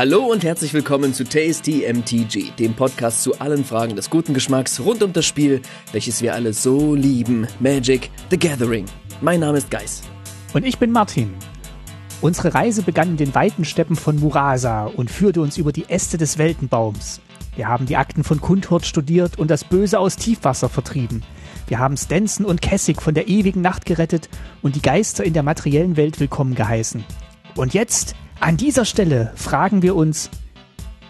[0.00, 4.80] Hallo und herzlich willkommen zu Tasty MTG, dem Podcast zu allen Fragen des guten Geschmacks
[4.80, 5.60] rund um das Spiel,
[5.92, 8.86] welches wir alle so lieben, Magic the Gathering.
[9.20, 10.00] Mein Name ist Geis.
[10.54, 11.34] Und ich bin Martin.
[12.22, 16.16] Unsere Reise begann in den weiten Steppen von Murasa und führte uns über die Äste
[16.16, 17.20] des Weltenbaums.
[17.54, 21.22] Wir haben die Akten von Kundhurt studiert und das Böse aus Tiefwasser vertrieben.
[21.66, 24.30] Wir haben Stenson und Kessig von der ewigen Nacht gerettet
[24.62, 27.04] und die Geister in der materiellen Welt willkommen geheißen.
[27.54, 30.30] Und jetzt, an dieser Stelle, fragen wir uns,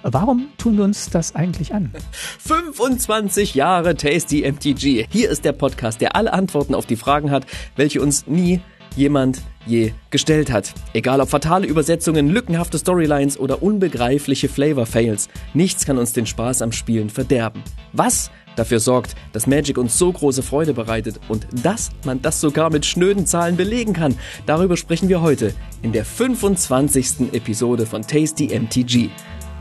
[0.03, 1.93] warum tun wir uns das eigentlich an?
[2.41, 5.07] 25 Jahre Tasty MTG.
[5.09, 8.61] Hier ist der Podcast, der alle Antworten auf die Fragen hat, welche uns nie
[8.97, 10.75] jemand je gestellt hat.
[10.93, 16.73] Egal ob fatale Übersetzungen, lückenhafte Storylines oder unbegreifliche Flavor-Fails, nichts kann uns den Spaß am
[16.73, 17.63] Spielen verderben.
[17.93, 22.71] Was dafür sorgt, dass Magic uns so große Freude bereitet und dass man das sogar
[22.71, 27.33] mit schnöden Zahlen belegen kann, darüber sprechen wir heute in der 25.
[27.33, 29.09] Episode von Tasty MTG.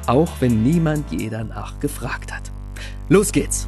[0.05, 2.51] Auch wenn niemand je danach gefragt hat.
[3.07, 3.67] Los geht's!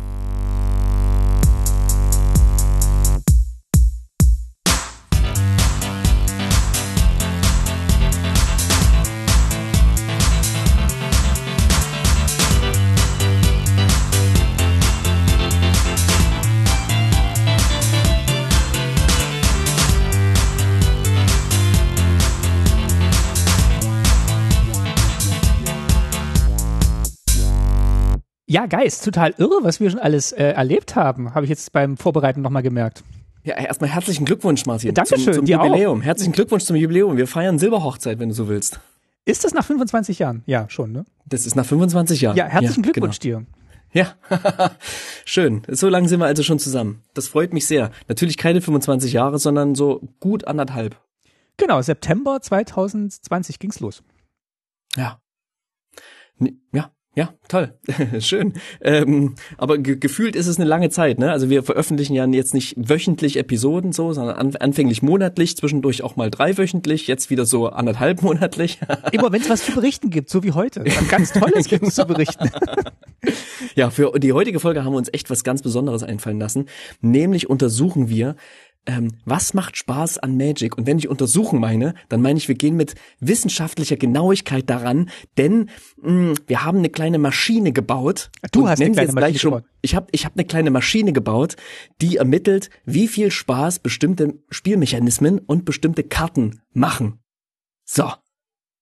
[28.52, 31.96] Ja, Geist, total irre, was wir schon alles äh, erlebt haben, habe ich jetzt beim
[31.96, 33.02] Vorbereiten nochmal gemerkt.
[33.46, 34.94] Ja, erstmal herzlichen Glückwunsch, Martin.
[34.94, 36.02] Dankeschön, zum, zum Jubiläum.
[36.02, 36.04] auch.
[36.04, 37.16] Herzlichen Glückwunsch zum Jubiläum.
[37.16, 38.82] Wir feiern Silberhochzeit, wenn du so willst.
[39.24, 40.44] Ist das nach 25 Jahren?
[40.48, 41.06] Ja, schon, ne?
[41.26, 42.36] Das ist nach 25 Jahren.
[42.36, 43.40] Ja, herzlichen Glückwunsch genau.
[43.40, 43.46] dir.
[43.94, 44.16] Ja,
[45.24, 45.62] schön.
[45.70, 47.04] So lange sind wir also schon zusammen.
[47.14, 47.92] Das freut mich sehr.
[48.10, 51.00] Natürlich keine 25 Jahre, sondern so gut anderthalb.
[51.56, 54.04] Genau, September 2020 ging's los.
[54.98, 55.22] Ja.
[56.74, 57.74] Ja, ja, toll.
[58.20, 58.54] Schön.
[58.82, 61.30] Ähm, aber ge gefühlt ist es eine lange Zeit, ne?
[61.32, 66.16] Also wir veröffentlichen ja jetzt nicht wöchentlich Episoden so, sondern an anfänglich monatlich, zwischendurch auch
[66.16, 68.80] mal dreiwöchentlich, jetzt wieder so anderthalb monatlich.
[69.12, 70.86] Immer wenn es was zu berichten gibt, so wie heute.
[70.86, 72.50] Was ganz Tolles gibt es zu berichten.
[73.76, 76.68] Ja, für die heutige Folge haben wir uns echt was ganz Besonderes einfallen lassen.
[77.02, 78.36] Nämlich untersuchen wir,
[78.88, 80.78] ähm, was macht Spaß an Magic?
[80.78, 85.70] Und wenn ich untersuchen meine, dann meine ich, wir gehen mit wissenschaftlicher Genauigkeit daran, denn
[86.02, 88.32] mh, wir haben eine kleine Maschine gebaut.
[88.52, 89.66] Du hast eine Sie kleine jetzt gleich Maschine schon- gebaut.
[89.84, 91.56] Ich habe ich hab eine kleine Maschine gebaut,
[92.02, 97.20] die ermittelt, wie viel Spaß bestimmte Spielmechanismen und bestimmte Karten machen.
[97.86, 98.12] So.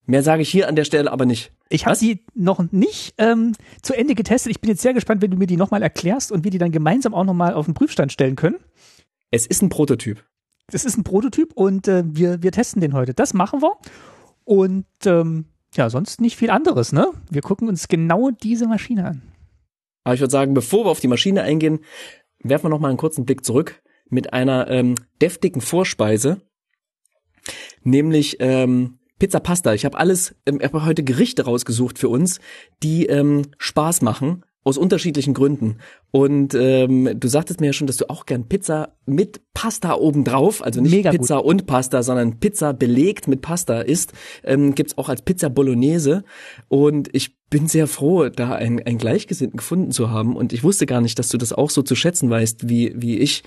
[0.06, 1.52] Mehr sage ich hier an der Stelle aber nicht.
[1.70, 2.00] Ich habe Was?
[2.00, 4.50] die noch nicht ähm, zu Ende getestet.
[4.50, 6.72] Ich bin jetzt sehr gespannt, wenn du mir die nochmal erklärst und wir die dann
[6.72, 8.56] gemeinsam auch nochmal auf den Prüfstand stellen können.
[9.32, 10.24] Es ist ein Prototyp.
[10.72, 13.14] Das ist ein Prototyp und äh, wir, wir testen den heute.
[13.14, 13.78] Das machen wir.
[14.44, 15.46] Und ähm,
[15.76, 17.12] ja, sonst nicht viel anderes, ne?
[17.30, 19.22] Wir gucken uns genau diese Maschine an.
[20.04, 21.80] Aber ich würde sagen, bevor wir auf die Maschine eingehen,
[22.42, 26.42] werfen wir noch mal einen kurzen Blick zurück mit einer ähm, deftigen Vorspeise,
[27.84, 29.74] nämlich ähm, Pizza Pasta.
[29.74, 32.40] Ich habe alles, ähm, ich habe heute Gerichte rausgesucht für uns,
[32.82, 35.78] die ähm, Spaß machen aus unterschiedlichen Gründen.
[36.12, 40.64] Und ähm, du sagtest mir ja schon, dass du auch gern Pizza mit Pasta obendrauf,
[40.64, 41.22] also nicht Mega gut.
[41.22, 44.14] Pizza und Pasta, sondern Pizza belegt mit Pasta isst.
[44.44, 46.24] Ähm, gibt's auch als Pizza Bolognese.
[46.68, 50.36] Und ich bin sehr froh, da einen, einen Gleichgesinnten gefunden zu haben.
[50.36, 53.18] Und ich wusste gar nicht, dass du das auch so zu schätzen weißt, wie, wie
[53.18, 53.44] ich.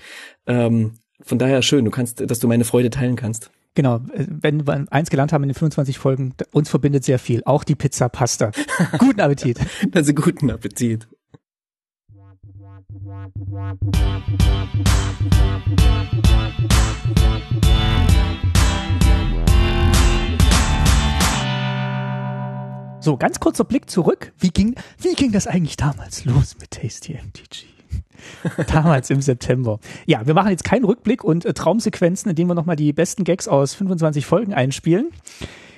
[0.47, 3.51] Ähm, von daher schön, du kannst, dass du meine Freude teilen kannst.
[3.75, 7.63] Genau, wenn wir eins gelernt haben in den 25 Folgen, uns verbindet sehr viel, auch
[7.63, 8.51] die Pizza Pasta.
[8.99, 9.59] Guten Appetit.
[9.93, 11.07] Also guten Appetit.
[22.99, 24.31] So, ganz kurzer Blick zurück.
[24.39, 27.72] Wie ging, wie ging das eigentlich damals los mit Tasty MTG?
[28.67, 29.79] damals im September.
[30.05, 33.23] Ja, wir machen jetzt keinen Rückblick und äh, Traumsequenzen, in denen wir nochmal die besten
[33.23, 35.09] Gags aus 25 Folgen einspielen.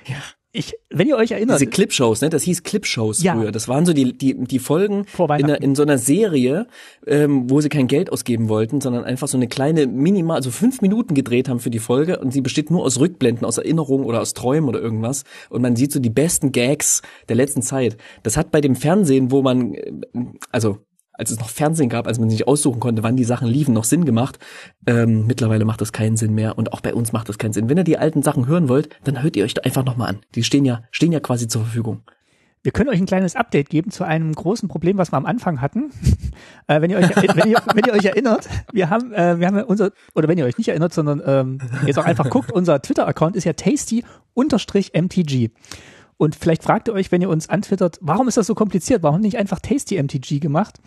[0.06, 0.16] Ja.
[0.58, 2.30] Ich, wenn ihr euch erinnert, Diese Clipshows, ne?
[2.30, 3.34] Das hieß Clipshows Ja.
[3.34, 3.52] früher.
[3.52, 6.66] Das waren so die, die, die Folgen in, einer, in so einer Serie,
[7.06, 10.80] ähm, wo sie kein Geld ausgeben wollten, sondern einfach so eine kleine, minimal, also fünf
[10.80, 14.22] Minuten gedreht haben für die Folge und sie besteht nur aus Rückblenden, aus Erinnerungen oder
[14.22, 15.24] aus Träumen oder irgendwas.
[15.50, 17.98] Und man sieht so die besten Gags der letzten Zeit.
[18.22, 19.92] Das hat bei dem Fernsehen, wo man, äh,
[20.52, 20.78] also
[21.18, 23.84] als es noch Fernsehen gab, als man sich aussuchen konnte, wann die Sachen liefen, noch
[23.84, 24.38] Sinn gemacht.
[24.86, 27.68] Ähm, mittlerweile macht das keinen Sinn mehr und auch bei uns macht das keinen Sinn.
[27.68, 30.18] Wenn ihr die alten Sachen hören wollt, dann hört ihr euch da einfach nochmal an.
[30.34, 32.02] Die stehen ja, stehen ja quasi zur Verfügung.
[32.66, 35.60] Wir können euch ein kleines Update geben zu einem großen Problem, was wir am Anfang
[35.60, 35.92] hatten.
[36.66, 39.62] äh, wenn, ihr euch, wenn, ihr, wenn ihr euch erinnert, wir haben, äh, wir haben
[39.62, 43.36] unser, oder wenn ihr euch nicht erinnert, sondern ähm, jetzt auch einfach guckt, unser Twitter-Account
[43.36, 44.02] ist ja tasty-mtg.
[46.18, 49.02] Und vielleicht fragt ihr euch, wenn ihr uns antwittert, warum ist das so kompliziert?
[49.02, 50.80] Warum nicht einfach Tasty MTG gemacht?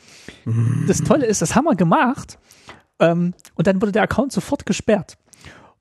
[0.88, 2.40] Das Tolle ist, das haben wir gemacht.
[3.00, 5.18] Ähm, und dann wurde der Account sofort gesperrt.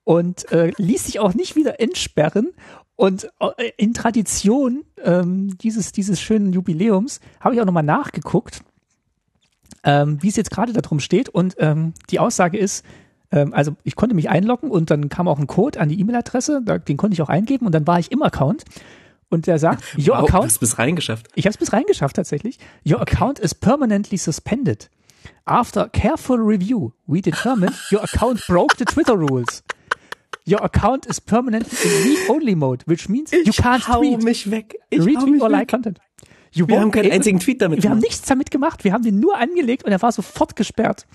[0.05, 2.53] Und äh, ließ sich auch nicht wieder entsperren.
[2.97, 8.61] Und äh, in Tradition ähm, dieses, dieses schönen Jubiläums habe ich auch nochmal nachgeguckt,
[9.85, 11.29] ähm, wie es jetzt gerade darum steht.
[11.29, 12.85] Und ähm, die Aussage ist,
[13.31, 16.63] ähm, also ich konnte mich einloggen und dann kam auch ein Code an die E-Mail-Adresse,
[16.63, 18.65] den konnte ich auch eingeben und dann war ich im Account.
[19.31, 20.45] Und der sagt, your wow, account.
[20.45, 21.29] Hast bis reingeschafft.
[21.35, 22.59] Ich habe es bis reingeschafft tatsächlich.
[22.87, 24.91] Your account is permanently suspended.
[25.45, 29.63] After careful review, we determined your account broke the Twitter rules.
[30.47, 34.77] Your account is permanently in read-only mode, which means you can't hau tweet, mich weg.
[34.89, 35.69] Ich retweet or like weg.
[35.69, 36.01] content.
[36.53, 38.11] You Wir haben keinen einzigen Tweet damit Wir haben gemacht.
[38.11, 38.85] nichts damit gemacht.
[38.85, 41.07] Wir haben den nur angelegt und er war sofort gesperrt.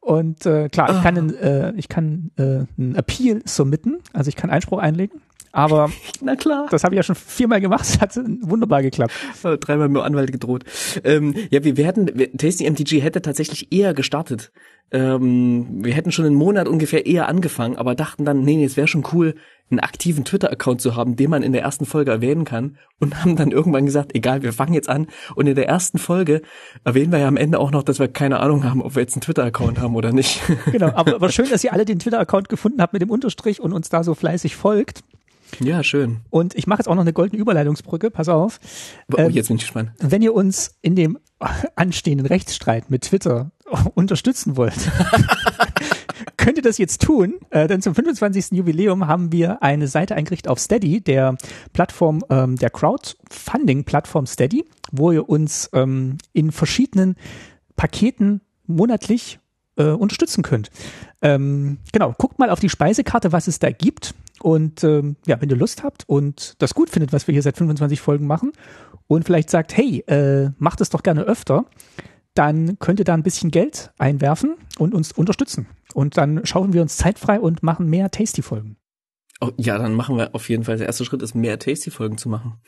[0.00, 4.36] Und äh, klar, ich kann, einen, äh, ich kann äh, einen Appeal submitten, also ich
[4.36, 5.20] kann Einspruch einlegen.
[5.54, 5.90] Aber
[6.20, 6.66] Na klar.
[6.70, 9.12] das habe ich ja schon viermal gemacht, es hat wunderbar geklappt.
[9.44, 10.64] Äh, Dreimal mit dem Anwalt gedroht.
[11.04, 14.50] Ähm, ja, wir werden, wir- Tasty MTG hätte tatsächlich eher gestartet.
[14.90, 18.76] Ähm, wir hätten schon einen Monat ungefähr eher angefangen, aber dachten dann, nee, nee, es
[18.76, 19.34] wäre schon cool,
[19.70, 22.76] einen aktiven Twitter-Account zu haben, den man in der ersten Folge erwähnen kann.
[23.00, 25.06] Und haben dann irgendwann gesagt, egal, wir fangen jetzt an.
[25.36, 26.42] Und in der ersten Folge
[26.84, 29.14] erwähnen wir ja am Ende auch noch, dass wir keine Ahnung haben, ob wir jetzt
[29.14, 30.40] einen Twitter-Account haben oder nicht.
[30.70, 33.72] Genau, aber, aber schön, dass ihr alle den Twitter-Account gefunden habt mit dem Unterstrich und
[33.72, 35.00] uns da so fleißig folgt.
[35.60, 36.20] Ja, schön.
[36.30, 38.60] Und ich mache jetzt auch noch eine goldene Überleitungsbrücke, pass auf.
[39.12, 39.92] Oh, Ähm, jetzt bin ich gespannt.
[39.98, 41.18] Wenn ihr uns in dem
[41.76, 43.50] anstehenden Rechtsstreit mit Twitter
[43.94, 44.74] unterstützen wollt,
[46.36, 48.52] könnt ihr das jetzt tun, äh, denn zum 25.
[48.52, 51.36] Jubiläum haben wir eine Seite eingerichtet auf Steady, der
[51.72, 57.16] Plattform, ähm, der Crowdfunding-Plattform Steady, wo ihr uns ähm, in verschiedenen
[57.76, 59.38] Paketen monatlich
[59.76, 60.70] äh, unterstützen könnt.
[61.22, 64.14] Ähm, genau, guckt mal auf die Speisekarte, was es da gibt.
[64.44, 67.56] Und ähm, ja, wenn ihr Lust habt und das gut findet, was wir hier seit
[67.56, 68.52] 25 Folgen machen
[69.06, 71.64] und vielleicht sagt, hey, äh, macht es doch gerne öfter,
[72.34, 75.66] dann könnt ihr da ein bisschen Geld einwerfen und uns unterstützen.
[75.94, 78.76] Und dann schauen wir uns zeitfrei und machen mehr Tasty-Folgen.
[79.40, 80.76] Oh, ja, dann machen wir auf jeden Fall.
[80.76, 82.60] Der erste Schritt ist, mehr Tasty-Folgen zu machen.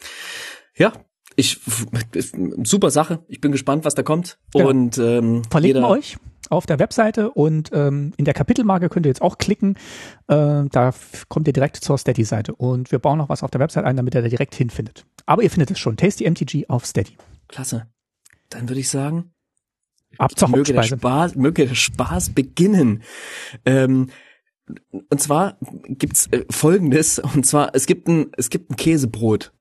[0.79, 0.95] Ja,
[1.35, 1.61] ich
[2.65, 3.23] super Sache.
[3.29, 4.39] Ich bin gespannt, was da kommt.
[4.55, 4.71] Genau.
[4.71, 6.17] Und ähm, Verlinken jeder, wir euch
[6.51, 9.77] auf der Webseite und ähm, in der Kapitelmarke könnt ihr jetzt auch klicken.
[10.29, 10.95] Äh, da
[11.29, 12.55] kommt ihr direkt zur Steady-Seite.
[12.55, 15.05] Und wir bauen noch was auf der Website ein, damit ihr da direkt hinfindet.
[15.27, 15.97] Aber ihr findet es schon.
[15.97, 17.17] Tasty MTG auf Steady.
[17.49, 17.87] Klasse.
[18.51, 19.33] Dann würde ich sagen,
[20.19, 20.83] Ab zur möge der.
[20.83, 23.03] Spaß, möge der Spaß beginnen.
[23.65, 24.09] Ähm,
[25.11, 25.59] und zwar
[25.89, 27.19] gibt's äh, Folgendes.
[27.19, 29.53] Und zwar es gibt ein es gibt ein Käsebrot.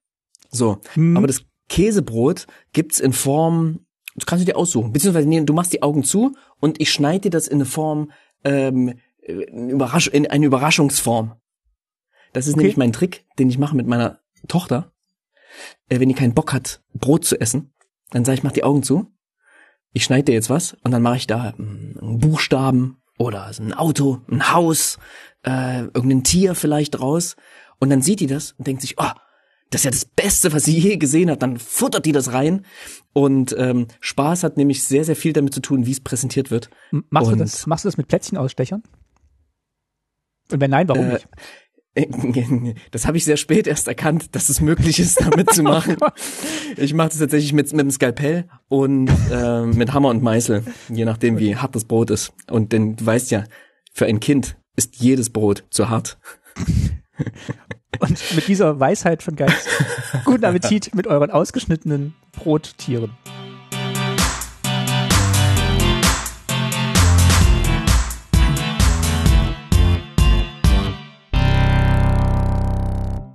[0.50, 1.18] So, Hm.
[1.18, 3.85] aber das Käsebrot gibt's in Form.
[4.16, 4.92] Das kannst du dir aussuchen.
[4.94, 8.12] Beziehungsweise nee, du machst die Augen zu und ich schneide dir das in eine Form
[8.44, 11.36] ähm, in, Überrasch in eine Überraschungsform.
[12.34, 12.62] Das ist Okay.
[12.62, 14.92] nämlich mein Trick, den ich mache mit meiner Tochter.
[15.90, 17.74] Äh, wenn die keinen Bock hat, Brot zu essen,
[18.12, 19.12] dann sage ich, mach die Augen zu
[19.96, 23.64] ich schneide dir jetzt was und dann mache ich da mm, einen Buchstaben oder so
[23.64, 25.00] ein Auto, ein Haus,
[25.44, 27.38] äh, irgendein Tier vielleicht draus
[27.80, 29.10] und dann sieht die das und denkt sich, oh,
[29.72, 31.42] das ist ja das Beste, was sie je gesehen hat.
[31.42, 32.66] Dann futtert die das rein
[33.14, 36.70] und ähm, Spaß hat nämlich sehr, sehr viel damit zu tun, wie es präsentiert wird.
[37.10, 38.84] Machst du, Und- das, machst du das mit Plätzchenausstechern?
[40.52, 41.28] Und wenn nein, warum Äh, nicht?
[42.92, 45.95] Das habe ich sehr spät erst erkannt, dass es möglich ist, damit zu machen.
[46.78, 51.06] Ich mache das tatsächlich mit, mit dem Skalpell und äh, mit Hammer und Meißel, je
[51.06, 52.34] nachdem, wie hart das Brot ist.
[52.52, 53.45] Und denn du weißt ja,
[53.94, 56.18] für ein Kind ist jedes Brot zu hart.
[58.07, 59.68] Und mit dieser Weisheit von Geist,
[60.26, 63.12] guten Appetit mit euren ausgeschnittenen Brottieren.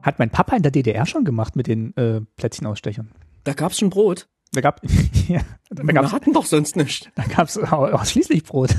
[0.02, 3.10] Hat mein Papa in der DDR schon gemacht mit den äh, Plätzchenausstechern.
[3.44, 4.28] Da gab's schon Brot.
[4.52, 4.80] Da gab
[5.28, 7.06] ja, da Wir gab's, hatten doch sonst nichts.
[7.14, 8.74] da gab's au- ausschließlich Brot.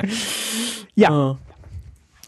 [0.94, 1.38] ja, Ah.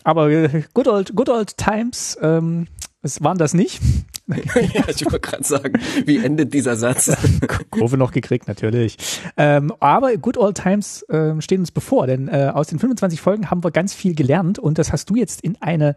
[0.05, 2.67] Aber äh, good old, good old times, ähm,
[3.03, 3.81] es waren das nicht.
[4.29, 7.11] ja, ich wollte gerade sagen, wie endet dieser Satz?
[7.71, 8.97] Kurve noch gekriegt, natürlich.
[9.37, 13.51] Ähm, aber Good Old Times ähm, stehen uns bevor, denn äh, aus den 25 Folgen
[13.51, 15.97] haben wir ganz viel gelernt und das hast du jetzt in eine,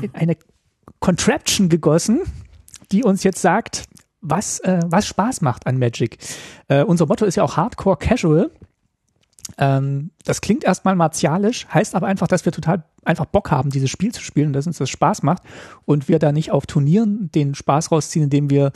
[0.00, 0.36] in eine
[1.00, 2.20] Contraption gegossen,
[2.92, 3.84] die uns jetzt sagt,
[4.20, 6.18] was, äh, was Spaß macht an Magic.
[6.68, 8.50] Äh, unser Motto ist ja auch Hardcore Casual.
[9.56, 13.90] Ähm, das klingt erstmal martialisch, heißt aber einfach, dass wir total einfach Bock haben, dieses
[13.90, 15.42] Spiel zu spielen und dass uns das Spaß macht
[15.84, 18.72] und wir da nicht auf Turnieren den Spaß rausziehen, indem wir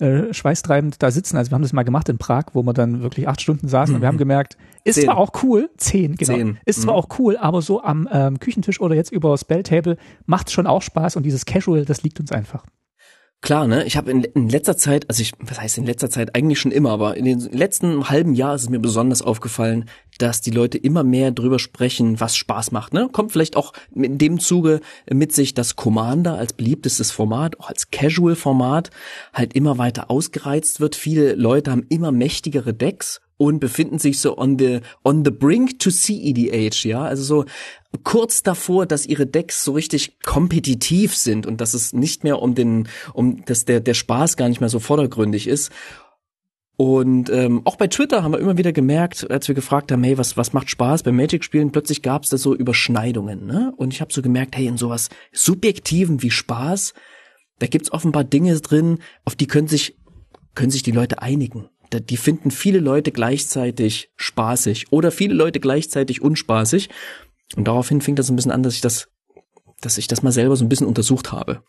[0.00, 1.36] äh, schweißtreibend da sitzen.
[1.36, 3.94] Also wir haben das mal gemacht in Prag, wo wir dann wirklich acht Stunden saßen
[3.94, 5.04] und wir haben gemerkt, ist Zehn.
[5.06, 6.58] zwar auch cool, zehn, genau, Zehn.
[6.64, 6.98] ist zwar Mhm.
[7.00, 11.16] auch cool, aber so am ähm, Küchentisch oder jetzt über Spelltable macht schon auch Spaß
[11.16, 12.64] und dieses Casual, das liegt uns einfach.
[13.40, 13.84] Klar, ne?
[13.84, 16.72] Ich habe in, in letzter Zeit, also ich, was heißt in letzter Zeit, eigentlich schon
[16.72, 20.76] immer, aber in den letzten halben Jahr ist es mir besonders aufgefallen, dass die Leute
[20.76, 22.92] immer mehr drüber sprechen, was Spaß macht.
[22.92, 23.08] Ne?
[23.12, 27.92] Kommt vielleicht auch in dem Zuge mit sich, dass Commander als beliebtestes Format, auch als
[27.92, 28.90] Casual-Format,
[29.32, 30.96] halt immer weiter ausgereizt wird.
[30.96, 35.78] Viele Leute haben immer mächtigere Decks und befinden sich so on the on the brink
[35.78, 37.44] to CEDH, ja, also so
[38.02, 42.54] kurz davor, dass ihre Decks so richtig kompetitiv sind und dass es nicht mehr um
[42.54, 45.72] den um dass der der Spaß gar nicht mehr so vordergründig ist.
[46.76, 50.16] Und ähm, auch bei Twitter haben wir immer wieder gemerkt, als wir gefragt haben, hey,
[50.16, 53.46] was, was macht Spaß beim Magic-Spielen, plötzlich gab es da so Überschneidungen.
[53.46, 53.72] Ne?
[53.76, 56.94] Und ich habe so gemerkt, hey, in sowas Subjektiven wie Spaß,
[57.58, 59.98] da gibt's offenbar Dinge drin, auf die können sich,
[60.54, 66.22] können sich die Leute einigen die finden viele Leute gleichzeitig spaßig oder viele Leute gleichzeitig
[66.22, 66.88] unspaßig.
[67.56, 69.08] Und daraufhin fing das ein bisschen an, dass ich das,
[69.80, 71.62] dass ich das mal selber so ein bisschen untersucht habe.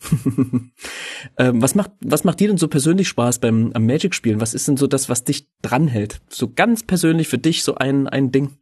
[1.37, 4.41] ähm, was macht, was macht dir denn so persönlich Spaß beim am Magic spielen?
[4.41, 6.21] Was ist denn so das, was dich dranhält?
[6.29, 8.57] So ganz persönlich für dich so ein, ein Ding?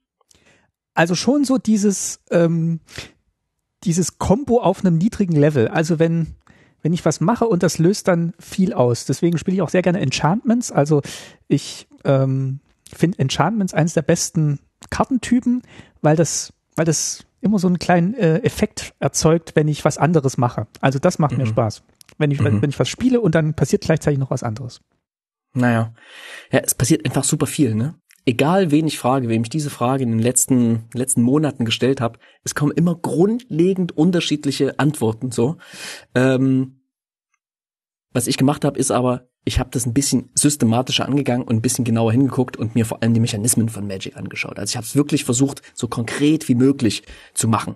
[0.94, 2.82] Also schon so dieses, ähm,
[3.84, 5.68] dieses Combo auf einem niedrigen Level.
[5.68, 6.36] Also wenn,
[6.82, 9.06] wenn ich was mache und das löst dann viel aus.
[9.06, 10.72] Deswegen spiele ich auch sehr gerne Enchantments.
[10.72, 11.02] Also
[11.48, 12.60] ich ähm,
[12.94, 15.64] finde Enchantments eines der besten Kartentypen,
[16.02, 20.38] weil das, weil das immer so einen kleinen äh, Effekt erzeugt, wenn ich was anderes
[20.38, 20.68] mache.
[20.82, 21.40] Also das macht mhm.
[21.40, 21.84] mir Spaß.
[22.18, 22.62] Wenn ich, mhm.
[22.62, 24.82] wenn ich was spiele und dann passiert gleichzeitig noch was anderes.
[25.54, 25.94] Naja.
[26.52, 27.96] Ja, es passiert einfach super viel, ne?
[28.28, 32.20] Egal wen ich frage, wem ich diese Frage in den letzten, letzten Monaten gestellt habe,
[32.44, 35.56] es kommen immer grundlegend unterschiedliche Antworten so.
[36.14, 36.82] Ähm,
[38.12, 41.62] was ich gemacht habe, ist aber, ich habe das ein bisschen systematischer angegangen und ein
[41.62, 44.60] bisschen genauer hingeguckt und mir vor allem die Mechanismen von Magic angeschaut.
[44.60, 47.04] Also ich habe es wirklich versucht, so konkret wie möglich
[47.34, 47.76] zu machen.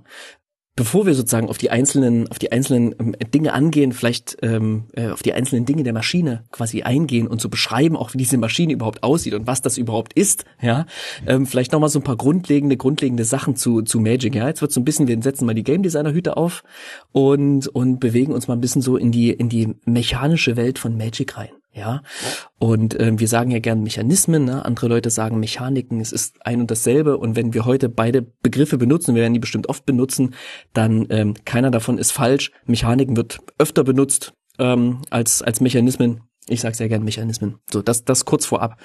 [0.78, 5.10] Bevor wir sozusagen auf die einzelnen, auf die einzelnen ähm, Dinge angehen, vielleicht ähm, äh,
[5.10, 8.72] auf die einzelnen Dinge der Maschine quasi eingehen und so beschreiben, auch wie diese Maschine
[8.72, 10.86] überhaupt aussieht und was das überhaupt ist, ja,
[11.28, 14.34] ähm, vielleicht nochmal so ein paar grundlegende, grundlegende Sachen zu, zu Magic.
[14.34, 16.64] Ja, jetzt wird so ein bisschen, wir setzen mal die Game Designer Hüte auf
[17.12, 20.96] und und bewegen uns mal ein bisschen so in die in die mechanische Welt von
[20.96, 21.61] Magic rein.
[21.74, 22.04] Ja,
[22.60, 24.66] und äh, wir sagen ja gern Mechanismen, ne?
[24.66, 27.18] andere Leute sagen Mechaniken, es ist ein und dasselbe.
[27.18, 30.36] Und wenn wir heute beide Begriffe benutzen, wir werden die bestimmt oft benutzen,
[30.74, 32.52] dann ähm, keiner davon ist falsch.
[32.66, 36.24] Mechaniken wird öfter benutzt ähm, als als Mechanismen.
[36.48, 37.60] Ich sage sehr gern Mechanismen.
[37.72, 38.78] So, das das kurz vorab.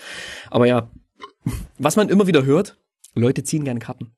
[0.50, 0.88] Aber ja,
[1.78, 2.78] was man immer wieder hört:
[3.14, 4.15] Leute ziehen gerne Karten.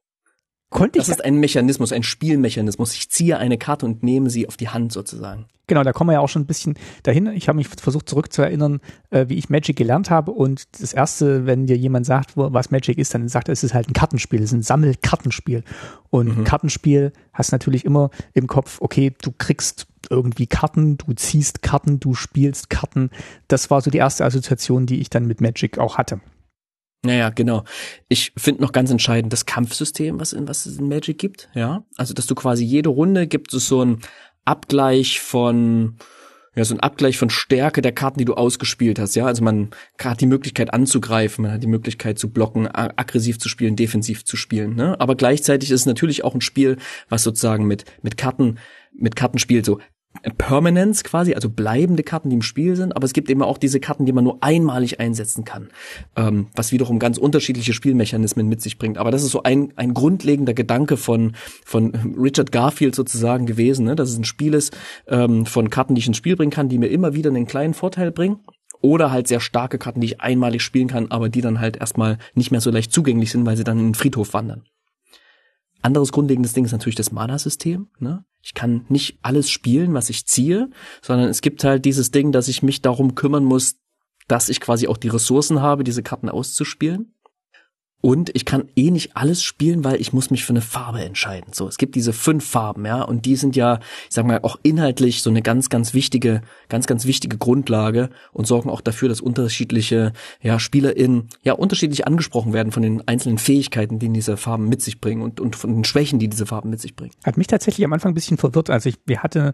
[0.71, 2.93] Konnte das ist ein Mechanismus, ein Spielmechanismus.
[2.95, 5.47] Ich ziehe eine Karte und nehme sie auf die Hand sozusagen.
[5.67, 7.27] Genau, da kommen wir ja auch schon ein bisschen dahin.
[7.29, 10.31] Ich habe mich versucht zurückzuerinnern, äh, wie ich Magic gelernt habe.
[10.31, 13.65] Und das erste, wenn dir jemand sagt, wo, was Magic ist, dann sagt er, es
[13.65, 15.65] ist halt ein Kartenspiel, es ist ein Sammelkartenspiel.
[16.11, 16.45] Und mhm.
[16.45, 22.15] Kartenspiel hast natürlich immer im Kopf, okay, du kriegst irgendwie Karten, du ziehst Karten, du
[22.15, 23.11] spielst Karten.
[23.47, 26.21] Das war so die erste Assoziation, die ich dann mit Magic auch hatte.
[27.05, 27.65] Naja, genau.
[28.09, 31.85] Ich finde noch ganz entscheidend das Kampfsystem, was, in, was es in Magic gibt, ja.
[31.97, 34.01] Also, dass du quasi jede Runde gibt es so ein
[34.45, 35.97] Abgleich von,
[36.57, 39.27] ja, so ein Abgleich von Stärke der Karten, die du ausgespielt hast, ja.
[39.27, 43.77] Also man hat die Möglichkeit anzugreifen, man hat die Möglichkeit zu blocken, aggressiv zu spielen,
[43.77, 45.01] defensiv zu spielen, ne.
[45.01, 46.79] Aber gleichzeitig ist es natürlich auch ein Spiel,
[47.09, 48.59] was sozusagen mit, mit Karten,
[48.93, 49.79] mit Kartenspiel so
[50.37, 53.81] Permanence quasi, also bleibende Karten, die im Spiel sind, aber es gibt eben auch diese
[53.81, 55.69] Karten, die man nur einmalig einsetzen kann,
[56.17, 58.99] ähm, was wiederum ganz unterschiedliche Spielmechanismen mit sich bringt.
[58.99, 61.35] Aber das ist so ein, ein grundlegender Gedanke von,
[61.65, 63.97] von Richard Garfield sozusagen gewesen, ne?
[63.97, 66.79] dass es ein Spiel ist ähm, von Karten, die ich ins Spiel bringen kann, die
[66.79, 68.41] mir immer wieder einen kleinen Vorteil bringen.
[68.81, 72.19] Oder halt sehr starke Karten, die ich einmalig spielen kann, aber die dann halt erstmal
[72.35, 74.63] nicht mehr so leicht zugänglich sind, weil sie dann in den Friedhof wandern.
[75.83, 77.89] Anderes grundlegendes Ding ist natürlich das Mana-System.
[77.99, 78.25] Ne?
[78.43, 80.71] Ich kann nicht alles spielen, was ich ziehe,
[81.03, 83.77] sondern es gibt halt dieses Ding, dass ich mich darum kümmern muss,
[84.29, 87.15] dass ich quasi auch die Ressourcen habe, diese Karten auszuspielen.
[88.01, 91.53] Und ich kann eh nicht alles spielen, weil ich muss mich für eine Farbe entscheiden.
[91.53, 94.57] So, es gibt diese fünf Farben, ja, und die sind ja, ich sag mal, auch
[94.63, 99.21] inhaltlich so eine ganz, ganz wichtige, ganz, ganz wichtige Grundlage und sorgen auch dafür, dass
[99.21, 104.81] unterschiedliche, ja, SpielerInnen, ja, unterschiedlich angesprochen werden von den einzelnen Fähigkeiten, die diese Farben mit
[104.81, 107.13] sich bringen und, und von den Schwächen, die diese Farben mit sich bringen.
[107.25, 108.71] Hat mich tatsächlich am Anfang ein bisschen verwirrt.
[108.71, 109.53] Also ich, wir hatten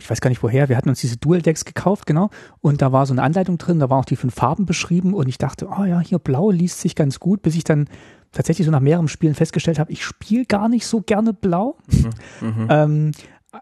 [0.00, 3.06] ich weiß gar nicht woher, wir hatten uns diese Dual-Decks gekauft, genau, und da war
[3.06, 5.84] so eine Anleitung drin, da waren auch die fünf Farben beschrieben und ich dachte, oh
[5.84, 7.88] ja, hier blau liest sich ganz gut, bis ich dann
[8.32, 11.76] tatsächlich so nach mehreren Spielen festgestellt habe, ich spiele gar nicht so gerne blau.
[11.88, 12.66] Mhm, mhm.
[12.70, 13.12] ähm,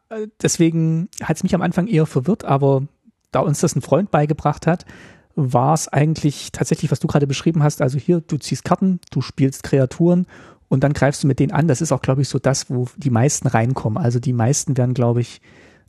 [0.08, 2.82] äh, deswegen hat es mich am Anfang eher verwirrt, aber
[3.30, 4.84] da uns das ein Freund beigebracht hat,
[5.36, 7.82] war es eigentlich tatsächlich, was du gerade beschrieben hast.
[7.82, 10.26] Also hier, du ziehst Karten, du spielst Kreaturen
[10.68, 11.66] und dann greifst du mit denen an.
[11.66, 14.02] Das ist auch, glaube ich, so das, wo die meisten reinkommen.
[14.02, 15.40] Also die meisten werden, glaube ich,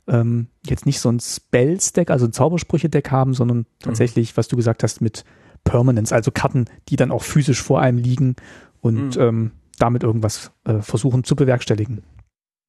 [0.08, 3.66] ähm, jetzt nicht so ein Spells-Deck, also ein Zaubersprüche-Deck haben, sondern mhm.
[3.80, 5.24] tatsächlich, was du gesagt hast, mit
[5.64, 8.36] Permanence, also Karten, die dann auch physisch vor einem liegen
[8.80, 9.22] und mhm.
[9.22, 12.02] ähm, damit irgendwas äh, versuchen zu bewerkstelligen.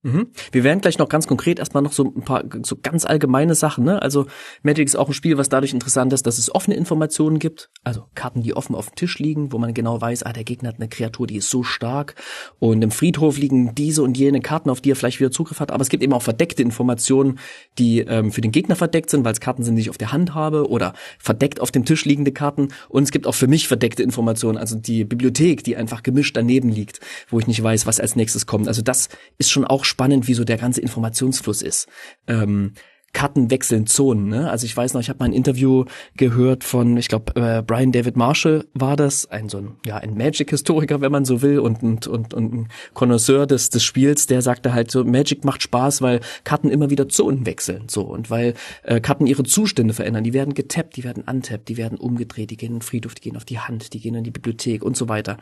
[0.08, 0.28] Mhm.
[0.54, 3.84] Wir werden gleich noch ganz konkret erstmal noch so ein paar so ganz allgemeine Sachen.
[3.84, 4.02] Ne?
[4.02, 4.26] Also
[4.64, 7.70] Magic ist auch ein Spiel, was dadurch interessant ist, dass es offene Informationen gibt.
[7.84, 10.70] Also Karten, die offen auf dem Tisch liegen, wo man genau weiß, ah, der Gegner
[10.70, 12.16] hat eine Kreatur, die ist so stark.
[12.60, 15.72] Und im Friedhof liegen diese und jene Karten, auf die er vielleicht wieder Zugriff hat.
[15.72, 17.40] Aber es gibt eben auch verdeckte Informationen,
[17.78, 20.14] die ähm, für den Gegner verdeckt sind, weil es Karten sind, die ich auf der
[20.14, 22.70] Hand habe oder verdeckt auf dem Tisch liegende Karten.
[22.88, 26.70] Und es gibt auch für mich verdeckte Informationen, also die Bibliothek, die einfach gemischt daneben
[26.70, 28.70] liegt, wo ich nicht weiß, was als nächstes kommt.
[28.70, 31.88] Also das ist schon auch spannend, wie so der ganze Informationsfluss ist.
[32.28, 32.74] Ähm,
[33.14, 34.28] Karten wechseln Zonen.
[34.28, 34.50] Ne?
[34.50, 35.86] Also ich weiß noch, ich habe mal ein Interview
[36.18, 40.16] gehört von, ich glaube, äh, Brian David Marshall war das, ein so ein, ja, ein
[40.16, 44.42] Magic-Historiker, wenn man so will, und, und, und, und ein Connoisseur des, des Spiels, der
[44.42, 47.90] sagte halt so, Magic macht Spaß, weil Karten immer wieder Zonen wechseln.
[47.90, 50.24] So, und weil äh, Karten ihre Zustände verändern.
[50.24, 53.22] Die werden getappt, die werden untappt, die werden umgedreht, die gehen in den Friedhof, die
[53.22, 55.38] gehen auf die Hand, die gehen in die Bibliothek und so weiter.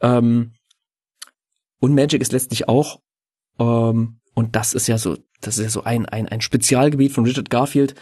[0.00, 0.54] Ähm,
[1.78, 3.00] und Magic ist letztlich auch
[3.58, 7.24] ähm, und das ist ja so, das ist ja so ein, ein, ein Spezialgebiet von
[7.24, 7.94] Richard Garfield.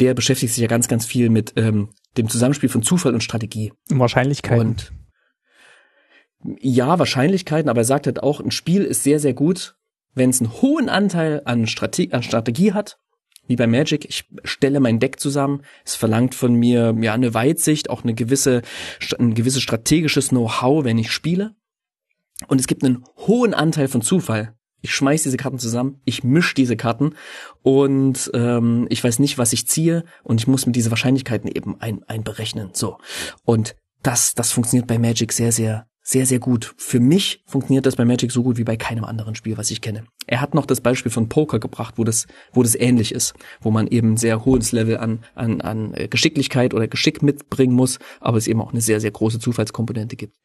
[0.00, 3.72] Der beschäftigt sich ja ganz, ganz viel mit ähm, dem Zusammenspiel von Zufall und Strategie.
[3.88, 4.68] Wahrscheinlichkeiten.
[4.68, 4.92] Und
[6.60, 9.76] ja, Wahrscheinlichkeiten, aber er sagt halt auch, ein Spiel ist sehr, sehr gut,
[10.14, 12.98] wenn es einen hohen Anteil an, Strate an Strategie hat,
[13.46, 14.04] wie bei Magic.
[14.06, 15.62] Ich stelle mein Deck zusammen.
[15.84, 18.62] Es verlangt von mir ja eine Weitsicht, auch eine gewisse,
[19.18, 21.54] ein gewisses strategisches Know-how, wenn ich spiele.
[22.48, 26.54] Und es gibt einen hohen Anteil von Zufall ich schmeiß diese Karten zusammen, ich misch
[26.54, 27.14] diese Karten
[27.62, 31.80] und ähm, ich weiß nicht, was ich ziehe und ich muss mit diese Wahrscheinlichkeiten eben
[31.80, 32.70] ein, einberechnen.
[32.72, 32.98] So.
[33.44, 36.74] Und das, das funktioniert bei Magic sehr, sehr, sehr, sehr gut.
[36.76, 39.80] Für mich funktioniert das bei Magic so gut wie bei keinem anderen Spiel, was ich
[39.80, 40.04] kenne.
[40.28, 43.72] Er hat noch das Beispiel von Poker gebracht, wo das, wo das ähnlich ist, wo
[43.72, 48.46] man eben sehr hohes Level an, an, an Geschicklichkeit oder Geschick mitbringen muss, aber es
[48.46, 50.36] eben auch eine sehr, sehr große Zufallskomponente gibt.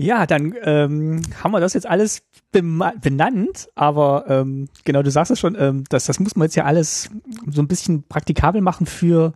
[0.00, 5.40] Ja, dann ähm, haben wir das jetzt alles benannt, aber ähm, genau, du sagst es
[5.40, 7.10] schon, ähm, das, das muss man jetzt ja alles
[7.50, 9.32] so ein bisschen praktikabel machen für,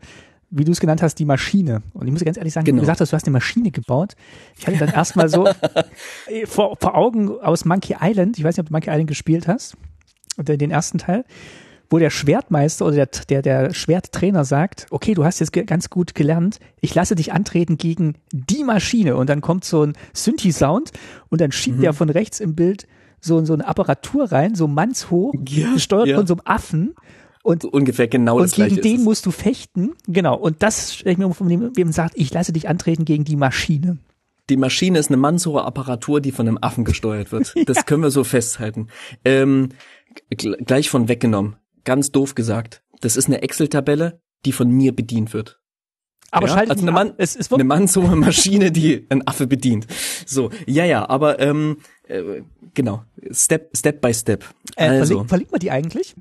[0.50, 1.82] wie du es genannt hast, die Maschine.
[1.94, 2.76] Und ich muss ganz ehrlich sagen, genau.
[2.76, 4.14] du gesagt hast, du hast eine Maschine gebaut.
[4.56, 5.48] Ich hatte dann erstmal so
[6.28, 9.48] äh, vor, vor Augen aus Monkey Island, ich weiß nicht, ob du Monkey Island gespielt
[9.48, 9.76] hast,
[10.36, 11.24] den ersten Teil
[11.92, 16.14] wo der Schwertmeister oder der, der, der Schwerttrainer sagt, okay, du hast jetzt ganz gut
[16.14, 20.90] gelernt, ich lasse dich antreten gegen die Maschine und dann kommt so ein Synthi-Sound
[21.28, 21.82] und dann schiebt mhm.
[21.82, 22.88] der von rechts im Bild
[23.20, 26.16] so, so eine Apparatur rein, so mannshoch, ja, gesteuert ja.
[26.16, 26.94] von so einem Affen.
[27.42, 29.92] Und, so ungefähr genau das Und gegen den musst du fechten.
[30.06, 30.36] Genau.
[30.36, 33.36] Und das stelle ich mir von dem, wem sagt, ich lasse dich antreten gegen die
[33.36, 33.98] Maschine.
[34.48, 37.52] Die Maschine ist eine mannshohe Apparatur, die von einem Affen gesteuert wird.
[37.66, 37.82] Das ja.
[37.82, 38.88] können wir so festhalten.
[39.24, 39.70] Ähm,
[40.30, 45.60] gleich von weggenommen ganz doof gesagt, das ist eine Excel-Tabelle, die von mir bedient wird.
[46.30, 49.86] Aber ja, also eine Mann, es ist eine mannshohe Maschine, die ein Affe bedient.
[50.24, 51.76] So, ja, ja, aber ähm,
[52.08, 52.42] äh,
[52.72, 54.44] genau, Step, Step by Step.
[54.76, 56.14] Äh, also, verlinken, verlinken wir die eigentlich?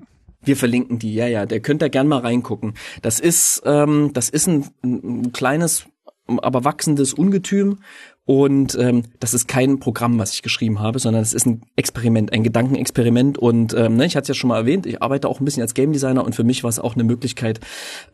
[0.44, 1.46] Wir verlinken die, ja, ja.
[1.46, 2.74] Der könnt da gern mal reingucken.
[3.02, 5.86] Das ist, ähm, das ist ein, ein kleines,
[6.28, 7.80] aber wachsendes Ungetüm
[8.26, 12.32] und ähm, das ist kein Programm, was ich geschrieben habe, sondern es ist ein Experiment,
[12.32, 13.38] ein Gedankenexperiment.
[13.38, 15.64] Und ähm, ne, ich hatte es ja schon mal erwähnt, ich arbeite auch ein bisschen
[15.64, 17.60] als Game Designer und für mich war es auch eine Möglichkeit,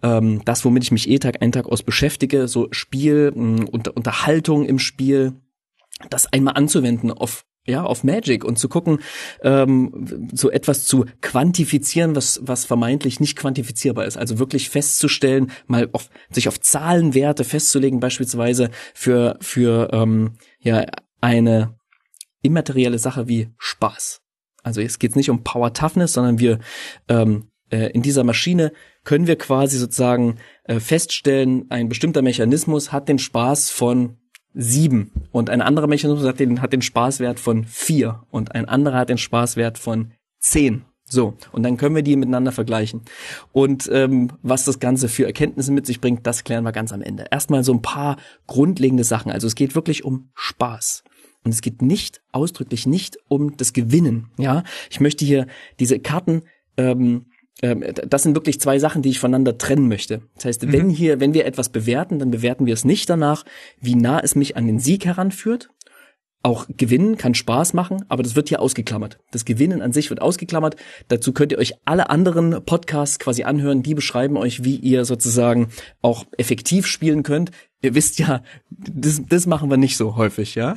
[0.04, 3.96] ähm, das, womit ich mich eh Tag ein Tag aus beschäftige, so Spiel, mh, unter,
[3.98, 5.34] Unterhaltung im Spiel,
[6.10, 9.00] das einmal anzuwenden auf ja, auf Magic und zu gucken,
[9.42, 14.18] ähm, so etwas zu quantifizieren, was, was vermeintlich nicht quantifizierbar ist.
[14.18, 20.86] Also wirklich festzustellen, mal auf, sich auf Zahlenwerte festzulegen, beispielsweise für, für ähm, ja,
[21.20, 21.76] eine
[22.42, 24.22] immaterielle Sache wie Spaß.
[24.64, 26.60] Also es geht nicht um Power Toughness, sondern wir
[27.10, 28.72] ähm, äh, in dieser Maschine
[29.04, 34.18] können wir quasi sozusagen äh, feststellen, ein bestimmter Mechanismus hat den Spaß von
[34.58, 38.98] sieben und ein anderer Mechanismus hat den, hat den Spaßwert von vier und ein anderer
[38.98, 40.84] hat den Spaßwert von zehn.
[41.10, 43.02] So, und dann können wir die miteinander vergleichen.
[43.54, 47.02] Und ähm, was das Ganze für Erkenntnisse mit sich bringt, das klären wir ganz am
[47.02, 47.28] Ende.
[47.32, 49.32] Erstmal so ein paar grundlegende Sachen.
[49.32, 51.04] Also es geht wirklich um Spaß.
[51.46, 54.32] Und es geht nicht, ausdrücklich nicht um das Gewinnen.
[54.38, 55.48] Ja, ich möchte hier
[55.80, 56.44] diese Karten
[56.76, 57.28] ähm,
[57.62, 60.22] das sind wirklich zwei Sachen, die ich voneinander trennen möchte.
[60.36, 60.74] Das heißt, mhm.
[60.74, 63.46] wenn hier, wenn wir etwas bewerten, dann bewerten wir es nicht danach,
[63.82, 65.70] wie nah es mich an den Sieg heranführt.
[66.44, 69.18] Auch Gewinnen kann Spaß machen, aber das wird hier ausgeklammert.
[69.32, 70.76] Das Gewinnen an sich wird ausgeklammert.
[71.08, 75.70] Dazu könnt ihr euch alle anderen Podcasts quasi anhören, die beschreiben euch, wie ihr sozusagen
[76.02, 77.52] auch effektiv spielen könnt.
[77.82, 80.76] Ihr wisst ja, das, das machen wir nicht so häufig, ja?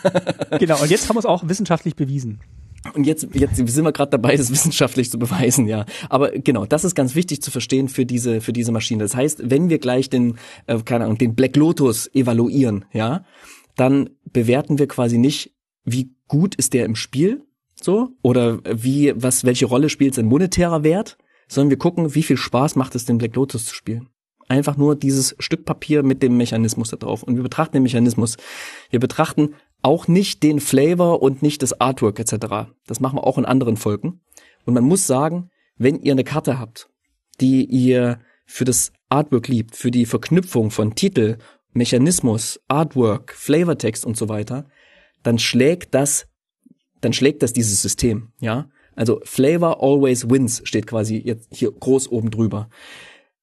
[0.58, 2.40] genau, und jetzt haben wir es auch wissenschaftlich bewiesen.
[2.92, 5.86] Und jetzt, jetzt sind wir gerade dabei, das wissenschaftlich zu beweisen, ja.
[6.10, 9.02] Aber genau, das ist ganz wichtig zu verstehen für diese, für diese Maschine.
[9.02, 13.24] Das heißt, wenn wir gleich den, äh, keine Ahnung, den Black Lotus evaluieren, ja,
[13.76, 17.44] dann bewerten wir quasi nicht, wie gut ist der im Spiel,
[17.74, 21.18] so, oder wie, was, welche Rolle spielt sein monetärer Wert,
[21.48, 24.08] sondern wir gucken, wie viel Spaß macht es, den Black Lotus zu spielen.
[24.46, 27.22] Einfach nur dieses Stück Papier mit dem Mechanismus da drauf.
[27.22, 28.36] Und wir betrachten den Mechanismus.
[28.90, 32.72] Wir betrachten auch nicht den Flavor und nicht das Artwork etc.
[32.86, 34.20] Das machen wir auch in anderen Folgen.
[34.64, 36.88] Und man muss sagen, wenn ihr eine Karte habt,
[37.40, 41.36] die ihr für das Artwork liebt, für die Verknüpfung von Titel,
[41.72, 44.66] Mechanismus, Artwork, Flavortext und so weiter,
[45.22, 46.28] dann schlägt das,
[47.00, 48.68] dann schlägt das dieses System, ja.
[48.96, 52.68] Also Flavor always wins steht quasi jetzt hier groß oben drüber.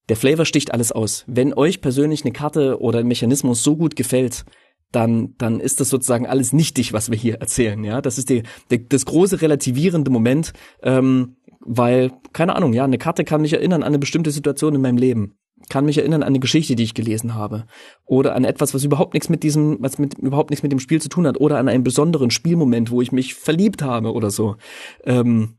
[0.08, 1.26] Der Flavor sticht alles aus.
[1.28, 4.46] Wenn euch persönlich eine Karte oder ein Mechanismus so gut gefällt,
[4.92, 7.84] dann, dann ist das sozusagen alles nichtig, was wir hier erzählen.
[7.84, 12.98] Ja, das ist die, die das große relativierende Moment, ähm, weil keine Ahnung, ja, eine
[12.98, 15.38] Karte kann mich erinnern an eine bestimmte Situation in meinem Leben,
[15.70, 17.66] kann mich erinnern an eine Geschichte, die ich gelesen habe,
[18.06, 21.02] oder an etwas, was überhaupt nichts mit diesem, was mit überhaupt nichts mit dem Spiel
[21.02, 24.58] zu tun hat, oder an einen besonderen Spielmoment, wo ich mich verliebt habe oder so.
[25.06, 25.58] Ähm,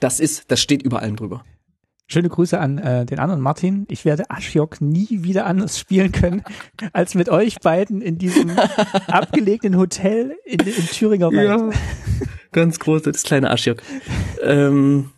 [0.00, 1.44] das ist, das steht über allem drüber.
[2.08, 3.84] Schöne Grüße an äh, den anderen Martin.
[3.90, 6.42] Ich werde Ashiok nie wieder anders spielen können,
[6.92, 8.50] als mit euch beiden in diesem
[9.08, 11.48] abgelegenen Hotel in, in Thüringer Wald.
[11.48, 11.70] Ja,
[12.52, 13.82] ganz groß, das kleine Ashiok.
[14.40, 15.10] Ähm,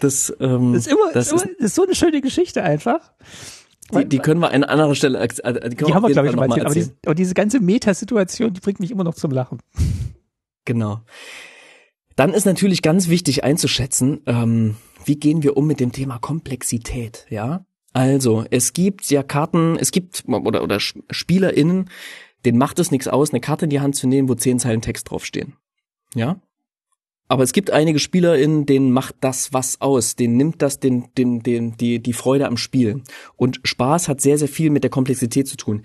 [0.00, 3.12] das, ähm, das, ist immer, das, ist, immer, das ist so eine schöne Geschichte einfach.
[3.92, 5.28] Die, die können wir an anderer Stelle, äh,
[5.70, 6.66] die, die haben wir, glaube ich, mal erzählen.
[6.66, 9.58] Aber, diese, aber diese ganze Metasituation, die bringt mich immer noch zum Lachen.
[10.64, 11.00] Genau.
[12.14, 14.76] Dann ist natürlich ganz wichtig einzuschätzen, ähm,
[15.08, 17.64] wie gehen wir um mit dem Thema Komplexität, ja?
[17.92, 21.90] Also, es gibt ja Karten, es gibt, oder, oder SpielerInnen,
[22.44, 24.82] denen macht es nichts aus, eine Karte in die Hand zu nehmen, wo zehn Zeilen
[24.82, 25.54] Text draufstehen.
[26.14, 26.40] Ja?
[27.30, 31.42] Aber es gibt einige SpielerInnen, denen macht das was aus, denen nimmt das den, den,
[31.42, 33.02] den, die, die Freude am Spiel.
[33.36, 35.82] Und Spaß hat sehr, sehr viel mit der Komplexität zu tun.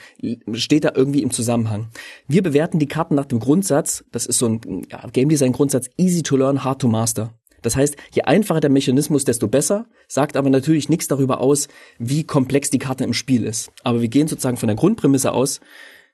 [0.53, 1.89] Steht da irgendwie im Zusammenhang.
[2.27, 5.89] Wir bewerten die Karten nach dem Grundsatz, das ist so ein ja, Game Design Grundsatz,
[5.97, 7.33] easy to learn, hard to master.
[7.63, 12.23] Das heißt, je einfacher der Mechanismus, desto besser, sagt aber natürlich nichts darüber aus, wie
[12.23, 13.71] komplex die Karte im Spiel ist.
[13.83, 15.59] Aber wir gehen sozusagen von der Grundprämisse aus,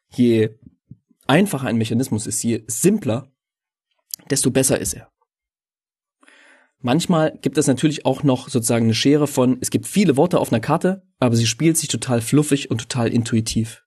[0.10, 0.52] je
[1.28, 3.32] einfacher ein Mechanismus ist, je simpler,
[4.30, 5.12] desto besser ist er.
[6.82, 10.54] Manchmal gibt es natürlich auch noch sozusagen eine Schere von, es gibt viele Worte auf
[10.54, 13.84] einer Karte, aber sie spielt sich total fluffig und total intuitiv.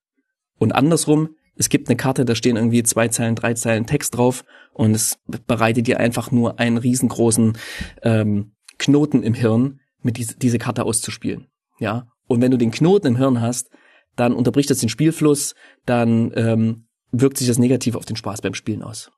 [0.59, 4.45] Und andersrum, es gibt eine Karte, da stehen irgendwie zwei Zeilen, drei Zeilen Text drauf
[4.73, 7.59] und es bereitet dir einfach nur einen riesengroßen
[8.03, 11.49] ähm, Knoten im Hirn, mit diese, diese Karte auszuspielen.
[11.79, 12.09] Ja.
[12.27, 13.71] Und wenn du den Knoten im Hirn hast,
[14.17, 15.55] dann unterbricht das den Spielfluss,
[15.87, 19.11] dann ähm, wirkt sich das negativ auf den Spaß beim Spielen aus.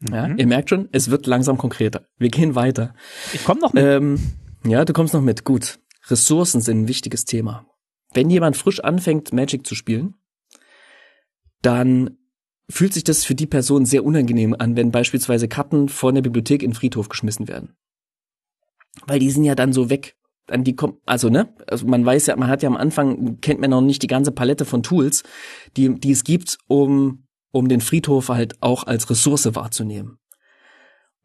[0.00, 0.14] Mhm.
[0.14, 2.04] Ja, ihr merkt schon, es wird langsam konkreter.
[2.18, 2.94] Wir gehen weiter.
[3.32, 3.84] Ich komme noch mit.
[3.84, 4.18] Ähm,
[4.64, 5.44] ja, du kommst noch mit.
[5.44, 5.78] Gut.
[6.08, 7.66] Ressourcen sind ein wichtiges Thema.
[8.12, 10.14] Wenn jemand frisch anfängt, Magic zu spielen,
[11.62, 12.18] dann
[12.68, 16.62] fühlt sich das für die Person sehr unangenehm an, wenn beispielsweise Karten von der Bibliothek
[16.62, 17.76] in den Friedhof geschmissen werden.
[19.06, 20.16] Weil die sind ja dann so weg.
[20.48, 23.60] An die kommt, also ne, also man weiß ja, man hat ja am Anfang kennt
[23.60, 25.22] man noch nicht die ganze Palette von Tools,
[25.76, 30.18] die die es gibt, um um den Friedhof halt auch als Ressource wahrzunehmen.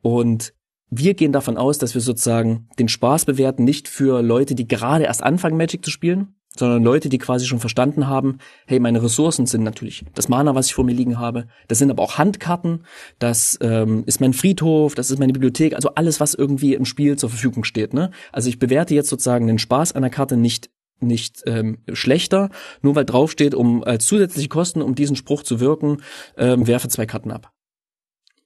[0.01, 0.53] Und
[0.89, 5.05] wir gehen davon aus, dass wir sozusagen den Spaß bewerten, nicht für Leute, die gerade
[5.05, 9.45] erst anfangen, Magic zu spielen, sondern Leute, die quasi schon verstanden haben, hey, meine Ressourcen
[9.45, 12.85] sind natürlich das Mana, was ich vor mir liegen habe, das sind aber auch Handkarten,
[13.19, 17.17] das ähm, ist mein Friedhof, das ist meine Bibliothek, also alles, was irgendwie im Spiel
[17.17, 17.93] zur Verfügung steht.
[17.93, 18.11] Ne?
[18.31, 22.49] Also ich bewerte jetzt sozusagen den Spaß einer Karte nicht nicht ähm, schlechter,
[22.81, 26.01] nur weil draufsteht, um als zusätzliche Kosten, um diesen Spruch zu wirken,
[26.37, 27.51] ähm, werfe zwei Karten ab.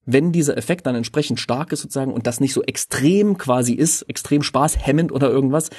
[0.05, 4.01] Wenn dieser Effekt dann entsprechend stark ist sozusagen und das nicht so extrem quasi ist,
[4.03, 5.69] extrem spaßhemmend oder irgendwas,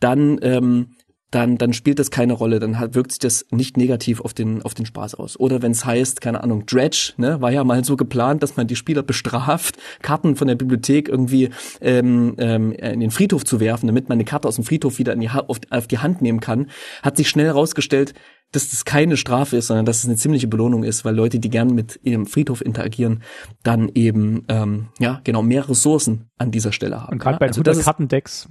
[0.00, 0.96] dann ähm,
[1.36, 4.62] dann, dann spielt das keine Rolle, dann hat, wirkt sich das nicht negativ auf den,
[4.62, 5.38] auf den Spaß aus.
[5.38, 8.66] Oder wenn es heißt, keine Ahnung, Dredge, ne, war ja mal so geplant, dass man
[8.66, 11.50] die Spieler bestraft, Karten von der Bibliothek irgendwie
[11.82, 15.12] ähm, ähm, in den Friedhof zu werfen, damit man eine Karte aus dem Friedhof wieder
[15.12, 16.68] in die, auf, auf die Hand nehmen kann,
[17.02, 18.14] hat sich schnell herausgestellt,
[18.52, 21.50] dass das keine Strafe ist, sondern dass es eine ziemliche Belohnung ist, weil Leute, die
[21.50, 23.22] gern mit ihrem Friedhof interagieren,
[23.62, 27.14] dann eben ähm, ja genau mehr Ressourcen an dieser Stelle haben.
[27.14, 28.48] Und gerade bei also Kartendecks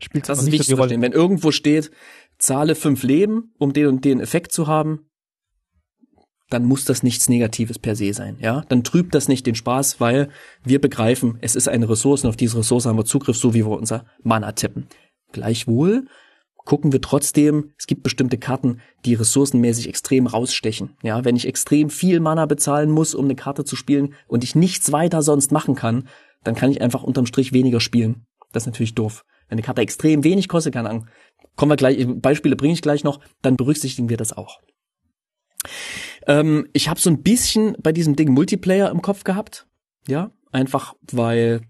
[0.00, 1.02] spielt das ist wichtig zu verstehen.
[1.02, 1.90] Wenn irgendwo steht,
[2.38, 5.06] zahle fünf Leben, um den und den Effekt zu haben,
[6.48, 8.62] dann muss das nichts Negatives per se sein, ja?
[8.68, 10.28] Dann trübt das nicht den Spaß, weil
[10.62, 13.66] wir begreifen, es ist eine Ressource und auf diese Ressource haben wir Zugriff, so wie
[13.66, 14.86] wir unser Mana tippen.
[15.32, 16.06] Gleichwohl
[16.66, 20.90] gucken wir trotzdem, es gibt bestimmte Karten, die ressourcenmäßig extrem rausstechen.
[21.02, 24.54] Ja, wenn ich extrem viel Mana bezahlen muss, um eine Karte zu spielen und ich
[24.54, 26.08] nichts weiter sonst machen kann,
[26.44, 28.26] dann kann ich einfach unterm Strich weniger spielen.
[28.52, 29.24] Das ist natürlich doof.
[29.48, 31.06] Wenn eine Karte extrem wenig kostet, keine Ahnung,
[31.54, 34.60] kommen wir gleich, Beispiele bringe ich gleich noch, dann berücksichtigen wir das auch.
[36.26, 39.66] Ähm, ich habe so ein bisschen bei diesem Ding Multiplayer im Kopf gehabt.
[40.06, 41.62] Ja, einfach weil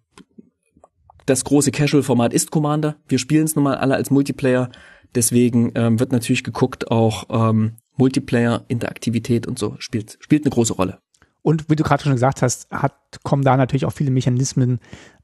[1.26, 2.96] das große Casual-Format ist Commander.
[3.08, 4.70] Wir spielen es nun mal alle als Multiplayer.
[5.14, 10.74] Deswegen ähm, wird natürlich geguckt, auch ähm, Multiplayer, Interaktivität und so spielt, spielt eine große
[10.74, 10.98] Rolle.
[11.42, 14.80] Und wie du gerade schon gesagt hast, hat, kommen da natürlich auch viele Mechanismen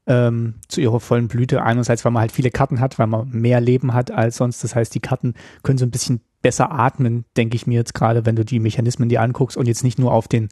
[0.07, 1.63] ähm, zu ihrer vollen Blüte.
[1.63, 4.63] Einerseits, weil man halt viele Karten hat, weil man mehr Leben hat als sonst.
[4.63, 8.25] Das heißt, die Karten können so ein bisschen besser atmen, denke ich mir jetzt gerade,
[8.25, 10.49] wenn du die Mechanismen dir anguckst und jetzt nicht nur auf den,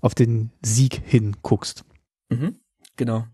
[0.00, 1.84] auf den Sieg hinguckst.
[2.30, 2.56] Mhm,
[2.96, 3.24] genau.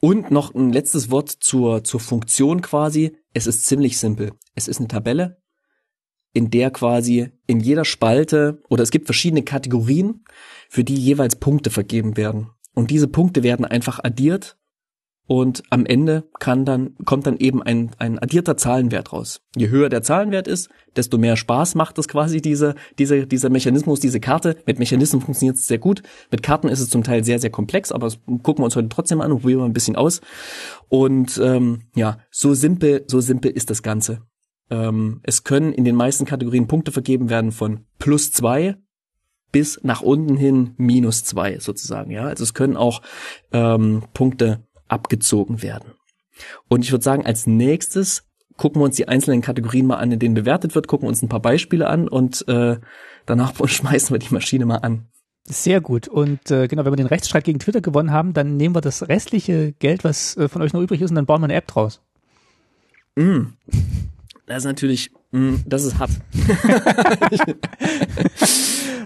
[0.00, 3.16] Und noch ein letztes Wort zur, zur Funktion quasi.
[3.34, 4.32] Es ist ziemlich simpel.
[4.54, 5.40] Es ist eine Tabelle,
[6.32, 10.24] in der quasi in jeder Spalte oder es gibt verschiedene Kategorien,
[10.68, 12.50] für die jeweils Punkte vergeben werden.
[12.74, 14.59] Und diese Punkte werden einfach addiert
[15.26, 19.42] und am Ende kann dann, kommt dann eben ein, ein addierter Zahlenwert raus.
[19.54, 24.00] Je höher der Zahlenwert ist, desto mehr Spaß macht es quasi diese, diese, dieser Mechanismus,
[24.00, 24.56] diese Karte.
[24.66, 26.02] Mit Mechanismen funktioniert es sehr gut.
[26.32, 28.88] Mit Karten ist es zum Teil sehr, sehr komplex, aber das gucken wir uns heute
[28.88, 30.20] trotzdem an und probieren wir ein bisschen aus.
[30.88, 34.22] Und ähm, ja, so simpel, so simpel ist das Ganze.
[34.68, 38.76] Ähm, es können in den meisten Kategorien Punkte vergeben werden von plus zwei
[39.52, 42.10] bis nach unten hin minus zwei sozusagen.
[42.10, 43.02] Ja, also es können auch
[43.52, 45.92] ähm, Punkte abgezogen werden.
[46.68, 48.24] Und ich würde sagen, als nächstes
[48.56, 51.28] gucken wir uns die einzelnen Kategorien mal an, in denen bewertet wird, gucken uns ein
[51.28, 52.78] paar Beispiele an und äh,
[53.26, 55.06] danach schmeißen wir die Maschine mal an.
[55.46, 56.08] Sehr gut.
[56.08, 59.08] Und äh, genau, wenn wir den Rechtsstreit gegen Twitter gewonnen haben, dann nehmen wir das
[59.08, 61.66] restliche Geld, was äh, von euch noch übrig ist, und dann bauen wir eine App
[61.66, 62.02] draus.
[63.16, 63.54] Mm.
[64.46, 66.10] Das ist natürlich, mm, das ist hart.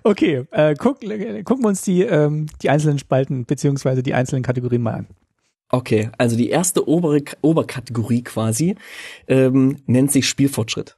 [0.03, 4.83] okay, äh, guck, gucken wir uns die, ähm, die einzelnen Spalten beziehungsweise die einzelnen Kategorien
[4.83, 5.07] mal an.
[5.75, 8.77] Okay, also die erste obere Oberkategorie quasi
[9.27, 10.97] ähm, nennt sich Spielfortschritt.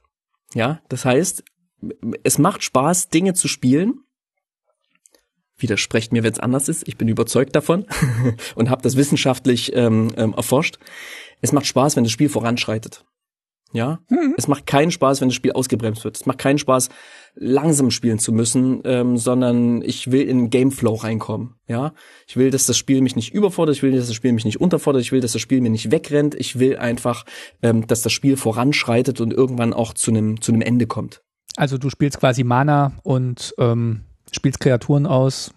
[0.53, 1.43] Ja, das heißt,
[2.21, 4.01] es macht Spaß, Dinge zu spielen.
[5.57, 6.87] Widersprecht mir, wenn es anders ist.
[6.87, 7.87] Ich bin überzeugt davon
[8.55, 10.77] und habe das wissenschaftlich ähm, ähm, erforscht.
[11.41, 13.03] Es macht Spaß, wenn das Spiel voranschreitet.
[13.73, 14.33] Ja, mhm.
[14.37, 16.15] es macht keinen Spaß, wenn das Spiel ausgebremst wird.
[16.15, 16.89] Es macht keinen Spaß,
[17.35, 21.55] langsam spielen zu müssen, ähm, sondern ich will in Gameflow reinkommen.
[21.67, 21.93] Ja,
[22.27, 24.61] ich will, dass das Spiel mich nicht überfordert, ich will, dass das Spiel mich nicht
[24.61, 27.25] unterfordert, ich will, dass das Spiel mir nicht wegrennt, ich will einfach,
[27.61, 31.21] ähm, dass das Spiel voranschreitet und irgendwann auch zu einem zu einem Ende kommt.
[31.57, 34.01] Also du spielst quasi Mana und ähm,
[34.31, 35.51] spielst Kreaturen aus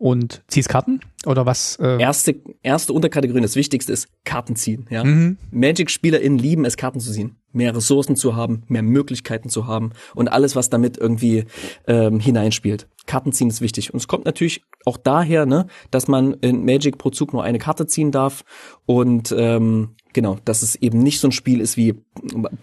[0.00, 1.76] und ziehst Karten oder was?
[1.76, 2.00] Äh?
[2.00, 4.86] Erste, erste Unterkategorie, das Wichtigste ist Karten ziehen.
[4.88, 5.04] Ja?
[5.04, 5.36] Mhm.
[5.50, 7.36] Magic-SpielerInnen lieben es, Karten zu ziehen.
[7.52, 11.44] Mehr Ressourcen zu haben, mehr Möglichkeiten zu haben und alles, was damit irgendwie
[11.86, 12.88] ähm, hineinspielt.
[13.04, 13.92] Karten ziehen ist wichtig.
[13.92, 17.58] Und es kommt natürlich auch daher, ne, dass man in Magic pro Zug nur eine
[17.58, 18.44] Karte ziehen darf
[18.86, 21.94] und ähm, Genau, dass es eben nicht so ein Spiel ist wie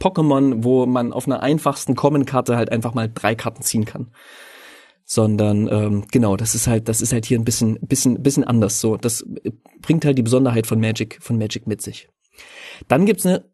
[0.01, 4.11] Pokémon, wo man auf einer einfachsten Common-Karte halt einfach mal drei Karten ziehen kann
[5.09, 8.81] sondern ähm, genau, das ist halt, das ist halt hier ein bisschen, bisschen, bisschen anders.
[8.81, 9.25] So, das
[9.81, 12.09] bringt halt die Besonderheit von Magic, von Magic mit sich.
[12.89, 13.45] Dann gibt's eine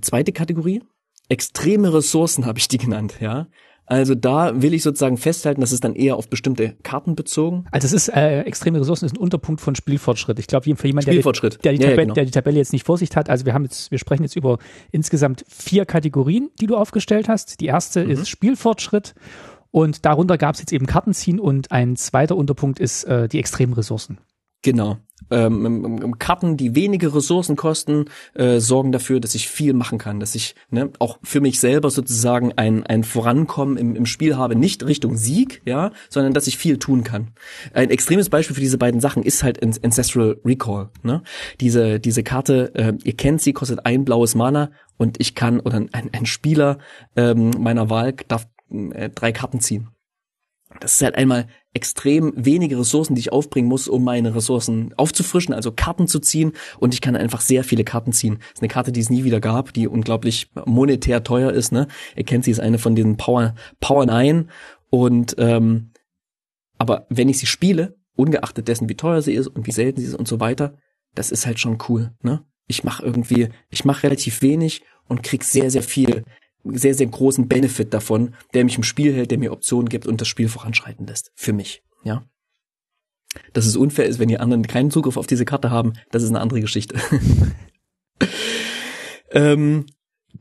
[0.00, 0.80] zweite Kategorie,
[1.28, 3.48] extreme Ressourcen habe ich die genannt, ja.
[3.86, 7.64] Also da will ich sozusagen festhalten, dass es dann eher auf bestimmte Karten bezogen.
[7.72, 10.38] Also es ist äh, extreme Ressourcen ist ein Unterpunkt von Spielfortschritt.
[10.38, 12.14] Ich glaube, für jemanden, der, der, die, der, die ja, genau.
[12.14, 14.36] der die Tabelle jetzt nicht vor sich hat, also wir haben jetzt, wir sprechen jetzt
[14.36, 14.58] über
[14.92, 17.60] insgesamt vier Kategorien, die du aufgestellt hast.
[17.60, 18.12] Die erste mhm.
[18.12, 19.14] ist Spielfortschritt
[19.72, 23.72] und darunter gab es jetzt eben Kartenziehen und ein zweiter Unterpunkt ist äh, die extremen
[23.72, 24.18] Ressourcen.
[24.62, 24.98] Genau.
[25.30, 28.04] Ähm, Karten, die wenige Ressourcen kosten,
[28.34, 31.90] äh, sorgen dafür, dass ich viel machen kann, dass ich ne, auch für mich selber
[31.90, 36.58] sozusagen ein, ein Vorankommen im, im Spiel habe, nicht Richtung Sieg, ja, sondern dass ich
[36.58, 37.32] viel tun kann.
[37.72, 40.90] Ein extremes Beispiel für diese beiden Sachen ist halt Ancestral Recall.
[41.02, 41.22] Ne?
[41.60, 45.76] Diese, diese Karte, äh, ihr kennt sie, kostet ein blaues Mana und ich kann, oder
[45.76, 46.78] ein, ein Spieler
[47.16, 49.88] ähm, meiner Wahl darf äh, drei Karten ziehen.
[50.80, 55.54] Das ist halt einmal extrem wenige Ressourcen, die ich aufbringen muss, um meine Ressourcen aufzufrischen,
[55.54, 56.52] also Karten zu ziehen.
[56.78, 58.38] Und ich kann einfach sehr viele Karten ziehen.
[58.40, 61.72] Das ist eine Karte, die es nie wieder gab, die unglaublich monetär teuer ist.
[61.72, 61.88] Ne?
[62.16, 64.50] Ihr kennt sie, ist eine von den Power Power 9.
[64.90, 65.90] Und ähm,
[66.78, 70.06] aber wenn ich sie spiele, ungeachtet dessen, wie teuer sie ist und wie selten sie
[70.06, 70.76] ist und so weiter,
[71.14, 72.12] das ist halt schon cool.
[72.22, 72.44] Ne?
[72.66, 76.24] Ich mache irgendwie, ich mache relativ wenig und krieg sehr, sehr viel
[76.64, 80.20] sehr, sehr großen Benefit davon, der mich im Spiel hält, der mir Optionen gibt und
[80.20, 81.32] das Spiel voranschreiten lässt.
[81.34, 82.24] Für mich, ja.
[83.52, 86.28] Dass es unfair ist, wenn die anderen keinen Zugriff auf diese Karte haben, das ist
[86.28, 86.96] eine andere Geschichte.
[89.30, 89.86] ähm,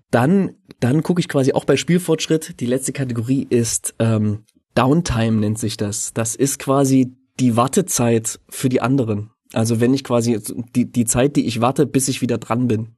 [0.10, 2.60] dann, dann gucke ich quasi auch bei Spielfortschritt.
[2.60, 4.44] Die letzte Kategorie ist ähm,
[4.76, 6.14] Downtime nennt sich das.
[6.14, 9.32] Das ist quasi die Wartezeit für die anderen.
[9.54, 10.40] Also wenn ich quasi
[10.76, 12.96] die, die Zeit, die ich warte, bis ich wieder dran bin.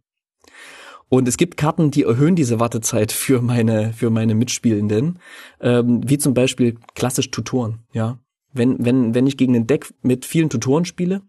[1.14, 5.20] Und es gibt Karten, die erhöhen diese Wartezeit für meine, für meine Mitspielenden,
[5.62, 8.18] ähm, wie zum Beispiel klassisch Tutoren, ja.
[8.52, 11.22] Wenn, wenn, wenn ich gegen ein Deck mit vielen Tutoren spiele,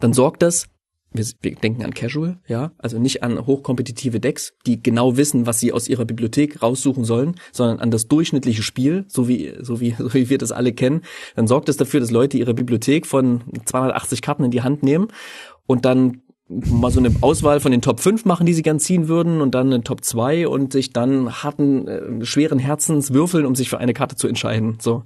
[0.00, 0.66] dann sorgt das,
[1.12, 5.60] wir, wir denken an Casual, ja, also nicht an hochkompetitive Decks, die genau wissen, was
[5.60, 9.92] sie aus ihrer Bibliothek raussuchen sollen, sondern an das durchschnittliche Spiel, so wie, so wie,
[9.96, 11.02] so wie wir das alle kennen,
[11.36, 14.82] dann sorgt es das dafür, dass Leute ihre Bibliothek von 280 Karten in die Hand
[14.82, 15.06] nehmen
[15.68, 19.08] und dann mal so eine Auswahl von den Top 5 machen, die sie gern ziehen
[19.08, 23.54] würden und dann eine Top 2 und sich dann harten, äh, schweren Herzens würfeln, um
[23.54, 24.78] sich für eine Karte zu entscheiden.
[24.80, 25.02] So.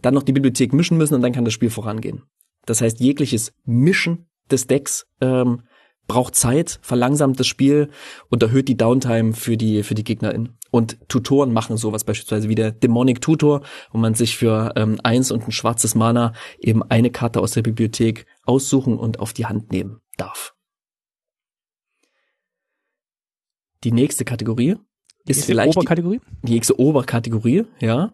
[0.00, 2.22] Dann noch die Bibliothek mischen müssen und dann kann das Spiel vorangehen.
[2.64, 5.62] Das heißt, jegliches Mischen des Decks ähm,
[6.06, 7.90] braucht Zeit, verlangsamt das Spiel
[8.28, 10.56] und erhöht die Downtime für die, für die GegnerInnen.
[10.70, 13.62] Und Tutoren machen sowas beispielsweise wie der Demonic Tutor,
[13.92, 17.62] wo man sich für ähm, eins und ein schwarzes Mana eben eine Karte aus der
[17.62, 20.54] Bibliothek aussuchen und auf die Hand nehmen darf.
[23.84, 24.76] Die nächste Kategorie
[25.26, 26.20] die ist vielleicht Oberkategorie?
[26.42, 28.12] Die, die nächste Oberkategorie, ja,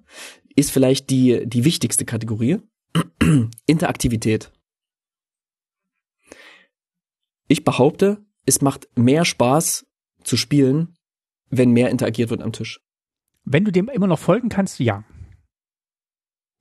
[0.55, 2.59] ist vielleicht die die wichtigste Kategorie
[3.67, 4.53] Interaktivität.
[7.49, 9.87] Ich behaupte, es macht mehr Spaß
[10.25, 10.97] zu spielen,
[11.51, 12.81] wenn mehr interagiert wird am Tisch.
[13.45, 15.05] Wenn du dem immer noch folgen kannst, ja.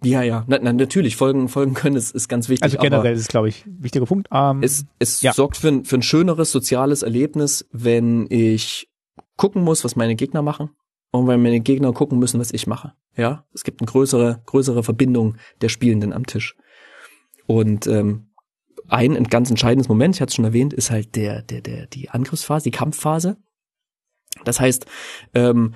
[0.03, 2.63] Ja, ja, na, na, natürlich, folgen, folgen können ist, ist ganz wichtig.
[2.63, 4.27] Also generell ist es, glaube ich, wichtiger Punkt.
[4.31, 5.33] Ähm, es es ja.
[5.33, 8.87] sorgt für ein, für ein schöneres soziales Erlebnis, wenn ich
[9.37, 10.71] gucken muss, was meine Gegner machen
[11.11, 12.93] und wenn meine Gegner gucken müssen, was ich mache.
[13.15, 16.55] Ja, es gibt eine größere, größere Verbindung der Spielenden am Tisch.
[17.47, 18.31] Und ähm,
[18.87, 22.09] ein ganz entscheidendes Moment, ich hatte es schon erwähnt, ist halt der, der, der, die
[22.09, 23.37] Angriffsphase, die Kampfphase.
[24.43, 24.85] Das heißt,
[25.33, 25.75] ähm,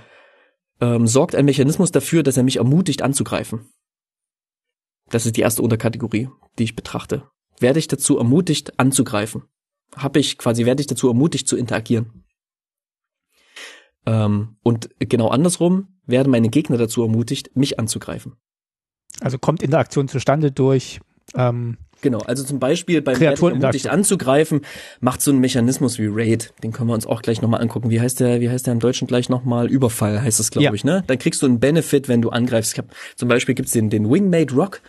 [0.82, 3.69] ähm, sorgt ein Mechanismus dafür, dass er mich ermutigt anzugreifen.
[5.10, 7.24] Das ist die erste Unterkategorie, die ich betrachte.
[7.60, 9.43] Werde ich dazu ermutigt anzugreifen?
[9.95, 12.26] Habe ich quasi, werde ich dazu ermutigt zu interagieren?
[14.05, 18.33] Ähm, und genau andersrum werden meine Gegner dazu ermutigt, mich anzugreifen.
[19.21, 20.99] Also kommt Interaktion zustande durch
[21.35, 24.62] ähm, Genau, also zum Beispiel beim ermutigt anzugreifen,
[25.01, 27.89] macht so einen Mechanismus wie Raid, den können wir uns auch gleich nochmal angucken.
[27.89, 29.69] Wie heißt der, wie heißt der im Deutschen gleich nochmal?
[29.69, 30.73] Überfall heißt das, glaube ja.
[30.73, 31.03] ich, ne?
[31.07, 32.73] Dann kriegst du einen Benefit, wenn du angreifst.
[32.73, 34.81] Ich hab, zum Beispiel gibt's den, den Wingmate Rock,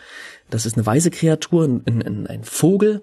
[0.51, 3.03] das ist eine weise Kreatur, ein, ein, ein Vogel,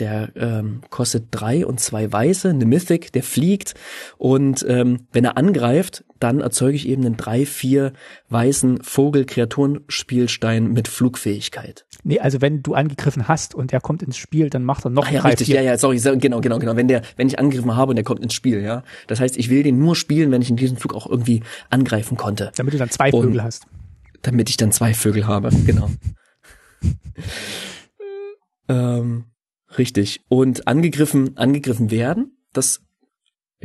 [0.00, 3.74] der ähm, kostet drei und zwei weiße, eine Mythic, der fliegt
[4.18, 7.92] und ähm, wenn er angreift, dann erzeuge ich eben einen drei, vier
[8.30, 11.86] weißen Vogel-Kreaturenspielstein mit Flugfähigkeit.
[12.02, 15.06] Nee, also wenn du angegriffen hast und er kommt ins Spiel, dann macht er noch
[15.06, 15.56] Ach ja, drei, richtig, vier.
[15.56, 16.76] ja, ja, sorry, genau, genau, genau.
[16.76, 18.82] Wenn der, wenn ich angegriffen habe und der kommt ins Spiel, ja.
[19.06, 22.16] Das heißt, ich will den nur spielen, wenn ich in diesem Zug auch irgendwie angreifen
[22.16, 22.52] konnte.
[22.56, 23.66] Damit du dann zwei Vögel und hast.
[24.22, 25.90] Damit ich dann zwei Vögel habe, genau.
[28.68, 29.24] ähm,
[29.78, 30.20] Richtig.
[30.28, 32.82] Und angegriffen, angegriffen werden, das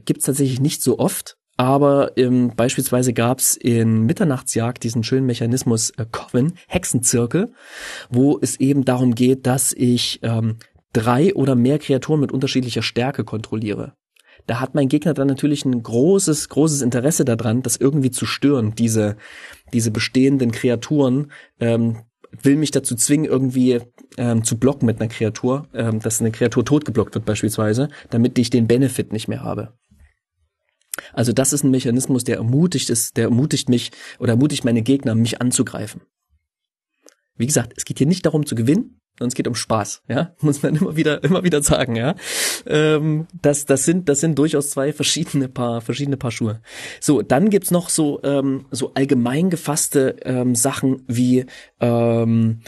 [0.05, 1.35] gibt's tatsächlich nicht so oft.
[1.57, 7.51] Aber ähm, beispielsweise gab's in Mitternachtsjagd diesen schönen Mechanismus äh, Coven, Hexenzirkel,
[8.09, 10.55] wo es eben darum geht, dass ich ähm,
[10.93, 13.93] drei oder mehr Kreaturen mit unterschiedlicher Stärke kontrolliere.
[14.47, 18.73] Da hat mein Gegner dann natürlich ein großes, großes Interesse daran, das irgendwie zu stören,
[18.73, 19.17] diese,
[19.73, 22.03] diese bestehenden Kreaturen, ähm,
[22.41, 23.81] will mich dazu zwingen, irgendwie
[24.17, 28.49] ähm, zu blocken mit einer Kreatur, ähm, dass eine Kreatur totgeblockt wird beispielsweise, damit ich
[28.49, 29.73] den Benefit nicht mehr habe.
[31.13, 35.15] Also das ist ein Mechanismus, der ermutigt ist, der ermutigt mich oder ermutigt meine Gegner,
[35.15, 36.01] mich anzugreifen.
[37.35, 40.33] Wie gesagt, es geht hier nicht darum zu gewinnen, sondern es geht um Spaß, ja,
[40.41, 42.15] muss man immer wieder, immer wieder sagen, ja.
[42.65, 46.61] Ähm, das, das sind, das sind durchaus zwei verschiedene Paar, verschiedene Paar Schuhe.
[46.99, 51.45] So, dann gibt's noch so, ähm, so allgemein gefasste ähm, Sachen wie,
[51.79, 52.61] ähm,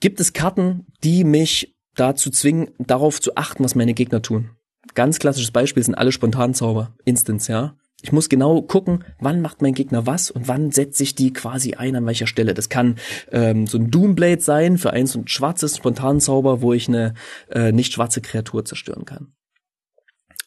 [0.00, 4.50] gibt es Karten, die mich dazu zwingen, darauf zu achten, was meine Gegner tun.
[4.94, 7.76] Ganz klassisches Beispiel sind alle Spontanzauber, Instants, ja.
[8.02, 11.74] Ich muss genau gucken, wann macht mein Gegner was und wann setze ich die quasi
[11.74, 12.54] ein, an welcher Stelle.
[12.54, 12.96] Das kann
[13.30, 17.12] ähm, so ein Doomblade sein für eins und schwarzes Spontanzauber, wo ich eine
[17.50, 19.34] äh, nicht schwarze Kreatur zerstören kann.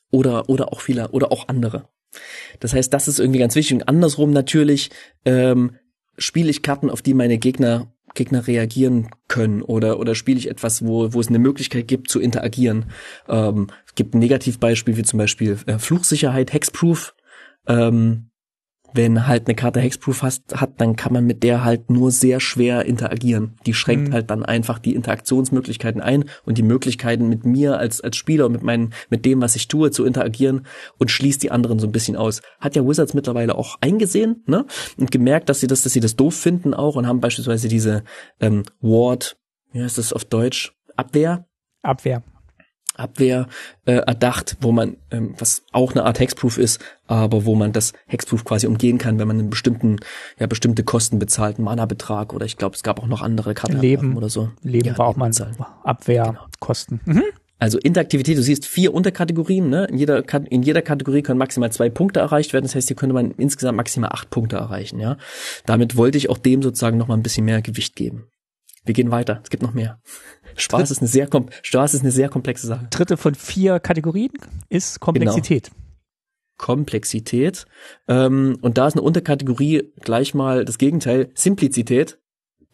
[0.09, 1.89] Oder, oder auch viele, oder auch andere.
[2.59, 3.75] Das heißt, das ist irgendwie ganz wichtig.
[3.75, 4.89] Und andersrum natürlich
[5.25, 5.75] ähm,
[6.17, 10.85] spiele ich Karten, auf die meine Gegner Gegner reagieren können oder oder spiele ich etwas,
[10.85, 12.85] wo wo es eine Möglichkeit gibt zu interagieren.
[13.27, 17.15] Ähm, gibt ein Negativbeispiel wie zum Beispiel äh, Fluchsicherheit, Hexproof
[17.67, 18.29] ähm,
[18.93, 22.39] wenn halt eine Karte Hexproof hast, hat, dann kann man mit der halt nur sehr
[22.39, 23.55] schwer interagieren.
[23.65, 24.13] Die schränkt mhm.
[24.13, 28.63] halt dann einfach die Interaktionsmöglichkeiten ein und die Möglichkeiten mit mir als, als Spieler, mit
[28.63, 30.65] meinen, mit dem, was ich tue, zu interagieren
[30.97, 32.41] und schließt die anderen so ein bisschen aus.
[32.59, 34.65] Hat ja Wizards mittlerweile auch eingesehen, ne?
[34.97, 38.03] Und gemerkt, dass sie das, dass sie das doof finden auch und haben beispielsweise diese
[38.39, 39.37] ähm, Ward,
[39.71, 40.73] wie heißt das auf Deutsch?
[40.95, 41.45] Abwehr?
[41.81, 42.23] Abwehr.
[42.95, 43.47] Abwehr
[43.85, 47.93] äh, erdacht, wo man, ähm, was auch eine Art Hexproof ist, aber wo man das
[48.07, 49.97] Hexproof quasi umgehen kann, wenn man einen bestimmten,
[50.39, 53.79] ja, bestimmte Kosten bezahlt, einen Mana-Betrag oder ich glaube, es gab auch noch andere Karten
[53.79, 54.51] Leben oder so.
[54.61, 55.31] Leben ja, war auch mal
[55.83, 57.01] Abwehrkosten.
[57.05, 57.19] Genau.
[57.19, 57.23] Mhm.
[57.63, 59.85] Also Interaktivität, du siehst vier Unterkategorien, ne?
[59.85, 60.21] In jeder,
[60.51, 62.65] in jeder Kategorie können maximal zwei Punkte erreicht werden.
[62.65, 65.15] Das heißt, hier könnte man insgesamt maximal acht Punkte erreichen, ja.
[65.65, 68.27] Damit wollte ich auch dem sozusagen noch mal ein bisschen mehr Gewicht geben.
[68.85, 69.39] Wir gehen weiter.
[69.43, 69.99] Es gibt noch mehr.
[70.55, 71.29] Spaß ist eine sehr
[71.61, 72.87] Spaß ist eine sehr komplexe Sache.
[72.89, 74.31] Dritte von vier Kategorien
[74.69, 75.71] ist Komplexität.
[75.71, 75.83] Genau.
[76.57, 77.65] Komplexität.
[78.07, 82.19] Ähm, und da ist eine Unterkategorie gleich mal das Gegenteil, Simplizität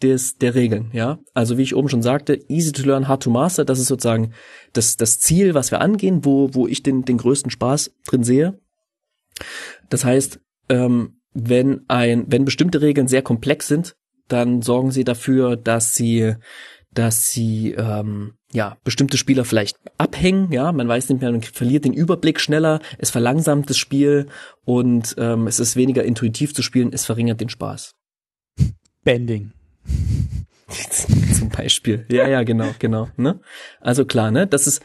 [0.02, 1.20] des, der Regeln, ja.
[1.34, 4.34] Also wie ich oben schon sagte, easy to learn, hard to master, das ist sozusagen
[4.74, 8.60] das, das Ziel, was wir angehen, wo, wo ich den, den größten Spaß drin sehe.
[9.90, 10.40] Das heißt,
[10.70, 13.96] ähm, wenn ein, wenn bestimmte Regeln sehr komplex sind,
[14.32, 16.36] dann sorgen sie dafür, dass sie
[16.92, 21.86] dass sie ähm, ja bestimmte Spieler vielleicht abhängen, ja, man weiß nicht mehr, man verliert
[21.86, 24.28] den Überblick schneller, es verlangsamt das Spiel
[24.66, 27.96] und ähm, es ist weniger intuitiv zu spielen, es verringert den Spaß.
[29.04, 29.52] Bending.
[31.38, 32.06] Zum Beispiel.
[32.12, 33.10] Ja, ja, genau, genau.
[33.18, 33.40] Ne?
[33.82, 34.46] Also klar, ne?
[34.46, 34.84] Das ist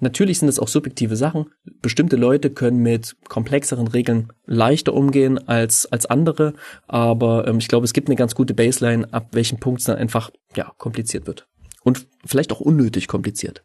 [0.00, 1.46] Natürlich sind es auch subjektive Sachen.
[1.80, 6.54] Bestimmte Leute können mit komplexeren Regeln leichter umgehen als, als andere,
[6.86, 9.96] aber ähm, ich glaube, es gibt eine ganz gute Baseline, ab welchem Punkt es dann
[9.96, 11.46] einfach ja, kompliziert wird.
[11.82, 13.64] Und vielleicht auch unnötig kompliziert.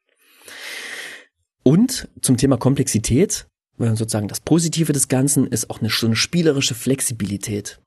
[1.63, 6.75] Und zum Thema Komplexität, sozusagen das Positive des Ganzen ist auch eine, so eine spielerische
[6.75, 7.79] Flexibilität.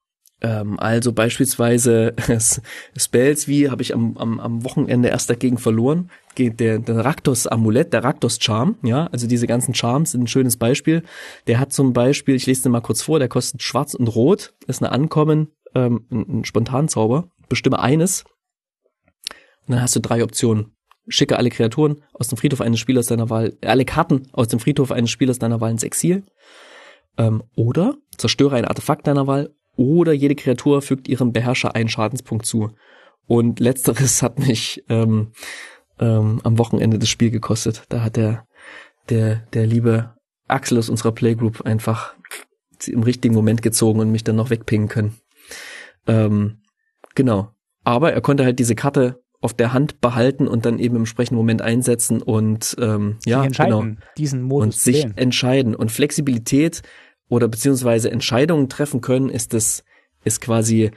[0.42, 2.14] Ähm, also beispielsweise
[2.96, 6.10] Spells wie habe ich am, am, am Wochenende erst dagegen verloren.
[6.36, 11.04] Der, der Raktos-Amulett, der Raktos-Charm, ja, also diese ganzen Charms sind ein schönes Beispiel.
[11.46, 14.54] Der hat zum Beispiel, ich lese den mal kurz vor, der kostet schwarz und rot,
[14.66, 18.24] ist eine Ankommen, ähm, ein, ein Spontanzauber, bestimme eines.
[19.66, 20.74] Und dann hast du drei Optionen.
[21.08, 24.90] Schicke alle Kreaturen aus dem Friedhof eines Spielers deiner Wahl, alle Karten aus dem Friedhof
[24.90, 26.24] eines Spielers deiner Wahl ins Exil.
[27.18, 32.46] Ähm, oder zerstöre ein Artefakt deiner Wahl oder jede Kreatur fügt ihrem Beherrscher einen Schadenspunkt
[32.46, 32.70] zu.
[33.26, 35.32] Und letzteres hat mich ähm,
[35.98, 37.84] ähm, am Wochenende das Spiel gekostet.
[37.88, 38.46] Da hat der,
[39.08, 40.14] der, der liebe
[40.48, 42.14] Axel aus unserer Playgroup einfach
[42.86, 45.16] im richtigen Moment gezogen und mich dann noch wegpingen können.
[46.06, 46.62] Ähm,
[47.14, 47.50] genau.
[47.84, 51.36] Aber er konnte halt diese Karte auf der Hand behalten und dann eben im entsprechenden
[51.36, 53.84] Moment einsetzen und ähm, ja, genau.
[54.16, 55.16] diesen Modus und sich wählen.
[55.16, 55.74] entscheiden.
[55.74, 56.82] Und Flexibilität
[57.28, 59.84] oder beziehungsweise Entscheidungen treffen können, ist das
[60.24, 60.90] ist quasi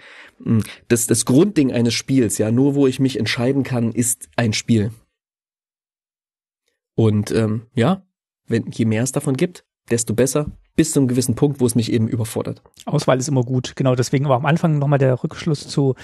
[0.43, 2.37] hm, das, das Grundding eines Spiels.
[2.37, 4.91] Ja, nur wo ich mich entscheiden kann, ist ein Spiel.
[6.95, 8.03] Und ähm, ja,
[8.47, 11.75] wenn je mehr es davon gibt, desto besser, bis zu einem gewissen Punkt, wo es
[11.75, 12.61] mich eben überfordert.
[12.85, 13.95] Auswahl ist immer gut, genau.
[13.95, 15.95] Deswegen war am Anfang nochmal der Rückschluss zu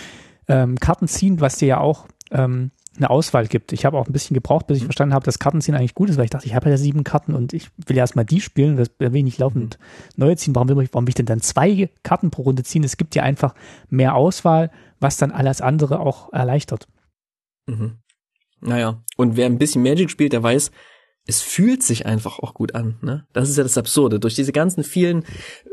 [0.47, 3.71] ähm, Karten ziehen, was dir ja auch ähm, eine Auswahl gibt.
[3.71, 4.87] Ich habe auch ein bisschen gebraucht, bis ich mhm.
[4.87, 7.33] verstanden habe, dass Kartenziehen eigentlich gut ist, weil ich dachte, ich habe ja sieben Karten
[7.33, 10.23] und ich will ja erstmal die spielen, das will ich laufend mhm.
[10.23, 10.55] neue ziehen.
[10.55, 12.83] Warum will, ich, warum will ich denn dann zwei Karten pro Runde ziehen?
[12.83, 13.55] Es gibt ja einfach
[13.89, 16.87] mehr Auswahl, was dann alles andere auch erleichtert.
[17.67, 17.97] Mhm.
[18.59, 20.71] Naja, und wer ein bisschen Magic spielt, der weiß,
[21.28, 22.97] es fühlt sich einfach auch gut an.
[23.01, 23.26] Ne?
[23.34, 24.19] Das ist ja das Absurde.
[24.19, 25.24] Durch diese ganzen vielen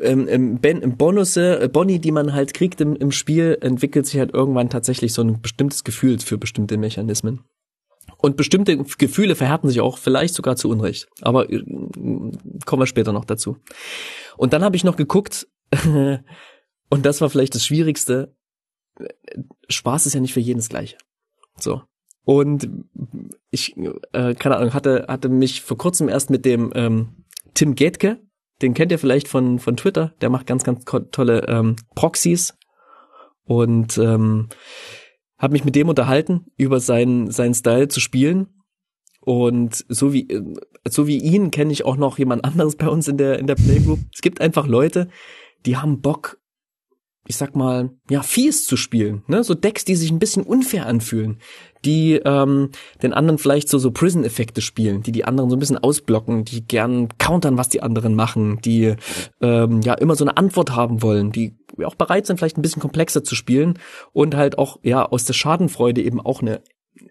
[0.01, 4.19] ähm, ähm ben Bonusse, äh, Boni, die man halt kriegt im, im Spiel, entwickelt sich
[4.19, 7.45] halt irgendwann tatsächlich so ein bestimmtes Gefühl für bestimmte Mechanismen.
[8.19, 11.09] Und bestimmte Gefühle verhärten sich auch vielleicht sogar zu Unrecht.
[11.23, 11.63] Aber äh,
[12.67, 13.57] kommen wir später noch dazu.
[14.37, 15.49] Und dann habe ich noch geguckt,
[15.85, 18.35] und das war vielleicht das Schwierigste.
[19.69, 20.97] Spaß ist ja nicht für jeden das Gleiche.
[21.59, 21.83] So.
[22.29, 22.69] Und
[23.51, 23.75] ich,
[24.13, 27.25] äh, keine Ahnung, hatte, hatte mich vor kurzem erst mit dem ähm,
[27.55, 28.21] Tim Getke,
[28.61, 32.53] den kennt ihr vielleicht von, von Twitter, der macht ganz, ganz tolle ähm, Proxys
[33.45, 34.51] und ähm,
[35.39, 38.49] habe mich mit dem unterhalten über seinen, seinen Style zu spielen.
[39.21, 40.55] Und so wie, äh,
[40.87, 43.55] so wie ihn kenne ich auch noch jemand anderes bei uns in der, in der
[43.55, 44.01] Playgroup.
[44.13, 45.09] Es gibt einfach Leute,
[45.65, 46.39] die haben Bock,
[47.27, 49.45] ich sag mal, ja, fies zu spielen, ne?
[49.45, 51.41] So Decks, die sich ein bisschen unfair anfühlen,
[51.85, 52.71] die ähm,
[53.03, 56.67] den anderen vielleicht so so Prison-Effekte spielen, die die anderen so ein bisschen ausblocken, die
[56.67, 58.95] gern countern, was die anderen machen, die
[59.41, 62.83] ähm, ja immer so eine Antwort haben wollen, die auch bereit sind, vielleicht ein bisschen
[62.83, 63.79] komplexer zu spielen
[64.13, 66.63] und halt auch ja aus der Schadenfreude eben auch eine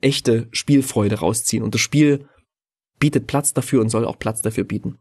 [0.02, 1.64] echte Spielfreude rausziehen.
[1.64, 2.28] Und das Spiel
[3.00, 5.00] bietet Platz dafür und soll auch Platz dafür bieten.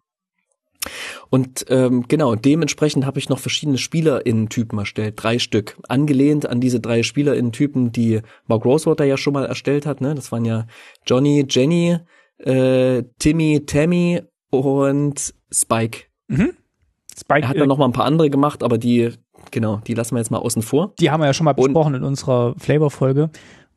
[1.30, 6.80] Und ähm, genau, dementsprechend habe ich noch verschiedene SpielerInnen-Typen erstellt, drei Stück, angelehnt an diese
[6.80, 10.00] drei SpielerInnen-Typen, die Mark Rosewater ja schon mal erstellt hat.
[10.00, 10.14] Ne?
[10.14, 10.66] Das waren ja
[11.06, 11.98] Johnny, Jenny,
[12.38, 16.04] äh, Timmy, Tammy und Spike.
[16.28, 16.52] Mhm.
[17.18, 19.12] Spike er hat dann noch mal ein paar andere gemacht, aber die,
[19.50, 20.92] genau, die lassen wir jetzt mal außen vor.
[21.00, 23.30] Die haben wir ja schon mal besprochen und in unserer Flavor-Folge,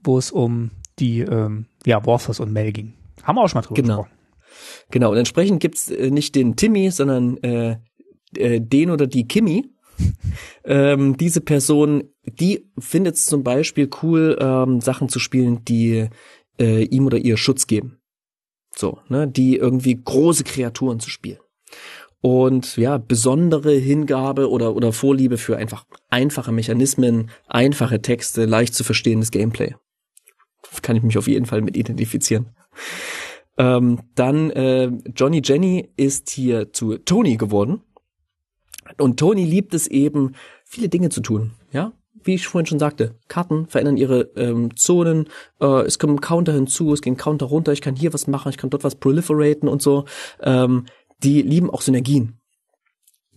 [0.04, 2.94] wo es um die ähm, ja, Warthus und Mel ging.
[3.24, 3.98] Haben wir auch schon mal drüber genau.
[4.04, 4.19] gesprochen.
[4.92, 7.78] Genau, und entsprechend gibt's äh, nicht den Timmy, sondern äh,
[8.36, 9.70] äh, den oder die Kimmy.
[10.64, 16.08] ähm, diese Person, die findet es zum Beispiel cool, ähm, Sachen zu spielen, die
[16.60, 18.00] äh, ihm oder ihr Schutz geben.
[18.76, 21.40] So, ne, die irgendwie große Kreaturen zu spielen.
[22.22, 28.84] Und ja, besondere Hingabe oder, oder Vorliebe für einfach einfache Mechanismen, einfache Texte, leicht zu
[28.84, 29.76] verstehendes Gameplay.
[30.82, 32.56] Kann ich mich auf jeden Fall mit identifizieren.
[33.60, 34.86] Ähm, dann äh,
[35.16, 37.82] Johnny Jenny ist hier zu Tony geworden.
[38.98, 40.34] Und Tony liebt es eben,
[40.64, 41.52] viele Dinge zu tun.
[41.72, 41.94] Ja,
[42.24, 45.28] wie ich vorhin schon sagte, Karten verändern ihre ähm, Zonen,
[45.62, 48.58] äh, es kommen Counter hinzu, es gehen Counter runter, ich kann hier was machen, ich
[48.58, 50.06] kann dort was proliferaten und so.
[50.42, 50.86] Ähm,
[51.22, 52.39] die lieben auch Synergien.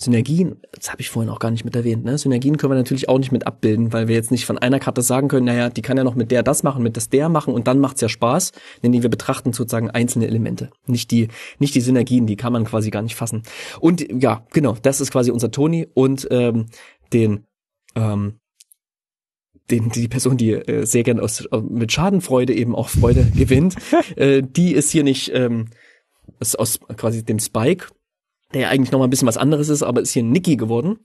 [0.02, 2.18] Synergien, das habe ich vorhin auch gar nicht mit erwähnt, ne?
[2.18, 5.02] Synergien können wir natürlich auch nicht mit abbilden, weil wir jetzt nicht von einer Karte
[5.02, 7.54] sagen können, naja, die kann ja noch mit der das machen, mit das der machen
[7.54, 8.52] und dann macht's ja Spaß.
[8.82, 11.28] Denn wir betrachten sozusagen einzelne Elemente, nicht die,
[11.58, 13.42] nicht die Synergien, die kann man quasi gar nicht fassen.
[13.80, 16.66] Und ja, genau, das ist quasi unser Toni und ähm,
[17.12, 17.44] den
[17.94, 18.38] ähm,
[19.70, 23.76] den, die Person, die äh, sehr gern aus, mit Schadenfreude eben auch Freude gewinnt,
[24.16, 25.66] äh, die ist hier nicht ähm,
[26.40, 27.86] ist aus quasi dem Spike,
[28.54, 30.98] der ja eigentlich noch mal ein bisschen was anderes ist, aber ist hier Nicky geworden.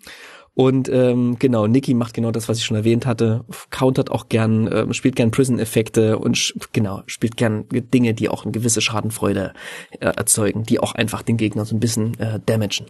[0.54, 4.68] Und ähm, genau, Nicky macht genau das, was ich schon erwähnt hatte, countert auch gern,
[4.74, 9.54] ähm, spielt gern Prison-Effekte und genau, spielt gern Dinge, die auch eine gewisse Schadenfreude
[9.92, 12.88] äh, erzeugen, die auch einfach den Gegner so ein bisschen äh, damagen.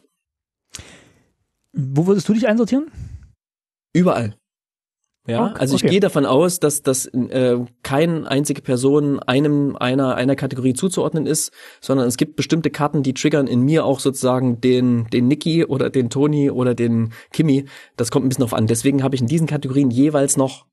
[1.73, 2.89] Wo würdest du dich einsortieren?
[3.91, 4.37] Überall.
[5.28, 5.91] Ja, Okay, also ich okay.
[5.91, 11.51] gehe davon aus, dass dass äh, keine einzige Person einem einer einer Kategorie zuzuordnen ist,
[11.82, 15.89] sondern es gibt bestimmte Karten, die triggern in mir auch sozusagen den den Nicky oder
[15.89, 17.65] den Toni oder den Kimi.
[17.97, 18.67] Das kommt ein bisschen auf an.
[18.67, 20.65] Deswegen habe ich in diesen Kategorien jeweils noch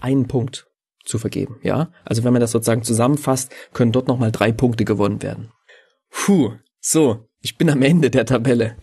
[0.00, 0.66] einen Punkt
[1.04, 1.56] zu vergeben.
[1.62, 5.50] Ja, also wenn man das sozusagen zusammenfasst, können dort noch mal drei Punkte gewonnen werden.
[6.10, 8.76] Puh, so, ich bin am Ende der Tabelle.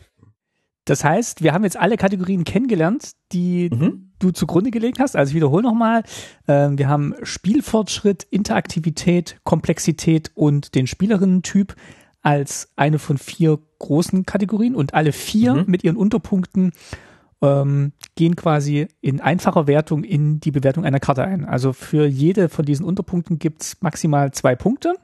[0.85, 4.08] Das heißt, wir haben jetzt alle Kategorien kennengelernt, die Mhm.
[4.19, 5.15] Du zugrunde gelegt hast.
[5.15, 6.03] Also ich wiederhole nochmal.
[6.47, 11.75] Ähm, wir haben Spielfortschritt, Interaktivität, Komplexität und den Spielerinnentyp
[12.21, 15.63] als eine von vier großen Kategorien und alle vier Mhm.
[15.67, 16.71] mit ihren Unterpunkten
[17.41, 21.45] ähm, gehen quasi in einfacher Wertung in die Bewertung einer Karte ein.
[21.45, 24.95] Also für jede von diesen Unterpunkten gibt's maximal zwei Punkte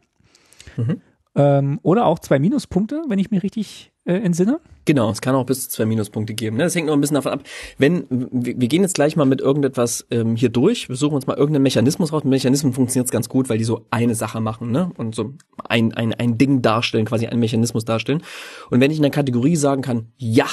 [0.75, 0.99] Mhm.
[1.35, 4.59] Ähm, oder auch zwei Minuspunkte, wenn ich mich richtig äh, entsinne.
[4.85, 6.57] Genau, es kann auch bis zu zwei Minuspunkte geben.
[6.57, 6.63] Ne?
[6.63, 7.43] Das hängt noch ein bisschen davon ab.
[7.77, 11.27] Wenn wir, wir gehen jetzt gleich mal mit irgendetwas ähm, hier durch, wir suchen uns
[11.27, 12.23] mal irgendeinen Mechanismus raus.
[12.23, 14.91] Mit Mechanismen funktioniert ganz gut, weil die so eine Sache machen, ne?
[14.97, 15.33] Und so
[15.67, 18.21] ein, ein, ein Ding darstellen, quasi einen Mechanismus darstellen.
[18.69, 20.47] Und wenn ich in der Kategorie sagen kann, ja,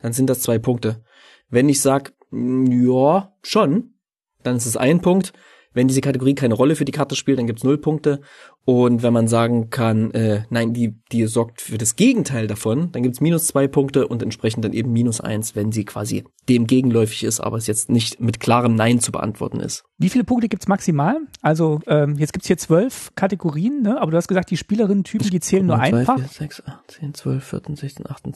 [0.00, 1.02] dann sind das zwei Punkte.
[1.48, 3.94] Wenn ich sag, ja, schon,
[4.42, 5.32] dann ist es ein Punkt.
[5.74, 8.20] Wenn diese Kategorie keine Rolle für die Karte spielt, dann gibt's null Punkte.
[8.64, 13.02] Und wenn man sagen kann, äh, nein, die, die sorgt für das Gegenteil davon, dann
[13.02, 17.24] gibt's minus zwei Punkte und entsprechend dann eben minus eins, wenn sie quasi dem gegenläufig
[17.24, 19.84] ist, aber es jetzt nicht mit klarem Nein zu beantworten ist.
[19.98, 21.18] Wie viele Punkte gibt's maximal?
[21.42, 24.00] Also ähm, jetzt gibt's hier zwölf Kategorien, ne?
[24.00, 26.16] aber du hast gesagt, die Spielerinnen-Typen, die zählen nur einfach.
[26.16, 28.34] vier, sechs, acht, zehn, zwölf, 14, 16, 18,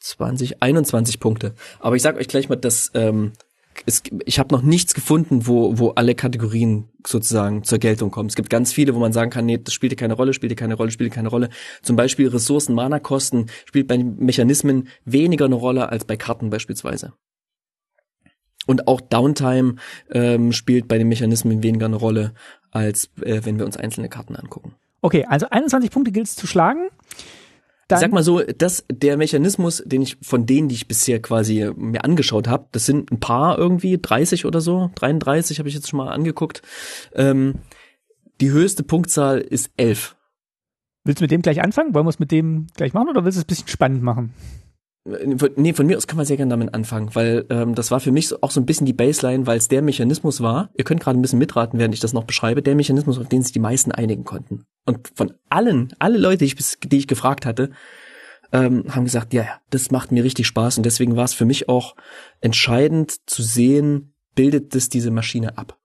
[0.00, 1.54] 20, 21 Punkte.
[1.80, 3.32] Aber ich sag euch gleich mal, dass ähm,
[3.86, 8.28] es, ich habe noch nichts gefunden, wo, wo alle Kategorien sozusagen zur Geltung kommen.
[8.28, 10.74] Es gibt ganz viele, wo man sagen kann, nee, das spielte keine Rolle, spielte keine
[10.74, 11.48] Rolle, spielte keine Rolle.
[11.82, 17.12] Zum Beispiel Ressourcen, Mana-Kosten spielt bei den Mechanismen weniger eine Rolle als bei Karten beispielsweise.
[18.66, 19.76] Und auch Downtime
[20.10, 22.34] ähm, spielt bei den Mechanismen weniger eine Rolle,
[22.70, 24.74] als äh, wenn wir uns einzelne Karten angucken.
[25.00, 26.88] Okay, also 21 Punkte gilt's zu schlagen.
[27.88, 31.22] Dann, Ich sag mal so, dass der Mechanismus, den ich von denen, die ich bisher
[31.22, 35.74] quasi mir angeschaut habe, das sind ein paar irgendwie, 30 oder so, 33 habe ich
[35.74, 36.60] jetzt schon mal angeguckt.
[37.14, 37.60] Ähm,
[38.42, 40.16] die höchste Punktzahl ist 11.
[41.04, 41.94] willst du mit dem gleich anfangen?
[41.94, 44.34] Wollen wir es mit dem gleich machen oder willst du es ein bisschen spannend machen?
[45.12, 48.00] Äh, Nee, von mir aus kann man sehr gerne damit anfangen, weil ähm, das war
[48.00, 51.00] für mich auch so ein bisschen die Baseline, weil es der Mechanismus war, ihr könnt
[51.00, 53.58] gerade ein bisschen mitraten, während ich das noch beschreibe, der Mechanismus, auf den sich die
[53.58, 54.64] meisten einigen konnten.
[54.86, 57.70] Und von allen, alle Leute, die ich, die ich gefragt hatte,
[58.52, 61.44] ähm, haben gesagt, ja, ja, das macht mir richtig Spaß und deswegen war es für
[61.44, 61.94] mich auch
[62.40, 65.76] entscheidend zu sehen, bildet das diese Maschine ab.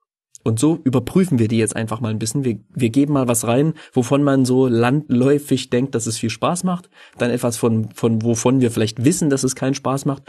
[0.44, 2.44] Und so überprüfen wir die jetzt einfach mal ein bisschen.
[2.44, 6.66] Wir, wir geben mal was rein, wovon man so landläufig denkt, dass es viel Spaß
[6.66, 6.90] macht.
[7.18, 10.24] Dann etwas von, von wovon wir vielleicht wissen, dass es keinen Spaß macht.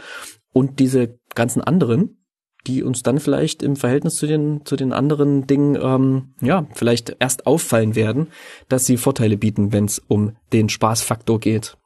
[0.53, 2.17] Und diese ganzen anderen,
[2.65, 7.17] die uns dann vielleicht im Verhältnis zu den, zu den anderen Dingen, ähm, ja, vielleicht
[7.19, 8.27] erst auffallen werden,
[8.69, 11.77] dass sie Vorteile bieten, wenn es um den Spaßfaktor geht.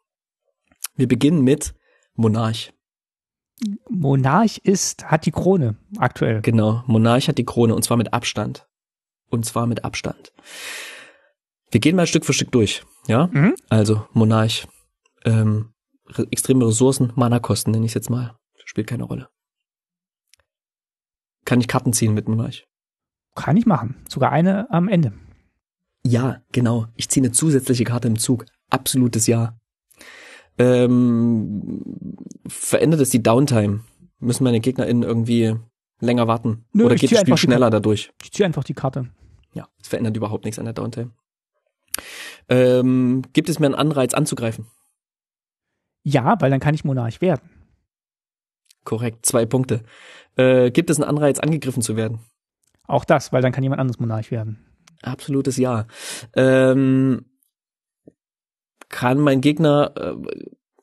[0.95, 1.73] Wir beginnen mit
[2.15, 2.73] Monarch.
[3.89, 6.41] Monarch ist, hat die Krone aktuell.
[6.41, 8.67] Genau, Monarch hat die Krone und zwar mit Abstand.
[9.29, 10.33] Und zwar mit Abstand.
[11.71, 13.27] Wir gehen mal Stück für Stück durch, ja?
[13.31, 13.55] Mhm.
[13.69, 14.67] Also Monarch,
[15.23, 15.73] ähm,
[16.07, 18.35] re extreme Ressourcen, Mana-Kosten nenne ich jetzt mal,
[18.65, 19.29] spielt keine Rolle.
[21.45, 22.67] Kann ich Karten ziehen mit Monarch?
[23.35, 24.03] Kann ich machen.
[24.09, 25.13] Sogar eine am Ende.
[26.03, 26.87] Ja, genau.
[26.95, 28.45] Ich ziehe eine zusätzliche Karte im Zug.
[28.69, 29.58] Absolutes Ja.
[30.59, 31.81] Ähm,
[32.47, 33.81] verändert es die Downtime?
[34.19, 35.55] Müssen meine GegnerInnen irgendwie
[35.99, 36.65] länger warten?
[36.73, 38.11] Nö, Oder geht das Spiel schneller dadurch?
[38.21, 39.09] Ich ziehe einfach die Karte.
[39.53, 41.11] Ja, es verändert überhaupt nichts an der Downtime.
[42.49, 44.67] Ähm, gibt es mir einen Anreiz anzugreifen?
[46.03, 47.49] Ja, weil dann kann ich Monarch werden.
[48.83, 49.83] Korrekt, zwei Punkte.
[50.35, 52.19] Äh, gibt es einen Anreiz, angegriffen zu werden?
[52.87, 54.65] Auch das, weil dann kann jemand anderes Monarch werden.
[55.01, 55.85] Absolutes Ja.
[56.35, 57.25] Ähm,
[58.89, 60.15] kann mein Gegner äh,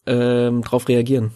[0.06, 1.32] ähm, drauf reagieren?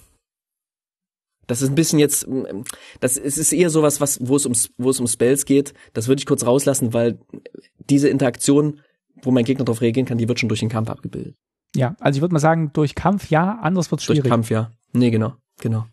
[1.47, 2.65] Das ist ein bisschen jetzt, ähm,
[3.01, 5.75] das ist, ist eher sowas, was, wo es um, wo es um Spells geht.
[5.93, 7.19] Das würde ich kurz rauslassen, weil
[7.91, 8.81] diese Interaktion,
[9.23, 11.35] wo mein Gegner drauf reagieren kann, die wird schon durch den Kampf abgebildet.
[11.75, 14.31] Ja, also ich würde mal sagen, durch Kampf ja, anders wird es Durch schwierig.
[14.31, 14.71] Kampf, ja.
[14.93, 15.87] Nee, genau, genau.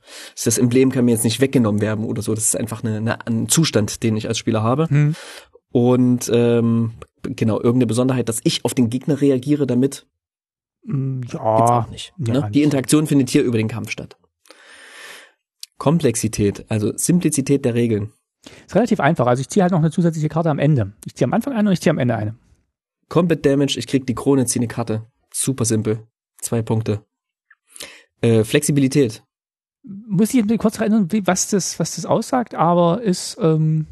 [0.43, 2.34] Das Emblem kann mir jetzt nicht weggenommen werden oder so.
[2.34, 4.88] Das ist einfach eine, eine, ein Zustand, den ich als Spieler habe.
[4.89, 5.15] Hm.
[5.71, 10.16] Und ähm, genau, irgendeine Besonderheit, dass ich auf den Gegner reagiere damit, Mm,
[10.88, 12.13] Ja, auch nicht.
[12.17, 12.41] ja, ne?
[12.41, 12.63] nicht Die.
[12.63, 14.17] Interaktion findet hier über den Kampf statt.
[15.77, 18.13] Komplexität, also Simplizität der Regeln.
[18.65, 19.27] ist relativ einfach.
[19.27, 20.93] Also ich ziehe halt noch eine zusätzliche Karte am Ende.
[21.05, 22.35] Ich ziehe am Anfang eine und ich ziehe am Ende eine.
[23.09, 25.05] Combat Damage, ich krieg die Krone, ziehe eine Karte.
[25.31, 26.07] Super simpel.
[26.39, 27.03] Zwei Punkte.
[28.21, 29.23] Äh, Flexibilität.
[29.83, 33.88] Muss ich kurz erinnern, wie, was das, was das aussagt, aber ist, ähm,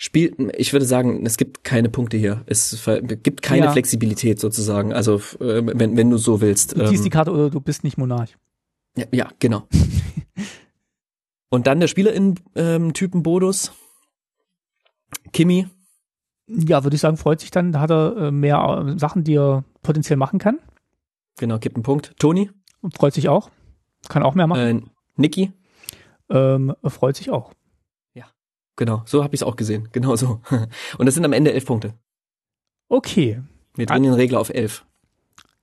[0.00, 2.42] Spiel, ich würde sagen, es gibt keine Punkte hier.
[2.46, 2.88] Es
[3.24, 3.72] gibt keine Ja.
[3.72, 4.92] Flexibilität sozusagen.
[4.92, 6.76] Also äh, wenn, wenn du so willst.
[6.76, 8.36] du ziehst Ähm, die Karte oder du bist nicht Monarch.
[8.96, 9.66] ja, ja, genau.
[11.50, 13.72] Und dann der Spielerinnen-Typen-Bodus.
[15.32, 15.66] Kimi,
[16.46, 19.34] Ja, würde ich sagen, freut sich dann, da hat er äh, mehr äh, Sachen, die
[19.34, 20.58] er potenziell machen kann.
[21.38, 22.14] genau, gibt einen Punkt.
[22.18, 22.50] Toni,
[22.94, 23.50] Freut sich auch.
[24.08, 24.60] Kann auch mehr machen.
[24.60, 24.80] äh,
[25.16, 25.52] Niki,
[26.30, 27.52] Ähm, freut sich auch.
[28.78, 29.88] Genau, so habe ich es auch gesehen.
[29.92, 30.40] Genau so.
[30.98, 31.94] Und das sind am Ende elf Punkte.
[32.88, 33.42] Okay.
[33.74, 34.84] Wir drehen den Regler auf elf.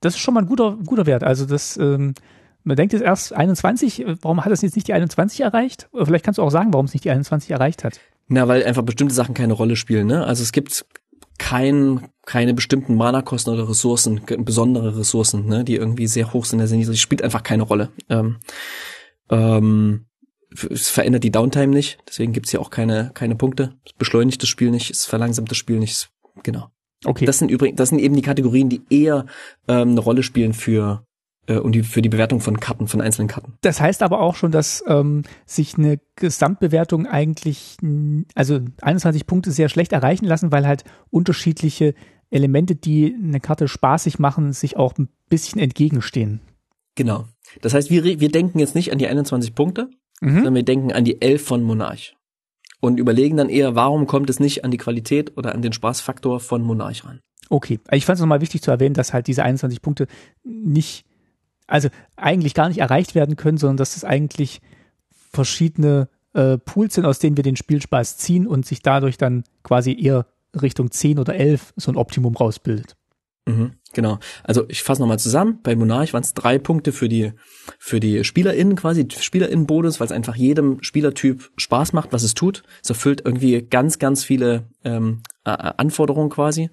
[0.00, 1.24] Das ist schon mal ein guter, guter Wert.
[1.24, 2.14] Also das, ähm,
[2.62, 5.88] man denkt jetzt erst 21, äh, warum hat das jetzt nicht die 21 erreicht?
[5.92, 7.98] Oder vielleicht kannst du auch sagen, warum es nicht die 21 erreicht hat.
[8.28, 10.06] Na, weil einfach bestimmte Sachen keine Rolle spielen.
[10.06, 10.24] Ne?
[10.24, 10.84] Also es gibt
[11.38, 15.64] kein, keine bestimmten Mana-Kosten oder Ressourcen, besondere Ressourcen, ne?
[15.64, 17.00] die irgendwie sehr hoch sind, sehr niedrig.
[17.00, 17.88] Spielt einfach keine Rolle.
[18.10, 18.36] Ähm,
[19.30, 20.06] ähm,
[20.70, 23.74] es verändert die Downtime nicht, deswegen gibt's hier auch keine, keine Punkte.
[23.84, 26.10] Es beschleunigt das Spiel nicht, es verlangsamt das Spiel nicht.
[26.42, 26.70] Genau.
[27.04, 27.24] Okay.
[27.24, 29.26] Das sind übrigens, das sind eben die Kategorien, die eher
[29.68, 31.04] ähm, eine Rolle spielen für
[31.46, 33.54] äh, und die für die Bewertung von Karten, von einzelnen Karten.
[33.60, 37.76] Das heißt aber auch schon, dass ähm, sich eine Gesamtbewertung eigentlich,
[38.34, 41.94] also 21 Punkte sehr schlecht erreichen lassen, weil halt unterschiedliche
[42.30, 46.40] Elemente, die eine Karte spaßig machen, sich auch ein bisschen entgegenstehen.
[46.96, 47.26] Genau.
[47.62, 49.90] Das heißt, wir, wir denken jetzt nicht an die 21 Punkte,
[50.20, 50.34] Mhm.
[50.36, 52.16] sondern wir denken an die 11 von Monarch.
[52.80, 56.40] Und überlegen dann eher, warum kommt es nicht an die Qualität oder an den Spaßfaktor
[56.40, 57.20] von Monarch ran.
[57.48, 60.06] Okay, ich fand es nochmal wichtig zu erwähnen, dass halt diese 21 Punkte
[60.44, 61.04] nicht,
[61.66, 64.60] also eigentlich gar nicht erreicht werden können, sondern dass es eigentlich
[65.10, 69.96] verschiedene äh, Pools sind, aus denen wir den Spielspaß ziehen und sich dadurch dann quasi
[69.98, 70.26] eher
[70.60, 72.95] Richtung 10 oder 11 so ein Optimum rausbildet.
[73.48, 74.18] Mhm, genau.
[74.42, 75.60] Also ich fasse nochmal zusammen.
[75.62, 77.32] Bei Monarch waren es drei Punkte für die
[77.78, 82.64] für die SpielerInnen quasi, SpielerInnen-Bonus, weil es einfach jedem Spielertyp Spaß macht, was es tut.
[82.82, 86.70] Es erfüllt irgendwie ganz, ganz viele ähm, äh, Anforderungen quasi.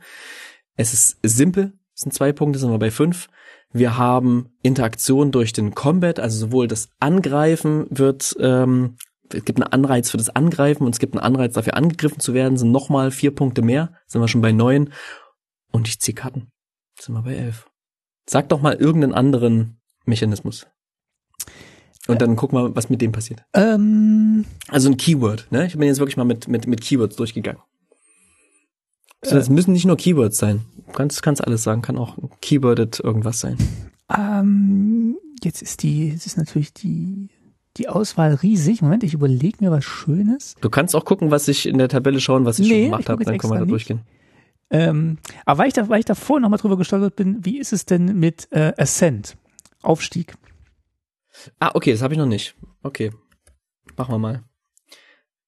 [0.76, 3.30] Es ist simpel, es sind zwei Punkte, sind wir bei fünf.
[3.71, 8.97] Wir haben Interaktion durch den Combat, also sowohl das Angreifen wird, ähm,
[9.32, 12.34] es gibt einen Anreiz für das Angreifen und es gibt einen Anreiz dafür angegriffen zu
[12.34, 14.93] werden, sind nochmal vier Punkte mehr, sind wir schon bei neun.
[15.71, 16.52] Und ich ziehe Karten.
[16.99, 17.67] Sind wir bei elf.
[18.29, 20.67] Sag doch mal irgendeinen anderen Mechanismus.
[22.07, 23.43] Und dann guck mal, was mit dem passiert.
[23.53, 25.65] Ähm, Also ein Keyword, ne?
[25.67, 27.61] Ich bin jetzt wirklich mal mit, mit, mit Keywords durchgegangen.
[29.23, 30.65] So, das müssen nicht nur Keywords sein.
[30.85, 33.57] Du kannst, kannst alles sagen, kann auch keyworded irgendwas sein.
[34.13, 37.29] ähm, jetzt ist die, jetzt ist natürlich die,
[37.77, 38.81] die Auswahl riesig.
[38.81, 40.55] Moment, ich überlege mir was Schönes.
[40.59, 43.09] Du kannst auch gucken, was ich in der Tabelle schauen, was ich Nee, schon gemacht
[43.09, 44.01] habe, dann jetzt können wir da durchgehen.
[44.74, 47.86] Ähm, aber weil ich, da, weil ich davor nochmal drüber gestolpert bin, wie ist es
[47.86, 49.38] denn mit äh, Ascent?
[49.84, 50.36] Aufstieg.
[51.59, 52.55] Ah, okay, das habe ich noch nicht.
[52.82, 53.11] Okay.
[53.95, 54.43] Machen wir mal.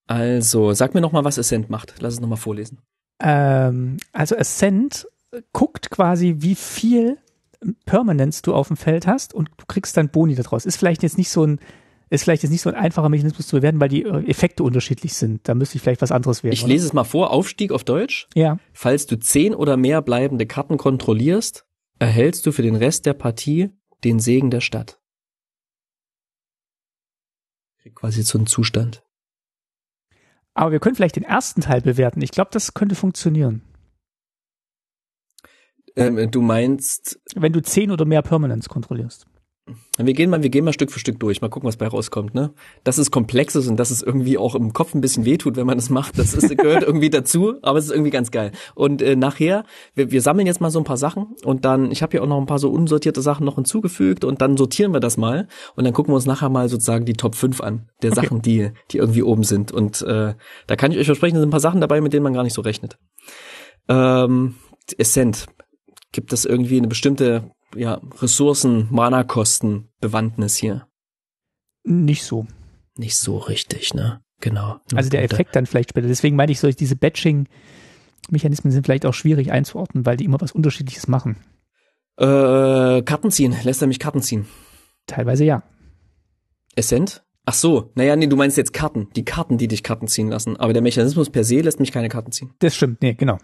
[0.08, 1.96] Also, sag mir noch mal, was Ascent macht.
[2.00, 2.82] Lass es noch mal vorlesen.
[3.20, 5.08] Ähm, also Ascent
[5.54, 7.18] guckt quasi, wie viel
[7.86, 10.66] Permanence du auf dem Feld hast und du kriegst dann Boni daraus.
[10.66, 11.60] Ist vielleicht jetzt nicht so ein
[12.10, 15.14] ist vielleicht jetzt nicht so ein einfacher Mechanismus zu bewerten, weil die äh, Effekte unterschiedlich
[15.14, 15.48] sind.
[15.48, 16.54] Da müsste ich vielleicht was anderes wählen.
[16.54, 16.74] Ich oder?
[16.74, 17.32] lese es mal vor.
[17.32, 18.28] Aufstieg auf Deutsch.
[18.36, 18.60] Ja.
[18.74, 21.66] Falls du zehn oder mehr bleibende Karten kontrollierst,
[22.00, 23.72] erhältst du für den Rest der Partie
[24.04, 25.00] den Segen der Stadt.
[27.82, 29.04] Krieg Quasi so einen Zustand.
[30.54, 32.22] Aber wir können vielleicht den ersten Teil bewerten.
[32.22, 33.62] Ich glaube, das könnte funktionieren.
[35.96, 39.28] Ähm, du meinst, Wenn du zehn oder mehr Permanence kontrollierst.
[39.98, 42.36] Wir gehen mal, wir gehen mal Stück für Stück durch, mal gucken, was bei rauskommt,
[42.36, 42.54] ne?
[42.84, 45.66] Dass es komplex ist und dass es irgendwie auch im Kopf ein bisschen wehtut, wenn
[45.66, 48.52] man das macht, das ist, gehört irgendwie dazu, aber es ist irgendwie ganz geil.
[48.76, 52.04] Und äh, nachher, wir, wir sammeln jetzt mal so ein paar Sachen und dann, ich
[52.04, 55.00] habe hier auch noch ein paar so unsortierte Sachen noch hinzugefügt und dann sortieren wir
[55.00, 58.12] das mal und dann gucken wir uns nachher mal sozusagen die Top 5 an, der
[58.12, 58.22] Okay.
[58.22, 59.72] Sachen, die, die irgendwie oben sind.
[59.72, 60.36] Und äh,
[60.68, 62.44] da kann ich euch versprechen, da sind ein paar Sachen dabei, mit denen man gar
[62.44, 62.98] nicht so rechnet.
[63.90, 64.56] Ähm,
[65.00, 65.48] Ascent.
[66.12, 70.88] Gibt es irgendwie eine bestimmte ja, Ressourcen, Mana-Kosten, Bewandtnis hier?
[71.84, 72.48] Nicht so.
[72.98, 74.22] Nicht so richtig, ne?
[74.42, 74.80] Genau.
[74.94, 76.08] Also der Effekt dann vielleicht später.
[76.08, 80.52] Deswegen meine ich, solche diese Batching-Mechanismen sind vielleicht auch schwierig einzuordnen, weil die immer was
[80.52, 81.38] Unterschiedliches machen.
[82.18, 83.56] Äh, Karten ziehen.
[83.64, 84.46] Lässt er mich Karten ziehen?
[85.08, 85.64] Teilweise ja.
[86.76, 87.24] Essent?
[87.46, 87.92] Ach so.
[87.96, 89.10] Naja, nee, du meinst jetzt Karten.
[89.16, 90.58] Die Karten, die dich Karten ziehen lassen.
[90.58, 92.54] Aber der Mechanismus per se lässt mich keine Karten ziehen.
[92.60, 93.02] Das stimmt.
[93.02, 93.38] Nee, genau.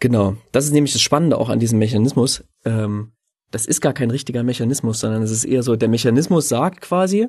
[0.00, 0.36] Genau.
[0.52, 2.44] Das ist nämlich das Spannende auch an diesem Mechanismus.
[2.64, 3.12] Ähm,
[3.50, 7.28] das ist gar kein richtiger Mechanismus, sondern es ist eher so, der Mechanismus sagt quasi,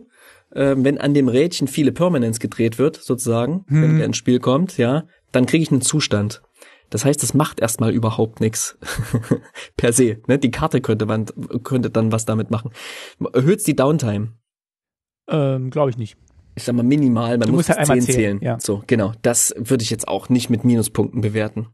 [0.54, 4.78] ähm, wenn an dem Rädchen viele Permanence gedreht wird, sozusagen, wenn der ins Spiel kommt,
[4.78, 6.42] ja, dann kriege ich einen Zustand.
[6.90, 8.78] Das heißt, das macht erstmal überhaupt nichts
[9.78, 10.18] per se.
[10.28, 10.40] Ne?
[10.40, 11.26] Die Karte könnte man
[11.64, 12.72] könnte dann was damit machen.
[13.34, 14.34] Erhöht die Downtime?
[15.30, 16.18] Ähm, Glaube ich nicht.
[16.56, 18.42] Ich sag mal minimal, man Du muss halt bis einmal 10 zählen, zählen.
[18.42, 18.60] ja.
[18.60, 19.14] So, genau.
[19.22, 21.68] Das würde ich jetzt auch nicht mit Minuspunkten bewerten.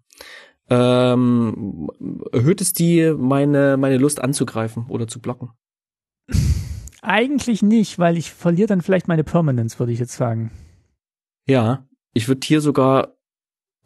[0.70, 1.90] Ähm,
[2.32, 5.52] erhöht es die meine meine Lust anzugreifen oder zu blocken?
[7.02, 10.52] Eigentlich nicht, weil ich verliere dann vielleicht meine Permanence, würde ich jetzt sagen.
[11.48, 13.16] Ja, ich würde hier sogar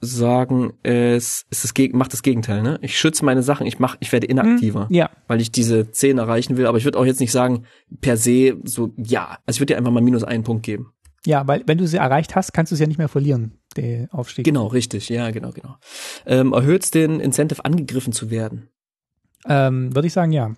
[0.01, 2.79] sagen, es ist das macht das Gegenteil, ne?
[2.81, 6.55] Ich schütze meine Sachen, ich mach, ich werde inaktiver, Ja, weil ich diese 10 erreichen
[6.55, 7.65] will, aber ich würde auch jetzt nicht sagen,
[7.99, 10.93] per se so ja, also ich würde dir einfach mal minus einen Punkt geben.
[11.25, 14.07] ja, weil wenn du sie erreicht hast, kannst du sie ja nicht mehr verlieren, der
[14.11, 14.45] Aufstieg.
[14.45, 15.77] Genau, richtig, ja, genau, genau.
[16.25, 18.69] Ähm, erhöht den Incentive angegriffen zu werden?
[19.47, 20.55] Ähm, würde ich sagen, ja.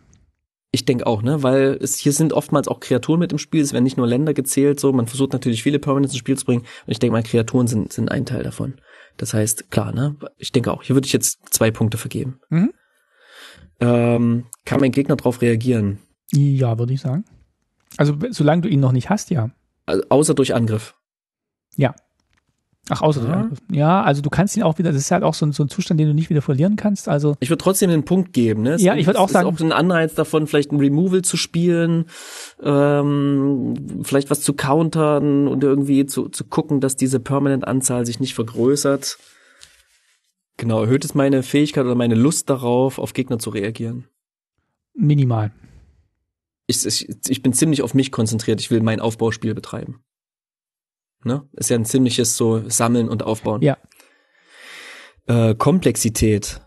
[0.74, 3.74] Ich denke auch, ne, weil es hier sind oftmals auch Kreaturen mit im Spiel, es
[3.74, 6.62] werden nicht nur Länder gezählt, so, man versucht natürlich viele Permanents ins Spiel zu bringen
[6.62, 8.76] und ich denke mal, Kreaturen sind, sind ein Teil davon.
[9.18, 12.40] Das heißt, klar, ne, ich denke auch, hier würde ich jetzt zwei Punkte vergeben.
[12.50, 12.74] Mhm.
[13.82, 16.00] Ähm, kann mein Gegner darauf reagieren?
[16.32, 17.26] Ja, würde ich sagen.
[17.98, 19.52] Also solange du ihn noch nicht hast, ja.
[19.86, 20.96] Also, außer durch Angriff.
[22.90, 23.50] Ach, außer Ja.
[23.72, 25.70] ja, also du kannst ihn auch wieder, das ist halt auch so ein, so ein
[25.70, 27.08] Zustand, den du nicht wieder verlieren kannst.
[27.08, 28.72] Also Ich würde trotzdem den Punkt geben, ne?
[28.74, 31.38] Es Ja, ich würd auch sagen- Ist auch ein Anreiz davon, vielleicht ein Removal zu
[31.38, 32.06] spielen,
[32.62, 38.34] ähm, vielleicht was zu countern und irgendwie zu, zu gucken, dass diese Permanent-Anzahl sich nicht
[38.34, 39.18] vergrößert.
[40.58, 44.06] Genau, erhöht es meine Fähigkeit oder meine Lust darauf, auf Gegner zu reagieren.
[44.94, 45.52] minimal.
[46.68, 50.04] Ich, ich, ich bin ziemlich auf mich konzentriert, ich will mein Aufbauspiel betreiben.
[51.24, 51.48] Ne?
[51.54, 53.62] Ist ja ein ziemliches so Sammeln und Aufbauen.
[53.62, 53.78] Ja.
[55.28, 56.62] Äh, Komplexität.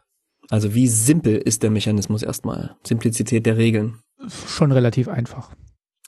[0.50, 2.76] Also wie simpel ist der Mechanismus erstmal?
[2.84, 3.98] Simplizität der Regeln.
[4.46, 5.54] Schon relativ einfach.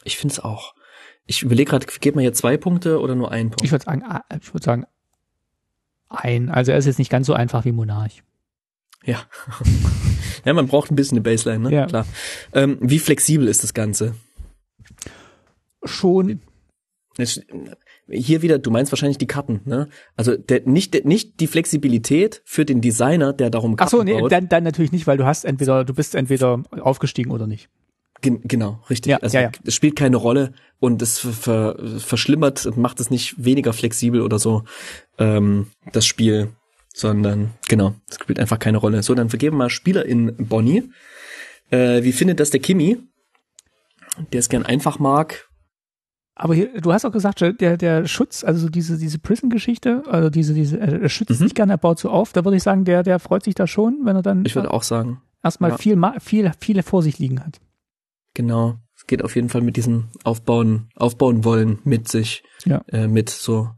[0.05, 0.75] Ich finde es auch.
[1.27, 3.65] Ich überlege gerade, geht man hier zwei Punkte oder nur einen Punkt?
[3.65, 4.87] Ich würde sagen, ah, ich würde sagen,
[6.09, 6.49] ein.
[6.49, 8.23] Also er ist jetzt nicht ganz so einfach wie Monarch.
[9.05, 9.19] ja.
[10.45, 11.75] ja, man braucht ein bisschen eine Baseline, ne?
[11.75, 11.87] Ja.
[11.87, 12.07] Klar.
[12.53, 14.15] Ähm, wie flexibel ist das Ganze?
[15.85, 16.41] Schon,
[18.09, 19.89] Hier wieder, du meinst wahrscheinlich die Karten, ne?
[20.17, 24.03] Also der, nicht, der, nicht die Flexibilität für den Designer, der darum ach Karten so,
[24.03, 24.31] nee, baut.
[24.33, 27.69] dann, dann natürlich nicht, weil du hast entweder, du bist entweder aufgestiegen oder nicht.
[28.23, 29.11] Gen genau, richtig.
[29.11, 29.51] Ja, also ja, ja.
[29.65, 34.23] es spielt keine Rolle und es ver ver verschlimmert und macht es nicht weniger flexibel
[34.23, 34.65] oder so,
[35.19, 36.49] ähm, das Spiel,
[36.95, 39.03] sondern genau, es spielt einfach keine Rolle.
[39.03, 40.85] So, dann vergeben wir Spieler in Bonnie.
[41.71, 42.99] Äh, wie findet das der Kimi?
[44.33, 45.46] Der es gern einfach mag.
[46.39, 50.29] Aber hier, du hast auch gesagt, der, der Schutz, also so diese, diese Prison-Geschichte, also
[50.29, 51.45] diese, diese, er schützt Mhm.
[51.45, 53.67] sich gerne, er baut so auf, da würde ich sagen, der, der freut sich da
[53.67, 55.79] schon, wenn er dann Ich würde auch sagen, erstmal ja.
[55.79, 57.59] viel, viel, viele vor sich liegen hat.
[58.35, 58.77] genau.
[59.09, 62.83] geht auf jeden Fall mit diesem Aufbauen, aufbauen wollen mit sich, Ja.
[62.89, 63.71] äh, mit so.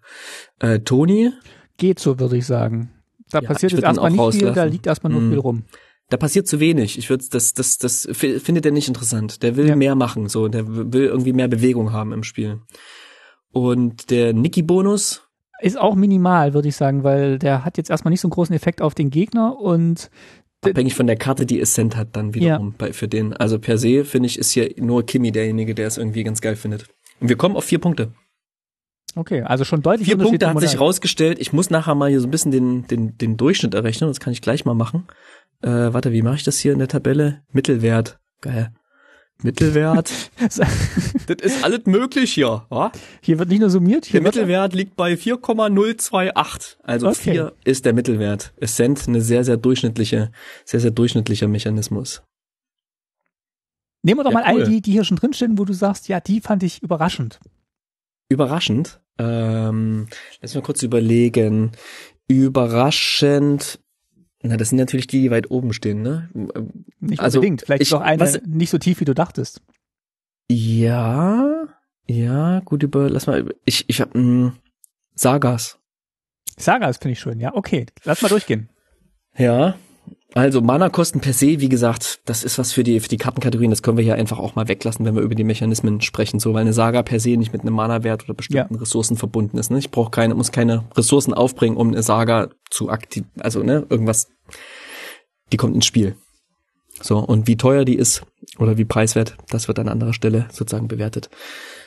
[0.59, 1.33] Äh, Toni,
[1.77, 2.91] Geht so, würde ich sagen.
[3.31, 5.31] Da Ja, passiert jetzt erstmal nicht viel, da liegt erstmal nur Mhm.
[5.31, 5.63] viel rum.
[6.11, 6.99] Da passiert zu wenig.
[6.99, 9.43] Ich würde das, das, das fi- findet er nicht interessant.
[9.43, 9.77] Der will Ja.
[9.77, 12.61] mehr machen, so, der will irgendwie mehr Bewegung haben im Spiel.
[13.53, 15.23] Und der Niki-Bonus,
[15.61, 18.55] Ist auch minimal, würde ich sagen, weil der hat jetzt erstmal nicht so einen großen
[18.55, 20.11] Effekt auf den Gegner und
[20.65, 23.33] abhängig von der Karte, die Ascent hat, dann wiederum bei, für den.
[23.33, 26.57] Also per se, finde ich, ist hier nur Kimi derjenige, der es irgendwie ganz geil
[26.57, 26.87] findet.
[27.21, 28.13] Und wir kommen auf vier Punkte.
[29.17, 31.39] Okay, also schon deutlich Vier Punkte hat sich rausgestellt.
[31.39, 34.09] Ich muss nachher mal hier so ein bisschen den, den, den Durchschnitt errechnen.
[34.11, 35.07] Das kann ich gleich mal machen.
[35.63, 37.43] Äh, warte, wie mache ich das hier in der Tabelle?
[37.53, 38.19] Mittelwert.
[38.41, 38.73] Geil.
[39.43, 40.13] Mittelwert.
[40.41, 40.59] das
[41.43, 42.67] ist alles möglich hier.
[42.71, 42.91] Wa?
[43.21, 46.79] Hier wird nicht nur summiert, hier Der Mittelwert liegt bei 4,028.
[46.83, 47.33] Also Okay.
[47.33, 48.53] 4 ist der Mittelwert.
[48.61, 50.33] Ascent eine sehr, sehr durchschnittliche,
[50.65, 52.23] sehr, sehr durchschnittlicher Mechanismus.
[54.03, 54.65] Nehmen wir doch Ja, mal cool.
[54.65, 57.41] die, die hier schon drinstehen, wo du sagst, ja, die fand ich überraschend.
[58.29, 59.01] Überraschend.
[59.19, 60.07] Ähm,
[60.41, 61.73] lass mal kurz überlegen.
[62.29, 63.79] Überraschend.
[64.43, 66.29] Na, das sind natürlich die, die weit oben stehen, ne?
[67.01, 67.63] Nicht Also, unbedingt.
[67.63, 69.63] Vielleicht ich- ist auch eine was- nicht so tief, wie du dachtest.
[70.51, 71.67] Ja,
[72.07, 74.55] ja, gut über, lass mal, ich, ich hab, mh,
[75.15, 75.79] Sagas.
[76.57, 77.55] Sagas finde ich schön, ja.
[77.55, 78.69] Okay, lass mal durchgehen.
[79.37, 79.77] Ja,
[80.35, 83.83] also Mana-Kosten per se, wie gesagt, das ist was für die, für die Kartenkategorien, das
[83.83, 86.61] können wir hier einfach auch mal weglassen, wenn wir über die Mechanismen sprechen, so, weil
[86.61, 89.79] eine Saga per se nicht mit einem Mana-Wert oder bestimmten Ressourcen verbunden ist, ne?
[89.79, 94.29] Ich brauche keine, muss keine Ressourcen aufbringen, um eine Saga zu aktiv, also, ne, irgendwas,
[95.53, 96.17] die kommt ins Spiel.
[97.01, 98.23] So, und wie teuer die ist
[98.59, 101.31] oder wie preiswert, das wird an anderer Stelle sozusagen bewertet.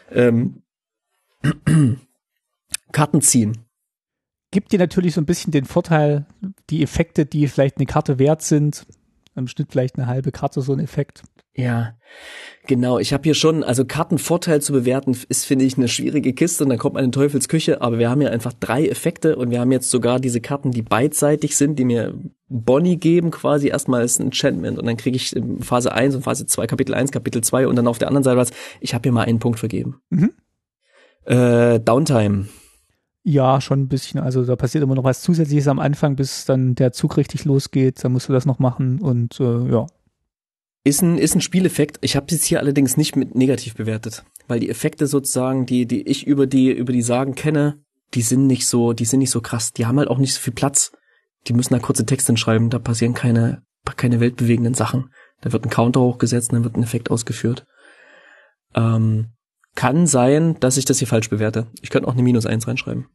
[0.09, 0.63] Ähm,
[2.91, 3.65] Karten ziehen.
[4.51, 6.25] Gibt dir natürlich so ein bisschen den Vorteil,
[6.69, 8.85] die Effekte, die vielleicht eine Karte wert sind,
[9.35, 11.23] im Schnitt vielleicht eine halbe Karte so ein Effekt.
[11.53, 11.95] Ja,
[12.65, 12.97] genau.
[12.99, 16.69] Ich habe hier schon, also Kartenvorteil zu bewerten, ist, finde ich, eine schwierige Kiste und
[16.69, 19.71] dann kommt man in Teufelsküche, aber wir haben hier einfach drei Effekte und wir haben
[19.71, 22.13] jetzt sogar diese Karten, die beidseitig sind, die mir
[22.47, 26.67] Bonnie geben, quasi erstmal als Enchantment und dann kriege ich Phase 1 und Phase 2,
[26.67, 29.25] Kapitel 1, Kapitel 2 und dann auf der anderen Seite was, ich habe hier mal
[29.25, 30.01] einen Punkt vergeben.
[30.09, 30.31] Mhm.
[31.25, 32.47] Äh, Downtime.
[33.23, 34.19] Ja, schon ein bisschen.
[34.19, 38.03] Also da passiert immer noch was Zusätzliches am Anfang, bis dann der Zug richtig losgeht.
[38.03, 39.85] Dann musst du das noch machen und äh, ja.
[40.83, 41.99] Ist ein, ist ein Spieleffekt.
[42.01, 46.01] Ich habe es hier allerdings nicht mit negativ bewertet, weil die Effekte sozusagen, die, die
[46.01, 47.83] ich über die, über die Sagen kenne,
[48.15, 49.73] die sind nicht so, die sind nicht so krass.
[49.73, 50.91] Die haben halt auch nicht so viel Platz.
[51.47, 53.63] Die müssen da kurze Texte schreiben, da passieren keine,
[53.97, 55.11] keine weltbewegenden Sachen.
[55.41, 57.65] Da wird ein Counter hochgesetzt und dann wird ein Effekt ausgeführt.
[58.75, 59.27] Ähm,
[59.75, 61.67] kann sein, dass ich das hier falsch bewerte.
[61.81, 63.07] Ich könnte auch eine Minus eins reinschreiben.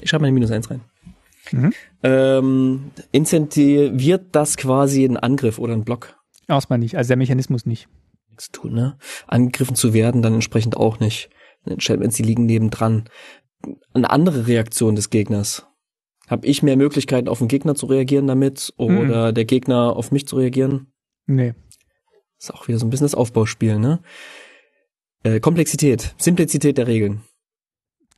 [0.00, 0.80] Ich schreibe mal eine Minus eins rein.
[1.52, 1.72] Mhm.
[2.02, 6.16] Ähm, incentiviert das quasi einen Angriff oder einen Block?
[6.46, 6.96] Erstmal nicht.
[6.96, 7.88] Also der Mechanismus nicht.
[8.28, 8.98] Nichts tun, ne?
[9.26, 11.30] Angegriffen zu werden, dann entsprechend auch nicht.
[11.64, 13.08] Enchantments, die liegen nebendran.
[13.92, 15.66] Eine andere Reaktion des Gegners.
[16.28, 20.26] Habe ich mehr Möglichkeiten, auf den Gegner zu reagieren damit oder der Gegner auf mich
[20.26, 20.92] zu reagieren?
[21.26, 21.54] Nee.
[22.38, 24.00] Ist auch wieder so ein bisschen das Aufbauspiel, ne?
[25.24, 27.22] Äh, Komplexität, Simplizität der Regeln.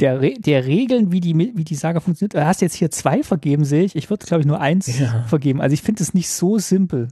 [0.00, 3.22] Der, Re der Regeln, wie die, wie die Saga funktioniert, du hast jetzt hier zwei
[3.22, 3.96] vergeben, sehe ich.
[3.96, 5.24] Ich würde, glaube ich, nur eins Ja.
[5.28, 5.60] vergeben.
[5.60, 7.08] Also ich finde es nicht so simpel.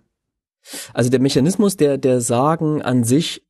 [0.95, 3.43] Also der Mechanismus der, der Sagen an sich,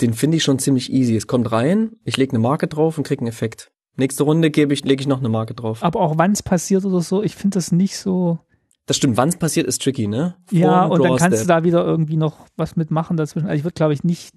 [0.00, 1.16] den finde ich schon ziemlich easy.
[1.16, 3.72] Es kommt rein, ich lege eine Marke drauf und krieg einen Effekt.
[3.96, 5.82] Nächste Runde gebe ich, lege ich noch eine Marke drauf.
[5.82, 8.38] Aber auch wann es passiert oder so, ich finde das nicht so.
[8.86, 10.36] Das stimmt, wann es passiert, ist tricky, ne?
[10.50, 13.46] ja, Vorm und dann kannst du da wieder irgendwie noch was mitmachen dazwischen.
[13.46, 14.32] Also ich würde, glaube ich, nicht.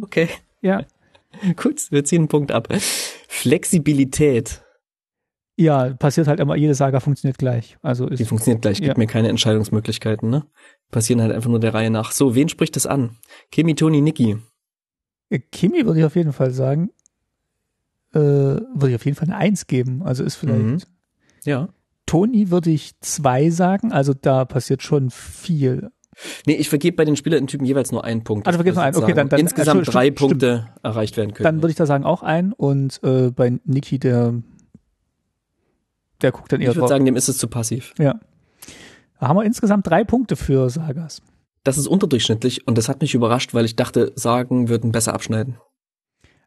[0.00, 0.28] Okay,
[0.60, 0.84] Ja,
[1.56, 2.68] gut, wir ziehen einen Punkt ab.
[3.28, 4.62] Flexibilität,
[5.60, 7.76] ja, passiert halt immer, jede Saga funktioniert gleich.
[7.82, 8.94] Also die ist, funktioniert gleich, gibt Ja.
[8.96, 10.46] mir keine Entscheidungsmöglichkeiten, ne?
[10.92, 12.12] Passieren halt einfach nur der Reihe nach.
[12.12, 13.16] So, wen spricht das an?
[13.50, 14.36] Kimi, Toni, Niki.
[15.30, 16.90] Äh, Kimi würde ich auf jeden Fall sagen,
[18.14, 20.02] äh, würde ich auf jeden Fall eine Eins geben.
[20.04, 20.62] Also ist vielleicht.
[20.64, 20.78] Mhm.
[21.44, 21.68] Ja.
[22.08, 25.90] Toni würde ich zwei sagen, also da passiert schon viel.
[26.46, 28.46] Nee, ich vergebe bei den Spielertypen jeweils nur einen Punkt.
[28.48, 28.96] Du vergibst nur einen.
[28.96, 31.44] Okay, dann- dann- Insgesamt drei stimmt, Punkte erreicht werden können.
[31.44, 34.34] Dann würde ich da sagen auch ein und äh, bei Niki, der
[36.22, 37.94] der guckt dann eher ich würde sagen, dem ist es zu passiv.
[37.98, 38.18] ja.
[39.20, 41.22] Da haben wir insgesamt drei Punkte für Sagas.
[41.64, 45.56] Das ist unterdurchschnittlich und das hat mich überrascht, weil ich dachte, Sagen würden besser abschneiden.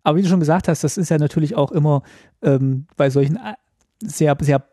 [0.04, 2.02] Aber wie du schon gesagt hast, das ist ja natürlich auch immer
[2.42, 3.56] ähm, bei solchen äh,
[4.04, 4.64] sehr, sehr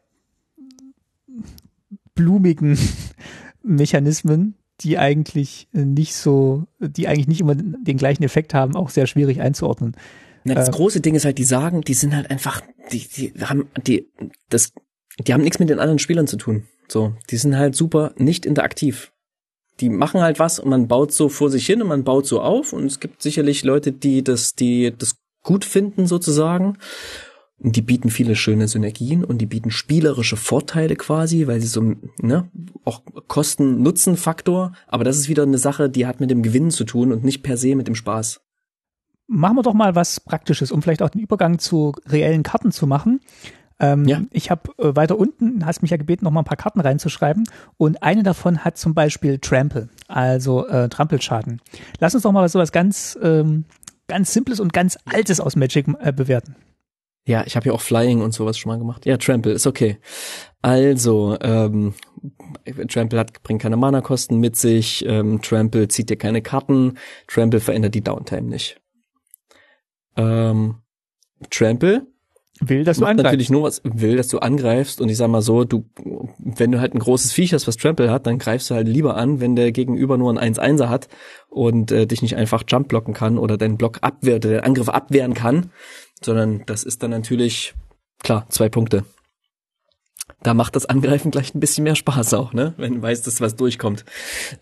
[2.18, 2.76] blumigen
[3.62, 9.06] Mechanismen, die eigentlich nicht so, die eigentlich nicht immer den gleichen Effekt haben, auch sehr
[9.06, 9.96] schwierig einzuordnen.
[10.44, 10.72] Na, das Äh.
[10.72, 12.62] große Ding ist halt, die Sagen, die sind halt einfach,
[12.92, 14.08] die, die haben, die,
[14.48, 14.72] das,
[15.26, 16.64] die haben nichts mit den anderen Spielern zu tun.
[16.88, 19.12] So, die sind halt super nicht interaktiv.
[19.80, 22.40] die machen halt was und man baut so vor sich hin und man baut so
[22.40, 25.14] auf und es gibt sicherlich Leute, die das, die das
[25.44, 26.78] gut finden sozusagen.
[27.61, 32.48] Die bieten viele schöne Synergien und die bieten spielerische Vorteile quasi, weil sie so, ne,
[32.84, 34.72] auch Kosten-Nutzen-Faktor.
[34.86, 37.42] Aber das ist wieder eine Sache, die hat mit dem Gewinn zu tun und nicht
[37.42, 38.40] per se mit dem Spaß.
[39.26, 42.86] Machen wir doch mal was Praktisches, um vielleicht auch den Übergang zu reellen Karten zu
[42.86, 43.20] machen.
[43.80, 44.22] Ähm, ja.
[44.30, 47.44] Ich habe äh, weiter unten, hast mich ja gebeten, noch mal ein paar Karten reinzuschreiben.
[47.76, 51.61] Und eine davon hat zum Beispiel Trample, also äh, Trampelschaden.
[51.98, 53.64] Lass uns doch mal so was ganz, ähm,
[54.06, 56.56] ganz Simples und ganz Altes aus Magic äh, bewerten.
[57.28, 59.04] Ja, ich habe ja auch Flying und sowas schon mal gemacht.
[59.04, 59.98] Ja, Trample ist okay.
[60.62, 61.92] Also, ähm,
[62.88, 66.94] Trample hat, bringt keine Mana-Kosten mit sich, ähm, Trample zieht dir keine Karten,
[67.26, 68.80] Trample verändert die Downtime nicht.
[70.16, 70.76] Ähm,
[71.50, 72.06] Trample
[72.60, 73.24] will, dass du angreifst.
[73.24, 75.84] natürlich nur was will, dass du angreifst und ich sag mal so, du
[76.38, 79.16] wenn du halt ein großes Viech hast, was Trample hat, dann greifst du halt lieber
[79.16, 81.08] an, wenn der Gegenüber nur ein 1-1er hat
[81.50, 85.34] und äh, dich nicht einfach Jump blocken kann oder deinen Block abwehr, den Angriff abwehren
[85.34, 85.70] kann,
[86.24, 87.74] sondern das ist dann natürlich,
[88.22, 89.04] klar, zwei Punkte.
[90.42, 92.74] Da macht das Angreifen gleich ein bisschen mehr Spaß auch, ne?
[92.76, 94.04] Wenn du weißt, dass was durchkommt.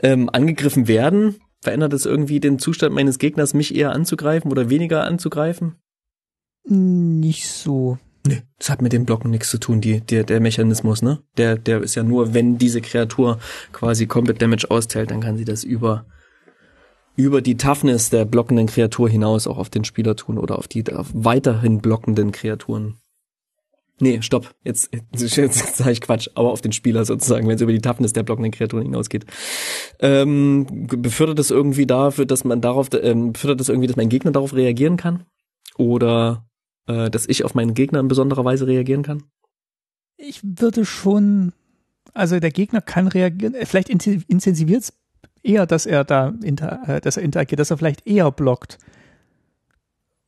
[0.00, 5.04] Ähm, angegriffen werden, verändert es irgendwie den Zustand meines Gegners, mich eher anzugreifen oder weniger
[5.04, 5.76] anzugreifen?
[6.64, 7.98] Nicht so.
[8.26, 11.22] Nee, das hat mit dem Blocken nichts zu tun, die, der, der Mechanismus, ne?
[11.36, 13.38] Der, der ist ja nur, wenn diese Kreatur
[13.72, 16.06] quasi Combat Damage austeilt, dann kann sie das über
[17.16, 20.84] über die Toughness der blockenden Kreatur hinaus auch auf den Spieler tun oder auf die
[20.86, 22.98] weiterhin blockenden Kreaturen.
[23.98, 24.54] Nee, stopp.
[24.62, 27.80] Jetzt, jetzt, jetzt sage ich Quatsch, aber auf den Spieler sozusagen, wenn es über die
[27.80, 29.24] Toughness der blockenden Kreaturen hinausgeht.
[30.00, 34.32] Ähm, befördert es irgendwie dafür, dass man darauf, ähm, befördert es irgendwie, dass mein Gegner
[34.32, 35.24] darauf reagieren kann?
[35.78, 36.46] Oder
[36.86, 39.22] äh, dass ich auf meinen Gegner in besonderer Weise reagieren kann?
[40.18, 41.54] Ich würde schon,
[42.12, 44.92] also der Gegner kann reagieren, äh, vielleicht intensiviert es
[45.46, 48.78] eher, dass er da inter, äh, dass er interagiert, dass er vielleicht eher blockt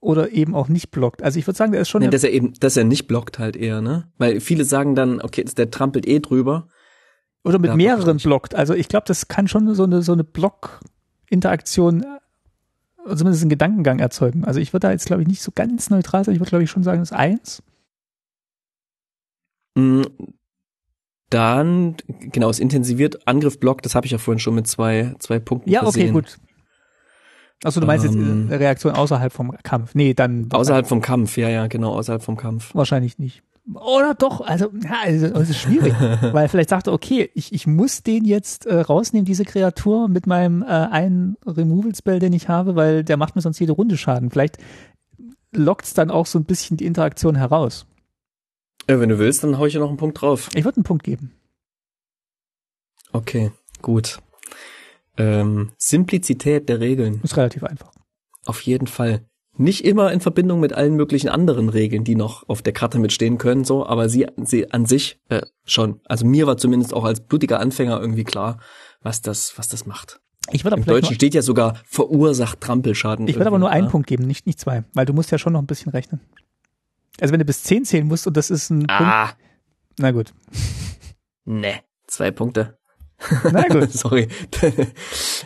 [0.01, 1.23] oder eben auch nicht blockt.
[1.23, 2.03] Also ich würde sagen, der ist schon.
[2.03, 4.09] Nee, dass er eben, dass er nicht blockt halt eher, ne?
[4.19, 6.69] Weil viele sagen dann, okay, der trampelt eh drüber.
[7.45, 8.55] Oder mit mehreren blockt.
[8.55, 13.99] Also ich glaube, das kann schon so eine so eine Block-Interaktion, äh, zumindest einen Gedankengang
[13.99, 14.45] erzeugen.
[14.45, 16.35] Also ich würde da jetzt glaube ich nicht so ganz neutral sein.
[16.35, 17.63] Ich würde glaube ich schon sagen, das ist eins.
[21.31, 25.39] Dann, genau, es intensiviert Angriff Block, das habe ich ja vorhin schon mit zwei, zwei
[25.39, 26.39] Punkten Ja, okay, gut.
[27.65, 29.95] Achso, du meinst ähm, jetzt Reaktion außerhalb vom Kampf.
[29.95, 30.49] Nee, dann.
[30.51, 32.75] Außerhalb vom Kampf, ja, ja, genau, außerhalb vom Kampf.
[32.75, 33.43] Wahrscheinlich nicht.
[33.75, 35.93] Oder doch, also, ja, also, es ist schwierig,
[36.33, 40.27] weil vielleicht sagt er, okay, ich, ich muss den jetzt äh, rausnehmen, diese Kreatur, mit
[40.27, 44.31] meinem äh, einen Removal-Spell, den ich habe, weil der macht mir sonst jede Runde Schaden.
[44.31, 44.57] Vielleicht
[45.53, 47.87] lockt es dann auch so ein bisschen die Interaktion heraus.
[48.89, 50.49] Ja, wenn du willst, dann hau ich ja noch einen Punkt drauf.
[50.55, 51.33] Ich würde einen Punkt geben.
[53.13, 54.19] Okay, gut.
[55.17, 57.21] Ähm, Simplizität der Regeln.
[57.23, 57.93] Ist relativ einfach.
[58.47, 59.27] Auf jeden Fall.
[59.57, 63.39] Nicht immer in Verbindung mit allen möglichen anderen Regeln, die noch auf der Karte mitstehen
[63.39, 66.01] können, so, aber sie, sie an sich äh, schon.
[66.05, 68.61] Also mir war zumindest auch als blutiger Anfänger irgendwie klar,
[69.03, 70.21] was das, was das macht.
[70.53, 73.27] Ich würde Im Deutschen steht ja sogar verursacht Trampelschaden.
[73.27, 75.53] Ich würde aber nur einen Punkt geben, nicht, nicht zwei, weil du musst ja schon
[75.53, 76.21] noch ein bisschen rechnen.
[77.21, 79.27] Also wenn du bis 10 zählen musst und das ist ein ah.
[79.27, 79.37] Punkt.
[79.99, 80.33] Na gut.
[81.51, 82.79] Ne, zwei Punkte.
[83.53, 83.91] Na gut.
[83.91, 84.29] Sorry.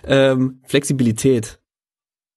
[0.02, 1.60] ähm, Flexibilität.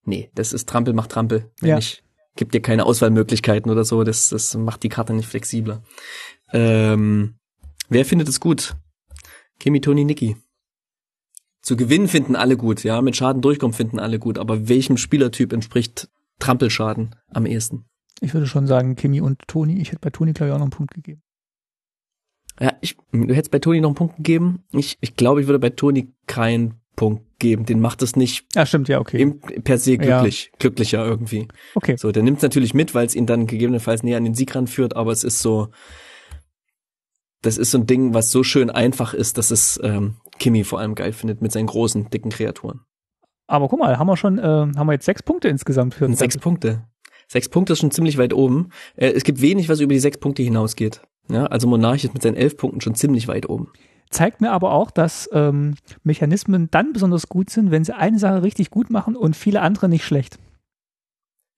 [0.03, 1.51] Nee, das ist Trampel macht Trampel.
[1.61, 1.79] Ja.
[1.79, 2.03] Ich
[2.35, 4.03] gibt dir keine Auswahlmöglichkeiten oder so.
[4.03, 5.81] Das, das macht die Karte nicht flexibler.
[6.53, 7.39] Ähm,
[7.89, 8.75] wer findet es gut?
[9.59, 10.37] Kimi, Toni, Niki.
[11.61, 13.01] Zu gewinnen finden alle gut, ja.
[13.01, 14.37] Mit Schaden durchkommen finden alle gut.
[14.37, 17.85] Aber welchem Spielertyp entspricht Trampelschaden am ehesten?
[18.21, 19.81] Ich würde schon sagen, Kimi und Toni.
[19.81, 21.21] Ich hätte bei Toni, glaube ich, auch noch einen Punkt gegeben.
[22.59, 24.63] Ja, ich, du hättest bei Toni noch einen Punkt gegeben.
[24.71, 27.65] Ich, ich glaube, ich würde bei Toni keinen Punkt geben.
[27.65, 28.45] Den macht es nicht.
[28.55, 29.33] Ja, stimmt, ja, okay.
[29.63, 30.57] per se glücklich, ja.
[30.59, 31.47] glücklicher irgendwie.
[31.75, 31.97] Okay.
[31.97, 34.55] So, der nimmt es natürlich mit, weil es ihn dann gegebenenfalls näher an den Sieg
[34.55, 35.69] ranführt, aber es ist so,
[37.41, 40.79] das ist so ein Ding, was so schön einfach ist, dass es ähm, Kimi vor
[40.79, 42.81] allem geil findet mit seinen großen, dicken Kreaturen.
[43.47, 46.17] Aber guck mal, haben wir schon, äh, haben wir jetzt sechs Punkte insgesamt für uns.
[46.17, 46.87] Sechs Punkte.
[47.27, 48.69] Sechs Punkte ist schon ziemlich weit oben.
[48.95, 51.01] Äh, es gibt wenig, was über die sechs Punkte hinausgeht.
[51.29, 53.71] Ja, also Monarch ist mit seinen elf Punkten schon ziemlich weit oben.
[54.11, 58.43] Zeigt mir aber auch, dass ähm, Mechanismen dann besonders gut sind, wenn sie eine Sache
[58.43, 60.37] richtig gut machen und viele andere nicht schlecht.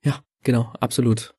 [0.03, 1.35] Ja, genau, absolut.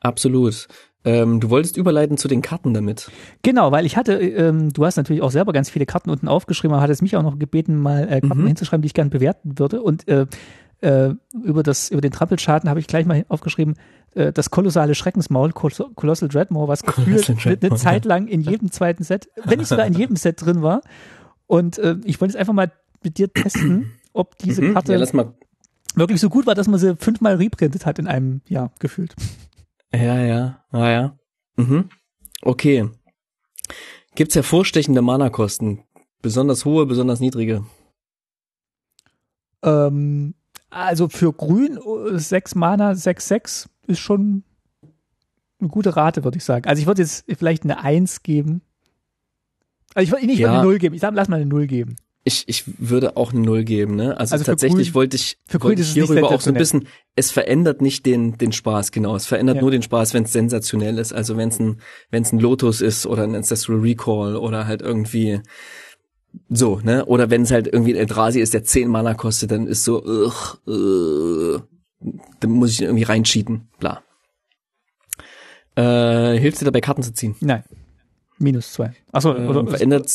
[0.00, 0.68] Absolut.
[1.04, 3.10] Ähm, du wolltest überleiten zu den Karten damit.
[3.42, 6.74] Genau, weil ich hatte, ähm, du hast natürlich auch selber ganz viele Karten unten aufgeschrieben,
[6.74, 8.46] aber hattest mich auch noch gebeten, mal äh, Karten mhm.
[8.48, 9.82] hinzuschreiben, die ich gerne bewerten würde.
[9.82, 10.26] Und äh,
[10.80, 13.76] äh, über, das, über den Trampelschaden habe ich gleich mal aufgeschrieben,
[14.14, 17.28] äh, das kolossale Schreckensmaul, Colossal Dreadmore, was gefühlt
[17.64, 20.82] eine, Zeit lang in jedem zweiten Set, wenn nicht sogar in jedem Set drin war.
[21.46, 22.72] Und äh, ich wollte jetzt einfach mal
[23.02, 24.74] mit dir testen, ob diese Mhm.
[24.74, 24.98] Karte Ja,
[25.94, 29.14] wirklich so gut war, dass man sie fünfmal reprintet hat in einem Jahr gefühlt.
[29.94, 31.18] Ja, ja, ah, ja.
[31.56, 31.88] Mhm.
[32.42, 32.90] Okay.
[34.14, 35.84] Gibt's hervorstechende Mana-Kosten?
[36.22, 37.64] Besonders hohe, besonders niedrige?
[39.62, 40.34] Ähm,
[40.70, 41.78] also für Grün
[42.14, 44.42] äh, 6 Mana, 6-6 ist schon
[45.60, 46.66] eine gute Rate, würde ich sagen.
[46.68, 48.62] Also ich würde jetzt vielleicht eine 1 geben.
[49.94, 50.52] Also ich würde nicht Ja.
[50.54, 50.94] eine 0 geben.
[50.94, 51.96] Ich sag, lass mal eine 0 geben.
[52.28, 54.18] Ich, ich würde auch eine Null geben, ne?
[54.18, 57.80] Also, Also tatsächlich Grün- wollte ich, wollte ich hierüber auch so ein bisschen, es verändert
[57.80, 59.14] nicht den, den Spaß, genau.
[59.14, 59.62] Es verändert Ja.
[59.62, 61.12] nur den Spaß, wenn es sensationell ist.
[61.12, 64.82] Also wenn es ein, wenn es ein Lotus ist oder ein Ancestral Recall oder halt
[64.82, 65.40] irgendwie
[66.48, 67.04] so, ne?
[67.06, 70.02] Oder wenn es halt irgendwie ein Eldrazi ist, der 10 Mana kostet, dann ist so,
[70.04, 71.60] ugh, äh,
[72.40, 74.02] dann muss ich irgendwie reincheaten, bla.
[75.76, 77.36] Äh, hilft dir dabei, Karten zu ziehen?
[77.40, 77.64] Nein.
[78.38, 78.92] Minus 2.
[79.12, 79.66] Achso, Ähm, oder?
[79.66, 80.10] verändert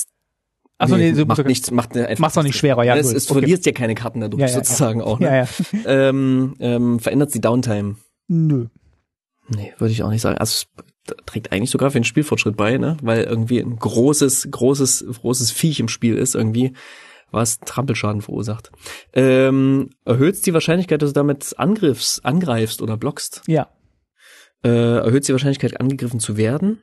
[0.77, 3.29] Achso, nee, so macht nichts, macht einfach Macht's auch nicht schwerer, ja, Es, gut, es
[3.29, 3.39] okay.
[3.39, 5.19] verlierst ja keine Karten dadurch Ja, ja, sozusagen auch.
[5.19, 5.27] Ne?
[5.27, 5.47] Ja, ja.
[5.85, 7.97] Ähm, ähm, verändert die Downtime?
[8.27, 8.65] Nö.
[9.47, 10.39] Nee, würde ich auch nicht sagen.
[10.39, 10.65] Also
[11.25, 12.97] trägt eigentlich sogar für den Spielfortschritt bei, ne?
[13.01, 16.73] Weil irgendwie ein großes, großes, großes Viech im Spiel ist irgendwie,
[17.31, 18.71] was Trampelschaden verursacht.
[19.13, 23.41] Ähm, erhöht die Wahrscheinlichkeit, dass du damit angriffst, angreifst oder blockst?
[23.47, 23.69] Ja.
[24.63, 26.81] Äh, erhöht die Wahrscheinlichkeit, angegriffen zu werden?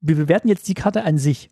[0.00, 1.50] Wir bewerten jetzt die Karte an sich.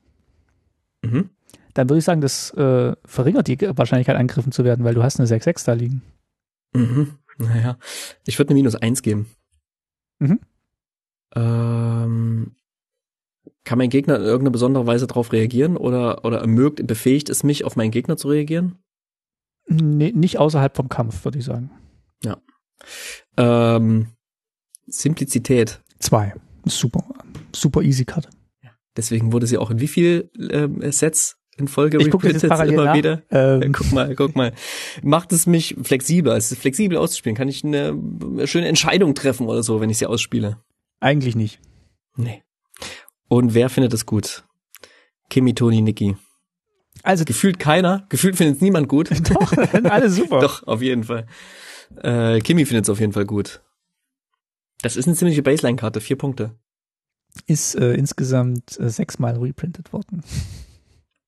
[1.03, 1.31] Mhm.
[1.75, 5.19] Dann würde ich sagen, das äh, verringert die Wahrscheinlichkeit, angegriffen zu werden, weil du hast
[5.19, 6.03] eine 6-6 da liegen.
[6.75, 7.19] Mhm.
[7.39, 7.79] Naja,
[8.27, 9.27] ich würde eine Minus eins geben.
[10.19, 10.41] Mhm.
[11.35, 12.57] Ähm,
[13.65, 17.65] kann mein Gegner in irgendeiner besonderen Weise darauf reagieren oder, oder ermögt, befähigt es mich,
[17.65, 18.79] auf meinen Gegner zu reagieren?
[19.69, 21.71] Nee, nicht außerhalb vom Kampf, würde ich sagen.
[23.37, 24.09] Ähm,
[24.87, 25.81] Simplizität.
[25.99, 26.35] Zwei.
[26.67, 27.05] Super.
[27.55, 28.29] Super easy Karte.
[28.97, 32.75] Deswegen wurde sie auch in wie viel ähm, Sets in Folge Ich gucke jetzt parallel
[32.75, 32.95] immer nach.
[32.95, 33.23] wieder?
[33.31, 34.53] Ja, Ähm, guck mal, guck mal.
[35.03, 36.37] Macht es mich flexibler?
[36.37, 37.37] Es ist flexibel auszuspielen.
[37.37, 37.97] Kann ich eine
[38.47, 40.59] schöne Entscheidung treffen oder so, wenn ich sie ausspiele?
[41.03, 41.61] Eigentlich nicht.
[42.17, 42.43] Nee.
[43.29, 44.45] Und wer findet es gut?
[45.31, 46.17] Kimi, Toni, Niki.
[47.03, 48.07] Also Gefühlt keiner.
[48.09, 49.11] Gefühlt findet es niemand gut.
[49.31, 49.53] doch,
[49.85, 50.41] alles super.
[50.41, 51.27] Doch, auf jeden Fall.
[52.03, 53.63] Äh, Kimi findet es auf jeden Fall gut.
[54.83, 56.55] Das ist eine ziemliche Baseline-Karte, vier Punkte.
[57.47, 60.23] Ist äh, insgesamt äh, sechsmal reprintet worden.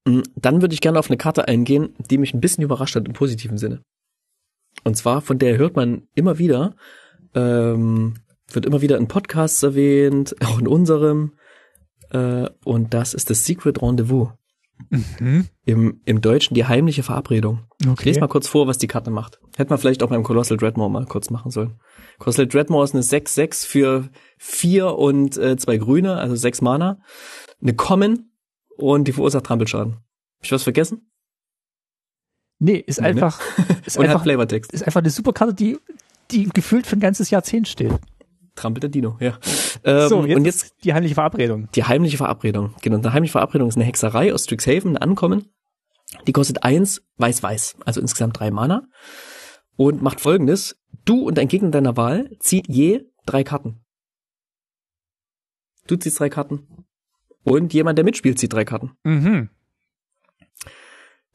[0.04, 3.06] Mm, Dann würde ich gerne auf eine Karte eingehen, die mich ein bisschen überrascht hat
[3.06, 3.82] im positiven Sinne.
[4.82, 6.76] Und zwar, von der hört man immer wieder,
[7.34, 8.14] ähm,
[8.54, 11.34] wird immer wieder in Podcasts erwähnt, auch in unserem,
[12.10, 14.28] äh, und das ist das Secret Rendezvous.
[14.90, 15.46] Mhm.
[15.64, 17.60] Im, Im Deutschen die heimliche Verabredung.
[17.80, 18.08] Ich Okay.
[18.08, 19.38] lese mal kurz vor, was die Karte macht.
[19.56, 21.78] Hätte man vielleicht auch beim Colossal Dreadmore mal kurz machen sollen.
[22.18, 26.98] Colossal Dreadmore ist eine 6-6 für vier und äh, zwei Grüne, also sechs Mana.
[27.62, 28.30] Eine Common
[28.76, 29.94] und die verursacht Trampelschaden.
[29.94, 30.00] Hab
[30.42, 31.08] ich was vergessen?
[32.58, 33.08] Nee, ist Nee, ne?
[33.10, 33.40] einfach,
[33.86, 34.72] ist und hat einfach, Flavortext.
[34.72, 35.78] ist einfach eine super Karte, die,
[36.32, 37.92] die gefühlt für ein ganzes Jahrzehnt steht.
[38.54, 39.38] Trampelt der Dino, ja.
[39.82, 41.68] Ähm, so, jetzt, und jetzt die heimliche Verabredung.
[41.74, 42.74] die heimliche Verabredung.
[42.82, 45.50] Genau, eine heimliche Verabredung ist eine Hexerei aus Strixhaven, ein Ankommen.
[46.26, 48.86] Die kostet eins, weiß-weiß, also insgesamt drei Mana.
[49.76, 50.76] Und macht folgendes.
[51.04, 53.84] Du und ein Gegner deiner Wahl zieht je drei Karten.
[55.86, 56.86] Du ziehst drei Karten.
[57.42, 58.92] Und jemand, der mitspielt, zieht drei Karten.
[59.02, 59.50] Mhm.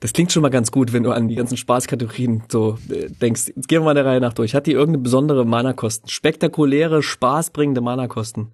[0.01, 3.51] Das klingt schon mal ganz gut, wenn du an die ganzen Spaßkategorien so äh, denkst.
[3.55, 4.55] Jetzt gehen wir mal der Reihe nach durch.
[4.55, 6.07] Hat die irgendeine besondere Mana-Kosten?
[6.07, 8.53] Spektakuläre, spaßbringende Mana-Kosten?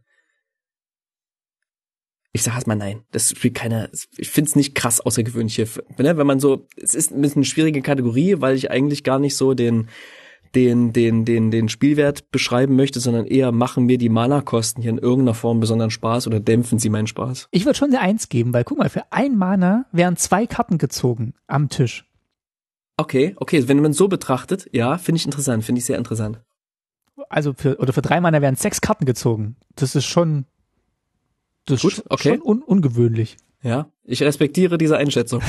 [2.31, 3.03] Ich sag erstmal nein.
[3.11, 5.67] Das spielt keine, ich find's nicht krass außergewöhnlich hier.
[5.97, 6.17] Ne?
[6.17, 9.37] Wenn man so, es ist ein bisschen eine schwierige Kategorie, weil ich eigentlich gar nicht
[9.37, 9.87] so den,
[10.55, 14.97] den, den, den, den Spielwert beschreiben möchte, sondern eher machen mir die Mana-Kosten hier in
[14.97, 17.49] irgendeiner Form besonderen Spaß oder dämpfen sie meinen Spaß.
[17.51, 20.77] Ich würde schon eine Eins geben, weil guck mal, für ein Mana werden zwei Karten
[20.77, 22.05] gezogen am Tisch.
[22.97, 26.39] Okay, okay, wenn man so betrachtet, ja, finde ich interessant, finde ich sehr interessant.
[27.29, 29.57] Also für, oder für drei Mana werden sechs Karten gezogen.
[29.75, 30.45] Das ist schon,
[31.65, 32.29] das Gut, ist okay.
[32.29, 33.37] schon un ungewöhnlich.
[33.65, 35.41] Ja, ich respektiere diese Einschätzung.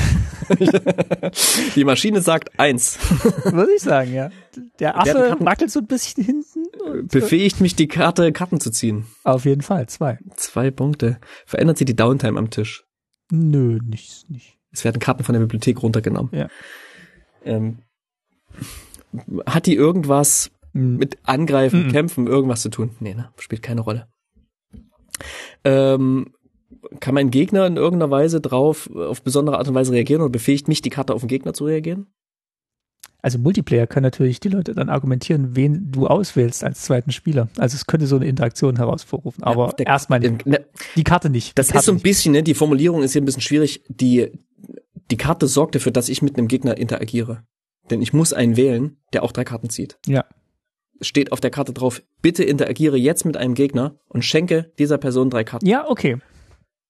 [1.75, 2.97] die Maschine sagt eins.
[3.43, 4.31] Würde ich sagen, ja.
[4.79, 7.07] Der Affe Karten- wackelt so ein bisschen hinten.
[7.09, 9.05] Befähigt mich, die Karte Karten zu ziehen.
[9.23, 10.17] Auf jeden Fall, zwei.
[10.35, 11.19] Zwei Punkte.
[11.45, 12.85] Verändert sie die Downtime am Tisch.
[13.29, 14.57] Nö, nicht, nicht.
[14.71, 16.31] Es werden Karten von der Bibliothek runtergenommen.
[16.33, 16.47] Ja.
[17.45, 17.83] Ähm,
[19.45, 20.97] hat die irgendwas Hm.
[20.97, 21.91] mit Angreifen, Mhm.
[21.91, 22.95] Kämpfen, irgendwas zu tun?
[22.99, 23.29] Nee, ne?
[23.37, 24.07] Spielt keine Rolle.
[25.63, 26.33] Ähm,
[26.99, 30.67] kann mein Gegner in irgendeiner Weise drauf, auf besondere Art und Weise reagieren oder befähigt
[30.67, 32.07] mich, die Karte auf den Gegner zu reagieren?
[33.21, 37.49] Also Multiplayer können natürlich die Leute dann argumentieren, wen du auswählst als zweiten Spieler.
[37.57, 40.45] Also es könnte so eine Interaktion herausrufen, aber der- erstmal nicht.
[40.45, 40.65] Ne,
[40.95, 41.57] Die Karte nicht.
[41.57, 43.83] Das Karte ist so ein bisschen, ne, die Formulierung ist hier ein bisschen schwierig.
[43.89, 44.31] Die,
[45.09, 47.43] die Karte sorgt dafür, dass ich mit einem Gegner interagiere.
[47.89, 49.97] Denn ich muss einen wählen, der auch drei Karten zieht.
[50.05, 50.25] Ja.
[50.99, 54.97] Es steht auf der Karte drauf, bitte interagiere jetzt mit einem Gegner und schenke dieser
[54.97, 55.65] Person drei Karten.
[55.65, 56.17] Ja, okay.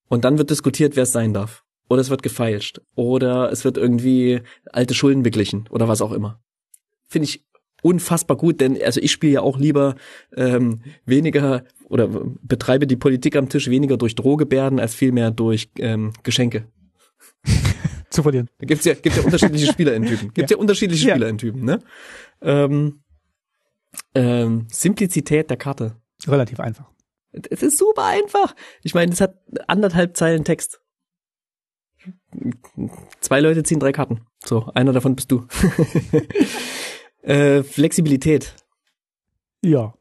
[0.10, 1.64] Und dann wird diskutiert, wer es sein darf.
[1.90, 2.82] Oder es wird gefeilscht.
[2.96, 5.68] Oder es wird irgendwie alte Schulden beglichen.
[5.70, 6.42] Oder was auch immer.
[7.08, 7.46] Finde ich
[7.82, 9.96] unfassbar gut, denn also ich spiele ja auch lieber
[10.36, 12.10] ähm, weniger oder
[12.42, 16.68] betreibe die Politik am Tisch weniger durch Drohgebärden als vielmehr durch ähm, Geschenke.
[18.10, 18.50] Zu verlieren.
[18.58, 20.34] Da gibt's ja, gibt's ja unterschiedliche Spielertypen.
[20.34, 21.16] Gibt's ja, ja unterschiedliche Ja.
[21.16, 21.80] Spielertypen, ne?
[22.42, 23.02] Ähm,
[24.16, 25.96] ähm, Simplizität der Karte.
[26.26, 26.90] Relativ einfach.
[27.50, 28.56] Es ist super einfach.
[28.84, 29.36] Ich meine, es hat
[29.68, 30.82] anderthalb Zeilen Text.
[33.22, 34.22] Zwei Leute ziehen drei Karten.
[34.44, 35.46] So, einer davon bist du.
[37.22, 38.56] äh, Flexibilität.
[39.62, 39.94] Ja.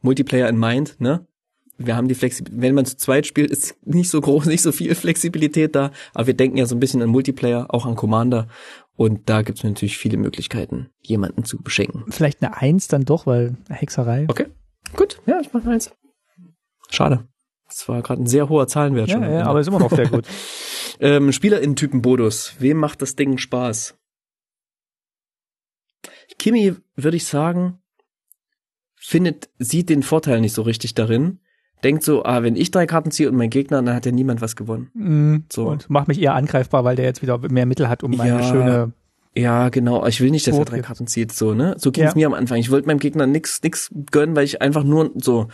[0.00, 1.26] Multiplayer in Mind, ne?
[1.78, 4.72] Wir haben die Flexibilität, wenn man zu zweit spielt, ist nicht so groß, nicht so
[4.72, 8.48] viel Flexibilität da, aber wir denken ja so ein bisschen an Multiplayer, auch an Commander
[8.94, 12.04] und da gibt's natürlich viele Möglichkeiten, jemanden zu beschenken.
[12.08, 14.26] Vielleicht eine Eins dann doch, weil Hexerei.
[14.28, 14.46] Okay,
[14.94, 15.92] gut, ja, ich mach eins.
[16.92, 17.26] Schade.
[17.68, 19.22] Das war gerade ein sehr hoher Zahlenwert schon.
[19.22, 20.26] Ja, am ja, aber ist immer noch sehr gut.
[21.00, 22.56] Ähm, Spielerinnen-Typen-Bodus.
[22.60, 23.96] Wem macht das Ding Spaß?
[26.38, 27.78] Kimi, würde ich sagen,
[28.94, 31.40] findet, sieht den Vorteil nicht so richtig darin.
[31.82, 34.40] Denkt so, ah, wenn ich drei Karten ziehe und mein Gegner, dann hat ja niemand
[34.40, 34.90] was gewonnen.
[34.94, 35.66] Mm, So.
[35.68, 38.42] Und macht mich eher angreifbar, weil der jetzt wieder mehr Mittel hat, um meine Ja.
[38.44, 38.92] schöne.
[39.34, 40.06] Ja, genau.
[40.06, 41.74] Ich will nicht, dass er drei Karten zieht, so, ne?
[41.78, 42.16] So ging es Ja.
[42.16, 42.58] mir am Anfang.
[42.58, 45.48] Ich wollte meinem Gegner nix, nix gönnen, weil ich einfach nur so.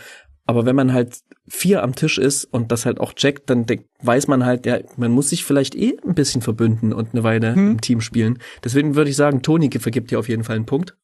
[0.45, 1.19] Aber wenn man halt
[1.49, 3.65] vier am Tisch ist und das halt auch checkt, dann
[4.01, 7.55] weiß man halt, ja, man muss sich vielleicht eh ein bisschen verbünden und eine Weile
[7.55, 7.71] Hm.
[7.71, 8.37] im Team spielen.
[8.63, 10.95] Deswegen würde ich sagen, Toni vergibt dir auf jeden Fall einen Punkt.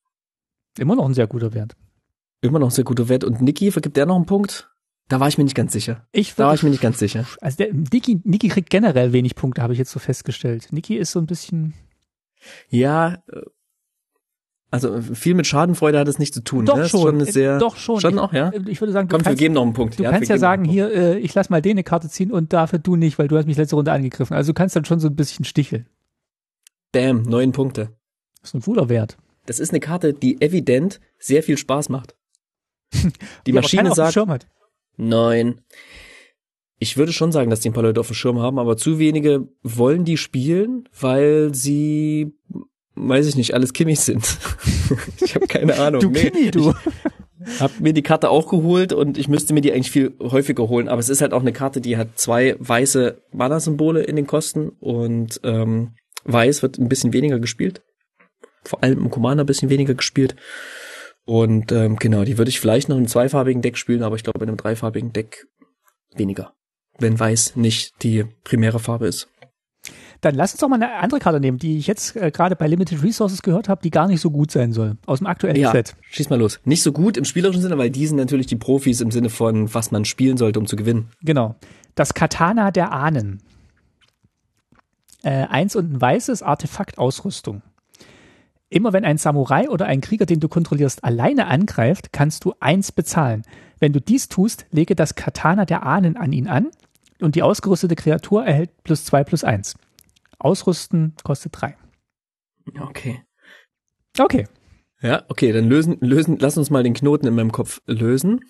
[0.77, 1.75] Immer noch ein sehr guter Wert.
[2.41, 3.23] Immer noch ein sehr guter Wert.
[3.23, 4.69] Und Niki vergibt der noch einen Punkt?
[5.07, 6.07] Da war ich mir nicht ganz sicher.
[6.11, 7.25] Ich Da war ich mir nicht ganz sicher.
[7.41, 10.67] also der, Niki, Niki kriegt generell wenig Punkte, habe ich jetzt so festgestellt.
[10.71, 11.73] Niki ist so ein bisschen.
[12.69, 13.41] Ja, äh,
[14.71, 16.65] also viel mit Schadenfreude hat es nicht zu tun.
[16.65, 16.83] Doch ne?
[16.83, 17.19] Ist schon.
[17.19, 18.01] Schon sehr, doch schon.
[18.01, 18.51] Schon ich, auch, ja.
[18.67, 19.97] Ich würde sagen, du Komm, wir kannst, geben noch einen Punkt.
[19.99, 22.31] du ja, kannst wir ja sagen, hier, äh, ich lass mal den eine Karte ziehen
[22.31, 24.35] und dafür du nicht, weil du hast mich letzte Runde angegriffen.
[24.35, 25.87] Also du kannst dann schon so ein bisschen sticheln.
[26.91, 27.91] Bam, neun Punkte.
[28.41, 29.17] Das ist ein guter Wert.
[29.45, 32.15] Das ist eine Karte, die evident sehr viel Spaß macht.
[32.93, 34.47] Die aber Maschine keiner auf dem sagt Schirm hat.
[34.97, 35.61] neun.
[36.77, 38.99] Ich würde schon sagen, dass die ein paar Leute auf dem Schirm haben, aber zu
[38.99, 42.35] wenige wollen die spielen, weil sie,
[42.95, 44.37] weiß ich nicht, alles Kimmis sind.
[45.21, 46.01] ich habe keine Ahnung.
[46.01, 46.73] Du Nee, Kimi, du.
[47.59, 50.87] Hab mir die Karte auch geholt und ich müsste mir die eigentlich viel häufiger holen,
[50.87, 54.69] aber es ist halt auch eine Karte, die hat zwei weiße Mana-Symbole in den Kosten
[54.79, 55.91] und ähm,
[56.23, 57.83] weiß wird ein bisschen weniger gespielt.
[58.63, 60.35] Vor allem im Commander ein bisschen weniger gespielt.
[61.25, 64.23] Und ähm, genau, die würde ich vielleicht noch in einem zweifarbigen Deck spielen, aber ich
[64.23, 65.45] glaube in einem dreifarbigen Deck
[66.15, 66.53] weniger.
[66.97, 69.27] Wenn weiß nicht die primäre Farbe ist.
[70.25, 72.65] Dann lass uns doch mal eine andere Karte nehmen, die ich jetzt äh, gerade bei
[72.65, 74.97] Limited Resources gehört habe, die gar nicht so gut sein soll.
[75.05, 75.95] Aus dem aktuellen Ja, Set.
[76.09, 76.59] schieß mal los.
[76.65, 79.71] Nicht so gut im spielerischen Sinne, weil die sind natürlich die Profis im Sinne von,
[79.75, 81.11] was man spielen sollte, um zu gewinnen.
[81.21, 81.53] Genau.
[81.93, 83.43] Das Katana der Ahnen.
[85.21, 87.61] Äh, eins und ein weißes Artefaktausrüstung.
[88.69, 92.91] Immer wenn ein Samurai oder ein Krieger, den du kontrollierst, alleine angreift, kannst du eins
[92.91, 93.43] bezahlen.
[93.77, 96.71] Wenn du dies tust, lege das Katana der Ahnen an ihn an
[97.21, 99.75] und die ausgerüstete Kreatur erhält plus zwei plus eins.
[100.45, 101.75] Ausrüsten kostet drei.
[102.79, 103.21] Okay.
[104.17, 104.47] Okay.
[105.01, 108.45] Ja, okay, dann lösen, lösen, lass uns mal den Knoten in meinem Kopf lösen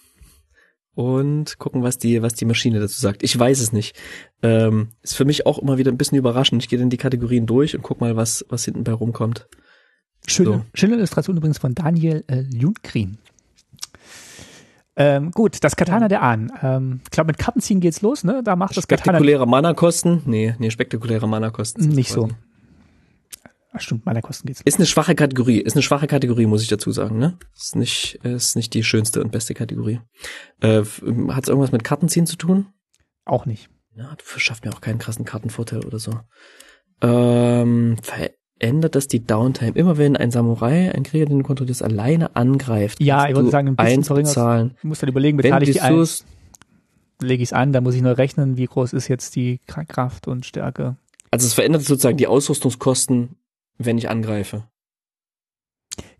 [0.93, 3.23] und gucken, was die, was die Maschine dazu sagt.
[3.23, 3.99] Ich weiß es nicht.
[4.41, 6.61] Ähm, ist für mich auch immer wieder ein bisschen überraschend.
[6.63, 9.47] Ich gehe dann die Kategorien durch und guck mal, was, was hinten bei rumkommt.
[10.27, 10.65] Schöne, So.
[10.73, 13.17] schöne Illustration übrigens von Daniel äh, Lundgren.
[14.97, 16.51] Ähm, gut, das Katana der Ahnen.
[16.61, 18.41] Ähm, ich glaube, mit Kartenziehen geht's los, ne?
[18.43, 20.21] Da macht das Katana Spektakuläre Mana-Kosten?
[20.25, 21.89] Nee, nee, spektakuläre Mana-Kosten.
[21.89, 22.29] nicht so.
[23.73, 24.61] Ach, stimmt, meiner Kosten geht's.
[24.61, 27.37] Ist eine schwache Kategorie, ist eine schwache Kategorie, muss ich dazu sagen, ne?
[27.53, 29.99] Ist nicht, ist nicht die schönste und beste Kategorie.
[30.61, 30.83] Äh,
[31.29, 32.67] hat es irgendwas mit Kartenziehen zu tun?
[33.25, 33.69] Auch nicht.
[33.97, 36.19] Ja, das schafft mir auch keinen krassen Kartenvorteil oder so.
[37.01, 37.97] Ähm,
[38.65, 39.71] verändert das die Downtime?
[39.75, 43.67] Immer wenn ein Samurai, ein Krieger, den du kontrollierst, alleine angreift, Ja, ich würde sagen,
[43.69, 44.71] ein bisschen eins verringert.
[44.81, 46.25] Du musst dann überlegen, Wenn bezahle ich die die ein, Sus,
[47.21, 49.85] lege ich es an, dann muss ich nur rechnen, wie groß ist jetzt die Kra-
[49.85, 50.95] Kraft und Stärke.
[51.31, 53.35] also es verändert sozusagen die Ausrüstungskosten,
[53.77, 54.63] wenn ich angreife.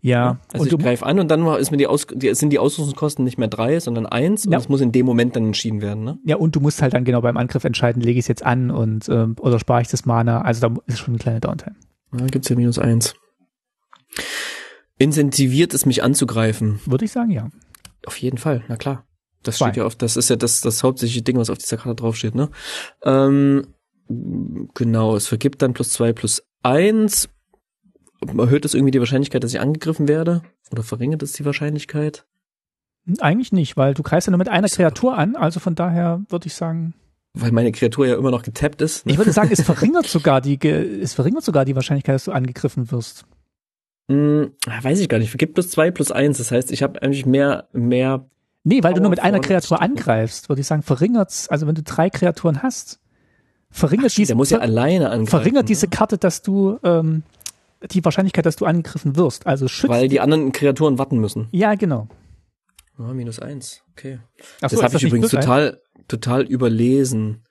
[0.00, 2.50] Ja, Also und ich du, greife an und dann ist mir die, Aus, die sind
[2.50, 4.58] die Ausrüstungskosten nicht mehr drei, sondern eins und Ja.
[4.58, 6.18] es muss in dem Moment dann entschieden werden, ne?
[6.24, 8.70] ja, und du musst halt dann genau beim Angriff entscheiden, lege ich es jetzt an
[8.70, 10.42] und ähm, oder spare ich das Mana.
[10.42, 11.74] Also da ist schon eine kleine Downtime.
[12.12, 13.14] Da gibt's ja minus eins.
[14.98, 16.80] Incentiviert es mich anzugreifen?
[16.86, 17.50] Würde ich sagen, ja.
[18.06, 19.04] Auf jeden Fall, na klar.
[19.42, 19.66] Das Zwei.
[19.66, 22.34] steht ja auf, das ist ja das, das hauptsächliche Ding, was auf dieser Karte draufsteht,
[22.34, 22.50] ne?
[23.04, 23.66] Ähm,
[24.08, 27.28] Genau, es vergibt dann plus zwei plus eins.
[28.26, 30.42] Erhöht es irgendwie die Wahrscheinlichkeit, dass ich angegriffen werde?
[30.70, 32.26] Oder verringert es die Wahrscheinlichkeit?
[33.20, 36.46] Eigentlich nicht, weil du greifst ja nur mit einer Kreatur an, also von daher würde
[36.46, 36.94] ich sagen.
[37.38, 39.06] Weil meine Kreatur ja immer noch getappt ist.
[39.06, 42.90] Ich würde sagen, es verringert sogar die, es verringert sogar die Wahrscheinlichkeit, dass du angegriffen
[42.90, 43.26] wirst.
[44.08, 44.52] Hm,
[44.82, 45.30] weiß ich gar nicht.
[45.30, 46.38] Vergibt plus zwei plus eins.
[46.38, 48.24] Das heißt, ich habe eigentlich mehr, mehr.
[48.64, 51.82] Nee, weil du nur mit einer Kreatur angreifst, würde ich sagen, verringert's, also wenn du
[51.82, 53.00] drei Kreaturen hast,
[53.70, 54.28] verringert Ach, diese.
[54.28, 55.28] Der muss ja alleine angreifen.
[55.28, 57.22] Verringert diese Karte, dass du, ähm,
[57.92, 59.46] die Wahrscheinlichkeit, dass du angegriffen wirst.
[59.46, 59.92] Also schützt.
[59.92, 61.48] Weil die anderen Kreaturen warten müssen.
[61.52, 62.08] Ja, genau.
[62.98, 63.82] Ja, minus eins.
[63.92, 64.20] Okay.
[64.62, 67.42] Ach so, das habe ich übrigens total, total überlesen.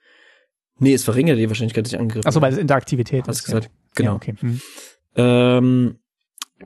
[0.78, 3.44] Nee, es verringert die Wahrscheinlichkeit, dass ich angegriffen Achso, weil es Interaktivität Hast ist.
[3.44, 3.64] gesagt.
[3.66, 3.70] Ja.
[3.94, 4.10] Genau.
[4.10, 4.34] Ja, okay.
[4.40, 4.60] Hm.
[5.16, 5.98] Ähm,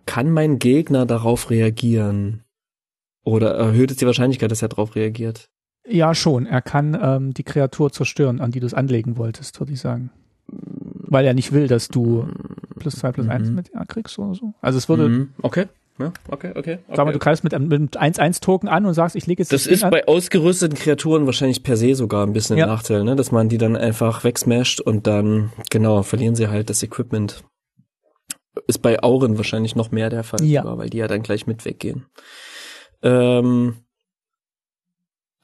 [0.07, 2.43] kann mein Gegner darauf reagieren?
[3.23, 5.49] Oder erhöht es die Wahrscheinlichkeit, dass er darauf reagiert?
[5.87, 6.47] ja, schon.
[6.47, 10.11] Er kann ähm, die Kreatur zerstören, an die du es anlegen wolltest, würde ich sagen.
[10.47, 12.29] Weil er nicht will, dass du
[12.79, 13.55] plus zwei plus eins Mhm.
[13.57, 14.55] mit ja, kriegst oder so.
[14.61, 15.29] Also es würde, Mhm.
[15.43, 15.67] Okay.
[16.01, 16.59] Ja, okay, okay.
[16.59, 16.78] okay.
[16.94, 19.66] sag mal, du greifst mit einem mit 1-1-Token an und sagst, ich lege jetzt Das
[19.66, 22.64] ist bei ausgerüsteten Kreaturen wahrscheinlich per se sogar ein bisschen Ja.
[22.64, 23.16] ein Nachteil, ne?
[23.16, 27.44] Dass man die dann einfach wegsmasht und dann, genau, verlieren sie halt das Equipment.
[28.66, 30.62] Ist bei Auren wahrscheinlich noch mehr der Fall, Ja.
[30.62, 32.06] sogar, weil die ja dann gleich mit weggehen.
[33.02, 33.77] Ähm,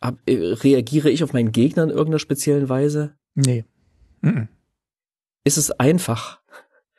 [0.00, 3.14] ab, äh, reagiere ich auf meinen Gegner in irgendeiner speziellen Weise?
[3.34, 3.64] Nee.
[4.20, 4.48] Mhm.
[5.44, 6.40] Ist es einfach?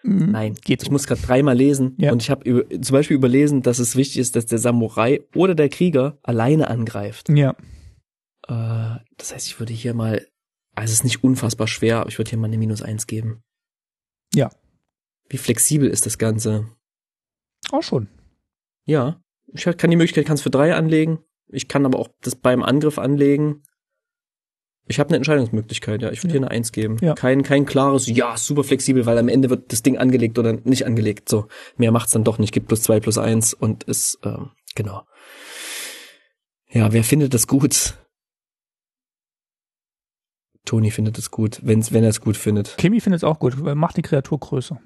[0.07, 0.31] Mhm.
[0.31, 0.55] Nein.
[0.63, 2.11] Geht Ich muss gerade dreimal lesen Ja.
[2.11, 5.69] und ich habe zum Beispiel überlesen, dass es wichtig ist, dass der Samurai oder der
[5.69, 7.29] Krieger alleine angreift.
[7.29, 7.51] Ja.
[8.47, 10.25] Äh, das heißt, ich würde hier mal,
[10.75, 13.43] also es ist nicht unfassbar schwer, aber ich würde hier mal eine Minus eins geben.
[14.33, 14.49] Ja.
[15.29, 16.67] Wie flexibel ist das Ganze?
[17.71, 18.07] Auch schon.
[18.85, 19.21] Ja,
[19.53, 21.19] ich kann die Möglichkeit, kann es für drei anlegen.
[21.49, 23.63] Ich kann aber auch das beim Angriff anlegen.
[24.89, 26.11] Ich habe eine Entscheidungsmöglichkeit, ja.
[26.11, 26.39] Ich würde Ja.
[26.39, 26.97] hier eine Eins geben.
[27.01, 27.13] Ja.
[27.13, 30.85] Kein, kein klares, ja, super flexibel, weil am Ende wird das Ding angelegt oder nicht
[30.85, 31.27] angelegt.
[31.29, 32.53] So, mehr macht's dann doch nicht.
[32.53, 35.03] Gibt plus zwei, plus eins und ist, ähm, genau.
[36.69, 37.95] Ja, wer findet das gut?
[40.65, 42.75] Toni findet es gut, wenn's, wenn er es gut findet.
[42.77, 44.79] Kimi findet es auch gut, weil macht die Kreatur größer.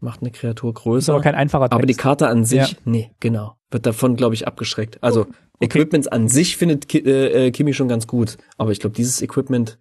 [0.00, 1.12] Macht eine Kreatur Ist größer.
[1.12, 1.74] aber kein einfacher Text.
[1.74, 2.78] Aber die Karte an sich, Ja.
[2.84, 3.56] nee, genau.
[3.70, 5.02] Wird davon, glaube ich, abgeschreckt.
[5.02, 5.26] Also,
[5.62, 8.36] Equipments an sich findet Ki äh, äh, Kimi schon ganz gut.
[8.58, 9.78] Aber ich glaube, dieses Equipment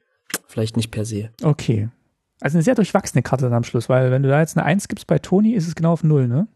[0.48, 1.30] vielleicht nicht per se.
[1.44, 1.90] Okay.
[2.40, 4.88] Also eine sehr durchwachsene Karte dann am Schluss, weil wenn du da jetzt eine 1
[4.88, 6.48] gibst bei Toni, ist es genau auf Null, ne?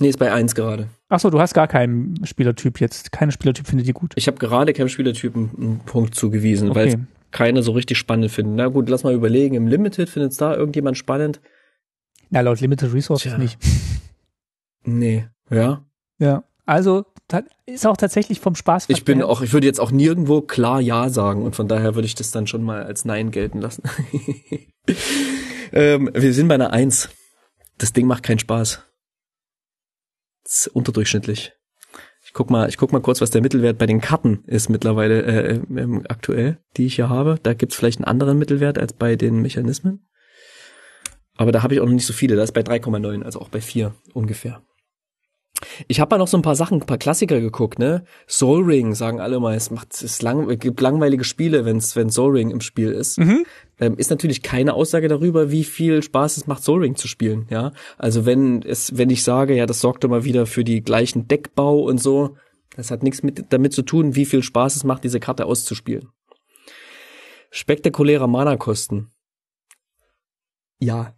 [0.00, 0.88] Nee, ist bei eins gerade.
[1.08, 3.12] Achso, du hast gar keinen Spielertyp jetzt.
[3.12, 4.12] Keinen Spielertyp findet die gut.
[4.16, 6.98] Ich habe gerade keinem Spielertypen einen Punkt zugewiesen, weil Okay.
[7.30, 8.56] keine so richtig spannend finden.
[8.56, 9.54] Na gut, lass mal überlegen.
[9.54, 11.40] Im Limited findet es da irgendjemand spannend?
[12.28, 13.38] Na, laut Limited Resources Tja.
[13.38, 13.58] nicht.
[14.88, 15.26] Nee.
[15.50, 15.84] Ja.
[16.18, 16.44] Ja.
[16.64, 17.06] Also,
[17.66, 18.86] ist auch tatsächlich vom Spaß.
[18.88, 22.06] Ich bin auch, ich würde jetzt auch nirgendwo klar Ja sagen und von daher würde
[22.06, 23.82] ich das dann schon mal als Nein gelten lassen.
[25.72, 27.08] ähm, wir sind bei einer Eins.
[27.78, 28.82] Das Ding macht keinen Spaß.
[30.44, 31.52] Das ist unterdurchschnittlich.
[32.24, 35.22] Ich guck mal, ich guck mal kurz, was der Mittelwert bei den Karten ist mittlerweile
[35.22, 37.38] äh, ähm, aktuell, die ich hier habe.
[37.42, 40.08] Da gibt's vielleicht einen anderen Mittelwert als bei den Mechanismen.
[41.36, 42.36] Aber da habe ich auch noch nicht so viele.
[42.36, 44.62] Da ist bei 3,9, also auch bei 4 ungefähr.
[45.88, 48.04] Ich habe mal noch so ein paar Sachen, ein paar Klassiker geguckt, ne?
[48.28, 52.10] Soul Ring sagen alle mal, es macht es lang, es gibt langweilige Spiele, wenn's wenn
[52.10, 53.18] Soul Ring im Spiel ist.
[53.18, 53.44] Mhm.
[53.78, 57.46] Ähm, ist natürlich keine Aussage darüber, wie viel Spaß es macht, Soul Ring zu spielen,
[57.50, 57.72] ja?
[57.96, 61.80] Also wenn es wenn ich sage, ja, das sorgt mal wieder für die gleichen Deckbau
[61.80, 62.36] und so,
[62.76, 66.08] das hat nichts mit damit zu tun, wie viel Spaß es macht, diese Karte auszuspielen.
[67.50, 69.10] Spektakulärer Mana-Kosten.
[70.78, 71.15] Ja,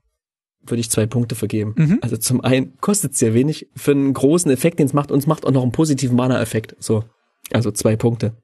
[0.71, 1.75] würde ich zwei Punkte vergeben.
[1.77, 1.99] Mhm.
[2.03, 5.19] Also zum einen kostet es sehr wenig für einen großen Effekt, den es macht, und
[5.19, 6.77] es macht auch noch einen positiven Mana-Effekt.
[6.79, 7.05] So,
[7.53, 8.35] also zwei Punkte.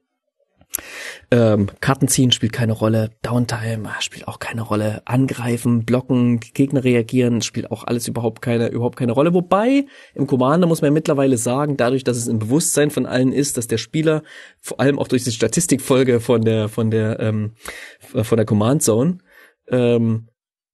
[1.31, 6.83] Ähm, Karten ziehen spielt keine Rolle, Downtime ah, spielt auch keine Rolle, Angreifen, Blocken, Gegner
[6.83, 9.33] reagieren spielt auch alles überhaupt keine überhaupt keine Rolle.
[9.33, 13.57] Wobei im Commander muss man mittlerweile sagen, dadurch, dass es im Bewusstsein von allen ist,
[13.57, 14.23] dass der Spieler
[14.59, 17.53] vor allem auch durch die Statistikfolge von der von der ähm,
[17.99, 19.19] von der Command Zone
[19.69, 20.27] ähm,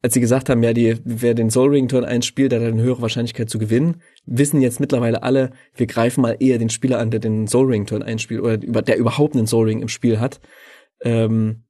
[0.03, 2.67] als sie gesagt haben, ja, die, wer den Soul Ring Turn 1 spielt, der hat
[2.73, 6.97] eine höhere Wahrscheinlichkeit zu gewinnen, wissen jetzt mittlerweile alle, wir greifen mal eher den Spieler
[6.99, 9.81] an, der den Soul Ring Turn 1 spielt oder über, der überhaupt einen Soul Ring
[9.81, 10.41] im Spiel hat.
[11.01, 11.63] Ähm,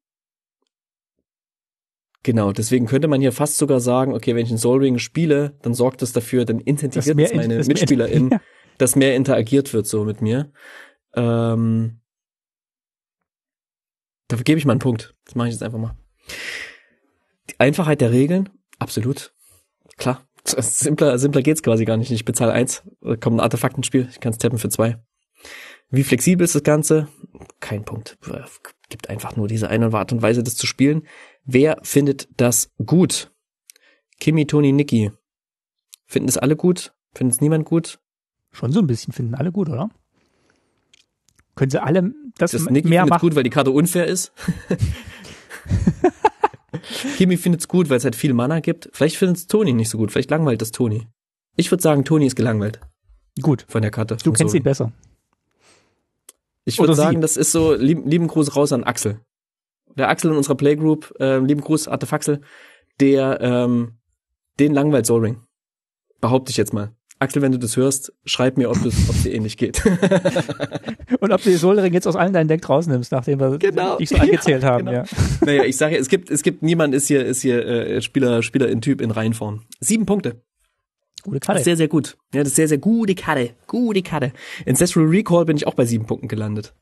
[2.24, 5.58] genau, deswegen könnte man hier fast sogar sagen, okay, wenn ich einen Soul Ring spiele,
[5.62, 8.42] dann sorgt das dafür, dann incentiviert mehr es in- meine das MitspielerInnen, Ja.
[8.78, 10.52] dass mehr interagiert wird so mit mir.
[11.16, 12.00] Ähm,
[14.30, 15.16] dafür gebe ich mal einen Punkt.
[15.26, 15.98] Das mache ich jetzt einfach mal.
[17.50, 18.50] Die Einfachheit der Regeln,
[18.80, 19.34] absolut.
[19.98, 20.26] Klar.
[20.46, 22.12] Simpler, simpler geht's quasi gar nicht.
[22.12, 24.98] Ich bezahle eins, da kommt ein Artefaktenspiel, ich kann's tappen für zwei.
[25.90, 27.10] Wie flexibel ist das Ganze?
[27.60, 28.18] Kein Punkt.
[28.90, 31.04] gibt einfach nur diese eine Art und Weise, das zu spielen.
[31.44, 33.32] Wer findet das gut?
[34.20, 35.12] Kimi, Toni, Niki.
[36.08, 36.94] Finden das alle gut?
[37.14, 38.00] Findet es niemand gut?
[38.52, 39.90] Schon so ein bisschen finden alle gut, oder?
[41.56, 43.22] Können sie alle das, Das Niki mehr findet machen?
[43.22, 44.32] gut, weil die Karte unfair ist.
[47.18, 48.90] Kimi findet es gut, weil es halt viel Mana gibt.
[48.94, 50.12] Vielleicht findet es Toni nicht so gut.
[50.12, 51.08] Vielleicht langweilt das Toni.
[51.56, 52.80] Ich würde sagen, Toni ist gelangweilt
[53.42, 54.18] Gut, von der Karte.
[54.18, 54.92] du kennst ihn besser.
[56.66, 57.02] Ich würde sie.
[57.02, 59.20] sagen, das ist so, lieben, lieben Gruß raus an Axel.
[59.96, 62.42] Der Axel in unserer Playgroup, äh, lieben Gruß, Artefaxel,
[63.00, 63.98] der, ähm,
[64.60, 65.44] den langweilt Soul Ring.
[66.20, 66.94] Behaupte ich jetzt mal.
[67.22, 69.84] Axel, wenn du das hörst, schreib mir, ob es ob dir ähnlich geht.
[71.20, 73.98] Und ob du die Solring jetzt aus allen deinen Deck rausnimmst, nachdem wir Genau.
[73.98, 74.92] dich so angezählt Ja, haben, genau.
[74.92, 75.04] ja.
[75.46, 78.70] naja, ich sage, es gibt, es gibt niemand ist hier, ist hier äh, Spieler, Spieler
[78.70, 79.62] in Typ in Reihenform.
[79.80, 80.42] Sieben Punkte.
[81.24, 81.60] Gute Das Karte.
[81.60, 82.18] ist sehr, sehr gut.
[82.34, 83.52] Ja, das ist sehr, sehr gute Karte.
[83.68, 84.34] Gute Karte.
[84.68, 86.74] Ancestral Recall bin ich auch bei sieben Punkten gelandet.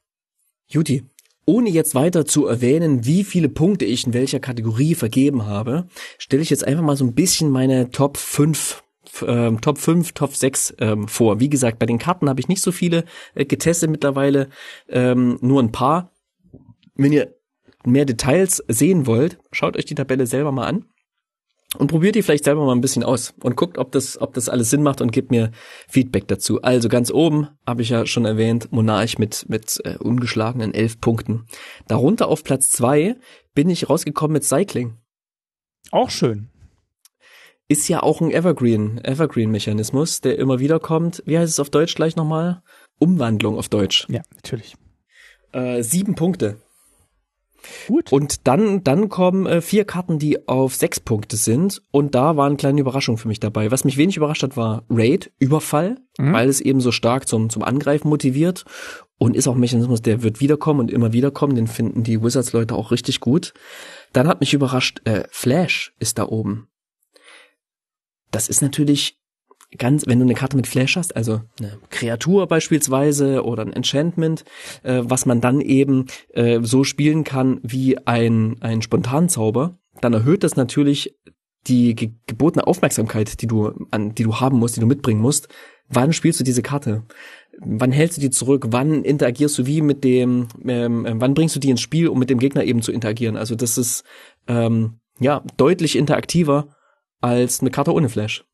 [0.67, 1.03] Juti.
[1.45, 5.87] Ohne jetzt weiter zu erwähnen, wie viele Punkte ich in welcher Kategorie vergeben habe,
[6.19, 8.83] stelle ich jetzt einfach mal so ein bisschen meine Top 5
[9.25, 11.39] ähm, Top 5, Top 6 ähm, vor.
[11.39, 13.05] Wie gesagt, bei den Karten habe ich nicht so viele
[13.35, 14.49] äh, getestet mittlerweile,
[14.87, 16.11] ähm, nur ein paar.
[16.95, 17.35] Wenn ihr
[17.85, 20.85] mehr Details sehen wollt, schaut euch die Tabelle selber mal an
[21.77, 24.49] und probiert die vielleicht selber mal ein bisschen aus und guckt, ob das, ob das
[24.49, 25.51] alles Sinn macht und gebt mir
[25.87, 26.61] Feedback dazu.
[26.61, 31.45] Also ganz oben habe ich ja schon erwähnt, Monarch mit, mit äh, ungeschlagenen elf Punkten.
[31.87, 33.15] Darunter auf Platz zwei
[33.53, 34.95] bin ich rausgekommen mit Cycling.
[35.91, 36.49] Auch schön.
[37.69, 41.21] Ist ja auch ein Evergreen, Evergreen-Mechanismus, der immer wieder kommt.
[41.27, 42.63] Wie heißt es auf Deutsch gleich nochmal?
[42.97, 44.07] Umwandlung auf Deutsch.
[44.09, 44.75] Ja, natürlich.
[45.51, 46.57] Äh, sieben Punkte.
[47.87, 48.11] Gut.
[48.11, 51.81] Und dann, dann kommen äh, vier Karten, die auf sechs Punkte sind.
[51.91, 53.69] Und da waren kleine Überraschungen für mich dabei.
[53.69, 56.33] Was mich wenig überrascht hat, war Raid, Überfall, Mhm.
[56.33, 58.65] weil es eben so stark zum, zum Angreifen motiviert.
[59.17, 61.53] Und ist auch ein Mechanismus, der wird wiederkommen und immer wiederkommen.
[61.55, 63.53] Den finden die Wizards-Leute auch richtig gut.
[64.13, 66.68] Dann hat mich überrascht, äh, Flash ist da oben.
[68.31, 69.19] Das ist natürlich
[69.77, 74.43] ganz, wenn du eine Karte mit Flash hast, also eine Kreatur beispielsweise oder ein Enchantment,
[74.83, 80.43] äh, was man dann eben äh, so spielen kann wie ein, ein Spontanzauber, dann erhöht
[80.43, 81.15] das natürlich
[81.67, 85.49] die ge gebotene Aufmerksamkeit, die du an, die du haben musst, die du mitbringen musst.
[85.89, 87.03] Wann spielst du diese Karte?
[87.59, 88.67] Wann hältst du die zurück?
[88.69, 90.47] Wann interagierst du wie mit dem?
[90.65, 93.35] Ähm, äh, wann bringst du die ins Spiel, um mit dem Gegner eben zu interagieren?
[93.35, 94.03] Also das ist
[94.47, 96.69] ähm, ja deutlich interaktiver
[97.21, 98.45] als eine Karte ohne Flash.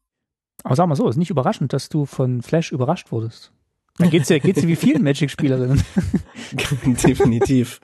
[0.64, 3.52] Aber sag mal so, ist nicht überraschend, dass du von Flash überrascht wurdest.
[3.98, 5.82] Da geht's ja, geht's ja wie vielen Magic-Spielerinnen.
[6.86, 7.80] Definitiv.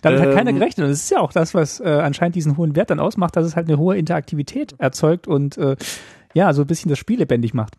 [0.00, 0.84] Damit hat keiner Ähm, gerechnet.
[0.84, 3.46] Und das ist ja auch das, was äh, anscheinend diesen hohen Wert dann ausmacht, dass
[3.46, 5.76] es halt eine hohe Interaktivität erzeugt und äh,
[6.34, 7.76] ja, so ein bisschen das Spiel lebendig macht.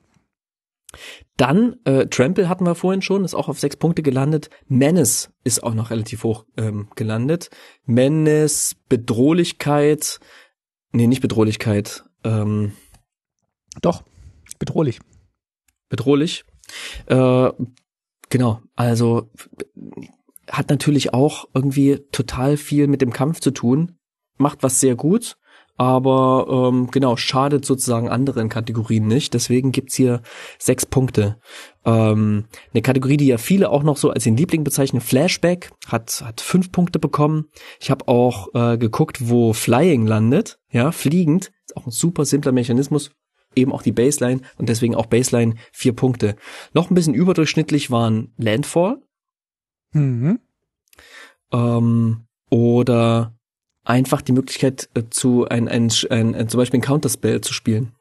[1.38, 4.50] Dann, äh, Trample hatten wir vorhin schon, ist auch auf sechs Punkte gelandet.
[4.68, 7.50] Menace ist auch noch relativ hoch ähm, gelandet.
[7.86, 10.20] Menace, Bedrohlichkeit,
[10.92, 12.74] nee, nicht Bedrohlichkeit, ähm,
[13.82, 14.04] Doch,
[14.60, 15.00] bedrohlich.
[15.90, 16.46] bedrohlich.
[17.06, 17.50] Äh,
[18.30, 19.30] genau, also
[20.50, 23.98] hat natürlich auch irgendwie total viel mit dem Kampf zu tun,
[24.38, 25.38] macht was sehr gut,
[25.78, 29.36] aber ähm, genau, schadet sozusagen anderen Kategorien nicht.
[29.36, 30.24] Deswegen gibt's hier
[30.58, 31.40] sechs Punkte.
[31.86, 36.24] Ähm, eine Kategorie, die ja viele auch noch so als den Liebling bezeichnen, Flashback, hat,
[36.26, 37.46] hat fünf Punkte bekommen.
[37.80, 40.58] Ich habe auch äh, geguckt, wo Flying landet.
[40.72, 43.12] Ja, fliegend, auch ein super simpler Mechanismus,
[43.56, 46.36] eben auch die Baseline und deswegen auch Baseline vier Punkte.
[46.74, 49.02] Noch ein bisschen überdurchschnittlich waren Landfall
[49.94, 50.40] Mhm.
[51.54, 53.34] ähm, oder
[53.84, 57.94] einfach die Möglichkeit äh, zu ein, ein, ein, ein zum Beispiel ein Counterspell zu spielen.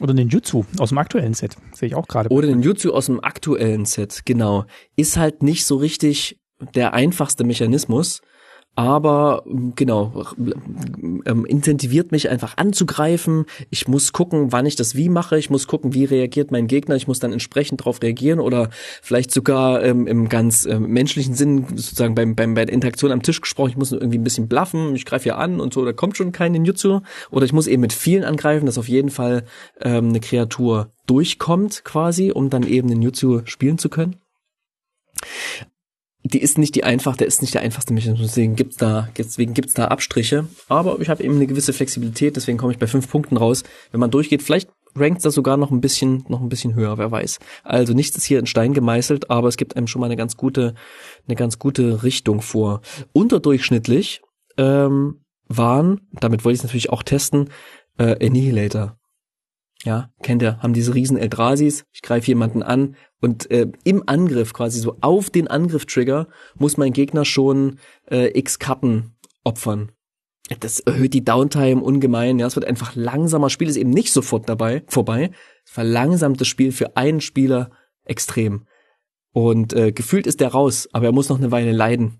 [0.00, 1.56] Oder den Jutsu aus dem aktuellen Set.
[1.72, 2.30] Sehe ich auch gerade.
[2.30, 4.64] Oder den Jutsu aus dem aktuellen Set, genau.
[4.96, 6.38] Ist halt nicht so richtig
[6.74, 8.22] der einfachste Mechanismus,
[8.76, 9.42] aber
[9.74, 13.44] genau, ähm, incentiviert mich einfach anzugreifen.
[13.68, 15.38] Ich muss gucken, wann ich das wie mache.
[15.38, 16.96] Ich muss gucken, wie reagiert mein Gegner.
[16.96, 18.70] Ich muss dann entsprechend darauf reagieren oder
[19.02, 23.22] vielleicht sogar ähm, im ganz ähm, menschlichen Sinn, sozusagen beim, beim, bei der Interaktion am
[23.22, 25.92] Tisch gesprochen, ich muss irgendwie ein bisschen bluffen, ich greife hier an und so, da
[25.92, 27.00] kommt schon kein Ninjutsu.
[27.30, 29.44] Oder ich muss eben mit vielen angreifen, dass auf jeden Fall
[29.80, 34.16] ähm, eine Kreatur durchkommt quasi, um dann eben den Jutsu spielen zu können
[36.22, 39.54] die ist nicht die einfach, der ist nicht der einfachste Mechanismus, deswegen gibt's da, deswegen
[39.54, 40.46] gibt's da Abstriche.
[40.68, 43.62] Aber ich habe eben eine gewisse Flexibilität, deswegen komme ich bei fünf Punkten raus.
[43.90, 47.10] Wenn man durchgeht, vielleicht rankt das sogar noch ein bisschen, noch ein bisschen höher, wer
[47.10, 47.38] weiß.
[47.62, 50.36] Also nichts ist hier in Stein gemeißelt, aber es gibt einem schon mal eine ganz
[50.36, 50.74] gute,
[51.26, 52.82] eine ganz gute Richtung vor.
[53.12, 54.20] Unterdurchschnittlich
[54.58, 57.50] ähm, waren, damit wollte ich natürlich auch testen,
[57.98, 58.99] äh, Annihilator.
[59.84, 64.52] Ja, kennt ihr, haben diese riesen Eldrasis, ich greife jemanden an und äh, im Angriff
[64.52, 66.28] quasi so auf den Angriff-Trigger
[66.58, 67.78] muss mein Gegner schon
[68.10, 69.92] äh, x Karten opfern.
[70.58, 74.48] Das erhöht die Downtime ungemein, ja, es wird einfach langsamer, Spiel ist eben nicht sofort
[74.48, 75.30] dabei, vorbei,
[75.64, 77.70] es verlangsamt das Spiel für einen Spieler
[78.04, 78.66] extrem.
[79.32, 82.19] Und äh, gefühlt ist der raus, aber er muss noch eine Weile leiden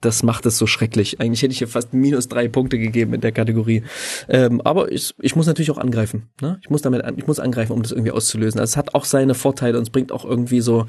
[0.00, 1.20] das macht es so schrecklich.
[1.20, 3.82] Eigentlich hätte ich hier fast minus drei Punkte gegeben in der Kategorie.
[4.28, 6.28] Ähm, aber ich, ich muss natürlich auch angreifen.
[6.40, 6.58] Ne?
[6.62, 8.60] Ich muss damit, ich muss angreifen, um das irgendwie auszulösen.
[8.60, 10.86] Also es hat auch seine Vorteile und es bringt auch irgendwie so,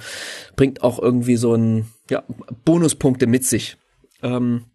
[0.56, 2.24] bringt auch irgendwie so ein, ja,
[2.66, 3.78] Bonuspunkte mit sich.
[4.22, 4.66] Ähm,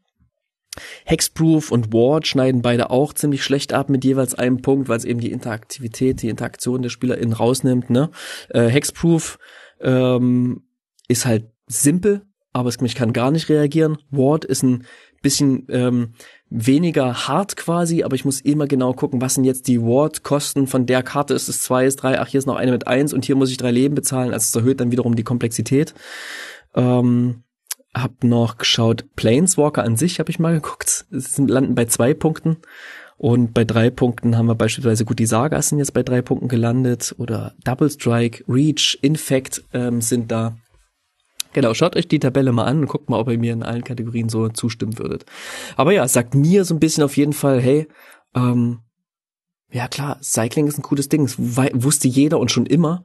[1.05, 5.05] Hexproof und Ward schneiden beide auch ziemlich schlecht ab mit jeweils einem Punkt, weil es
[5.05, 7.91] eben die Interaktivität, die Interaktion der SpielerInnen rausnimmt.
[7.91, 8.11] Ne?
[8.49, 9.39] Äh, Hexproof
[9.81, 10.63] ähm,
[11.09, 12.23] ist halt simpel,
[12.53, 13.99] aber es, ich kann gar nicht reagieren.
[14.11, 14.85] Ward ist ein
[15.23, 16.15] bisschen ähm,
[16.51, 20.85] weniger hart quasi, aber ich muss immer genau gucken, was sind jetzt die Ward-Kosten von
[20.87, 21.35] der Karte.
[21.35, 23.51] Ist es zwei, ist drei, ach, hier ist noch eine mit eins und hier muss
[23.51, 24.33] ich drei Leben bezahlen.
[24.33, 25.95] Also es erhöht dann wiederum die Komplexität.
[26.75, 27.45] Ähm,
[27.95, 31.07] hab noch geschaut, Planeswalker an sich habe ich mal geguckt.
[31.11, 32.59] Es landen bei zwei Punkten.
[33.19, 36.49] Und bei drei Punkten haben wir beispielsweise, gut, die Sagas sind jetzt bei drei Punkten
[36.49, 40.57] gelandet oder Double Strike, Reach, Infect ähm, sind da.
[41.53, 43.85] Genau, schaut euch die Tabelle mal an und guckt mal, ob ihr mir in allen
[43.85, 45.27] Kategorien so zustimmen würdet.
[45.77, 47.89] Aber ja, sagt mir so ein bisschen auf jeden Fall, hey,
[48.35, 48.81] ähm,
[49.71, 53.05] ja klar, Cycling ist ein cooles Ding, das wusste jeder und schon immer,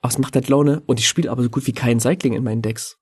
[0.00, 2.44] aber es macht halt Laune und ich spiele aber so gut wie kein Cycling in
[2.44, 2.98] meinen Decks.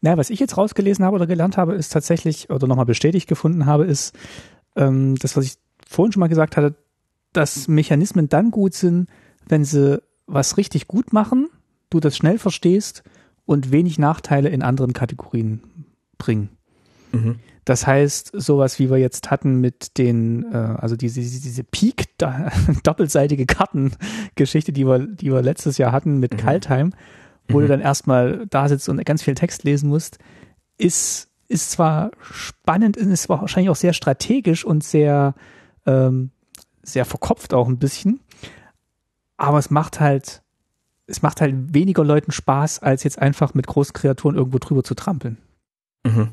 [0.00, 3.66] Na, was ich jetzt rausgelesen habe oder gelernt habe, ist tatsächlich, oder nochmal bestätigt gefunden
[3.66, 4.14] habe, ist
[4.76, 5.54] ähm, das, was ich
[5.86, 6.74] vorhin schon mal gesagt hatte,
[7.32, 9.08] dass Mechanismen dann gut sind,
[9.48, 11.48] wenn sie was richtig gut machen,
[11.90, 13.02] du das schnell verstehst
[13.44, 15.62] und wenig Nachteile in anderen Kategorien
[16.18, 16.50] bringen.
[17.12, 17.40] Mhm.
[17.64, 22.18] Das heißt, sowas wie wir jetzt hatten mit den, äh, also diese, diese Peak
[22.82, 26.36] doppelseitige Kartengeschichte, die wir, die wir letztes Jahr hatten mit mhm.
[26.38, 26.92] Kaltheim,
[27.48, 27.62] wo mhm.
[27.62, 30.18] du dann erstmal da sitzt und ganz viel Text lesen musst,
[30.76, 35.34] ist, ist zwar spannend, ist wahrscheinlich auch sehr strategisch und sehr,
[35.86, 36.30] ähm,
[36.82, 38.20] sehr verkopft auch ein bisschen,
[39.36, 40.41] aber es macht halt
[41.12, 44.94] es macht halt weniger Leuten Spaß, als jetzt einfach mit großen Kreaturen irgendwo drüber zu
[44.94, 45.36] trampeln.
[46.04, 46.30] Mhm.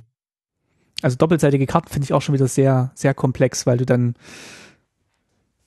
[1.01, 4.15] Also doppelseitige Karten finde ich auch schon wieder sehr, sehr komplex, weil du dann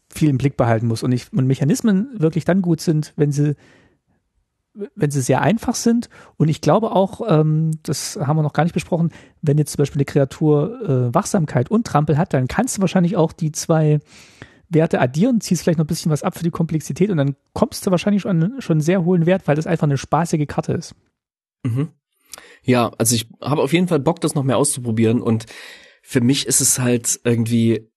[0.09, 1.05] viel im Blick behalten musst.
[1.05, 3.55] Und, ich, und Mechanismen wirklich dann gut sind, wenn sie,
[4.95, 6.09] wenn sie sehr einfach sind.
[6.39, 9.11] Und ich glaube auch, ähm, das haben wir noch gar nicht besprochen,
[9.43, 13.19] wenn jetzt zum Beispiel eine Kreatur äh, Wachsamkeit und Trampel hat, dann kannst du wahrscheinlich
[13.19, 14.01] auch die zwei
[14.75, 17.87] Werte addieren, ziehst vielleicht noch ein bisschen was ab für die Komplexität und dann kommst
[17.87, 20.95] du wahrscheinlich schon, schon einen sehr hohen Wert, weil das einfach eine spaßige Karte ist.
[21.63, 21.89] Mhm.
[22.63, 25.47] Ja, also ich habe auf jeden Fall Bock, das noch mehr auszuprobieren und
[26.03, 27.89] für mich ist es halt irgendwie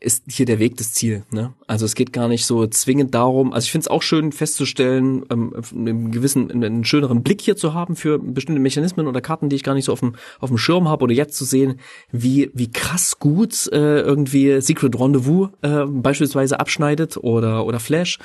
[0.00, 1.24] ist hier der Weg das Ziel.
[1.30, 1.52] Ne?
[1.66, 5.24] Also es geht gar nicht so zwingend darum, also ich finde es auch schön festzustellen,
[5.30, 9.56] ähm, einen gewissen, einen schöneren Blick hier zu haben für bestimmte Mechanismen oder Karten, die
[9.56, 11.80] ich gar nicht so auf dem, auf dem Schirm habe oder jetzt zu sehen,
[12.10, 18.18] wie, wie krass gut äh, irgendwie Secret Rendezvous äh, beispielsweise abschneidet oder, oder Flash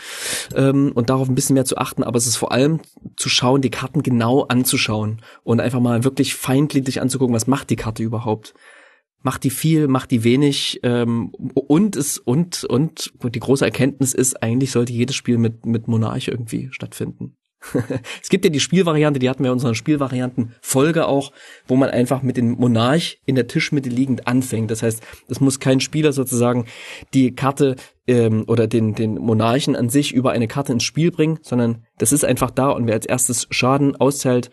[0.55, 2.79] ähm, und darauf ein bisschen mehr zu achten, aber es ist vor allem
[3.15, 7.75] zu schauen, die Karten genau anzuschauen und einfach mal wirklich feingliedrig anzugucken, was macht die
[7.75, 8.53] Karte überhaupt
[9.23, 14.41] macht die viel, macht die wenig ähm, und es und und die große Erkenntnis ist,
[14.41, 17.35] eigentlich sollte jedes Spiel mit mit Monarch irgendwie stattfinden.
[18.21, 21.31] es gibt ja die Spielvariante, die hatten wir in unseren Spielvarianten Folge auch,
[21.67, 24.71] wo man einfach mit dem Monarch in der Tischmitte liegend anfängt.
[24.71, 26.65] Das heißt, es muss kein Spieler sozusagen
[27.13, 27.75] die Karte
[28.07, 32.11] ähm, oder den den Monarchen an sich über eine Karte ins Spiel bringen, sondern das
[32.11, 34.49] ist einfach da und wer als erstes Schaden austeilt,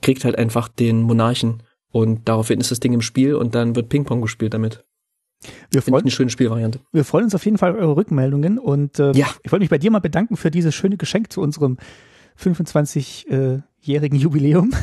[0.00, 1.62] kriegt halt einfach den Monarchen
[1.96, 4.84] und daraufhin ist das Ding im Spiel und dann wird Ping-Pong gespielt damit.
[5.70, 6.80] Wir freuen, eine schöne Spielvariante.
[6.92, 9.26] Wir freuen uns auf jeden Fall eure Rückmeldungen und äh, ja.
[9.42, 11.78] ich wollte mich bei dir mal bedanken für dieses schöne Geschenk zu unserem
[12.38, 14.74] 25-jährigen Jubiläum.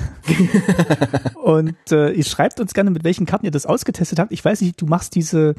[1.43, 4.31] und äh, ihr schreibt uns gerne, mit welchen Karten ihr das ausgetestet habt.
[4.31, 5.53] Ich weiß nicht, du machst diese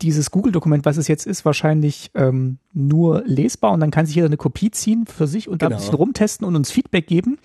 [0.00, 4.28] dieses Google-Dokument, was es jetzt ist, wahrscheinlich ähm, nur lesbar und dann kann sich jeder
[4.28, 5.70] eine Kopie ziehen für sich und genau.
[5.70, 7.38] da ein bisschen rumtesten und uns Feedback geben.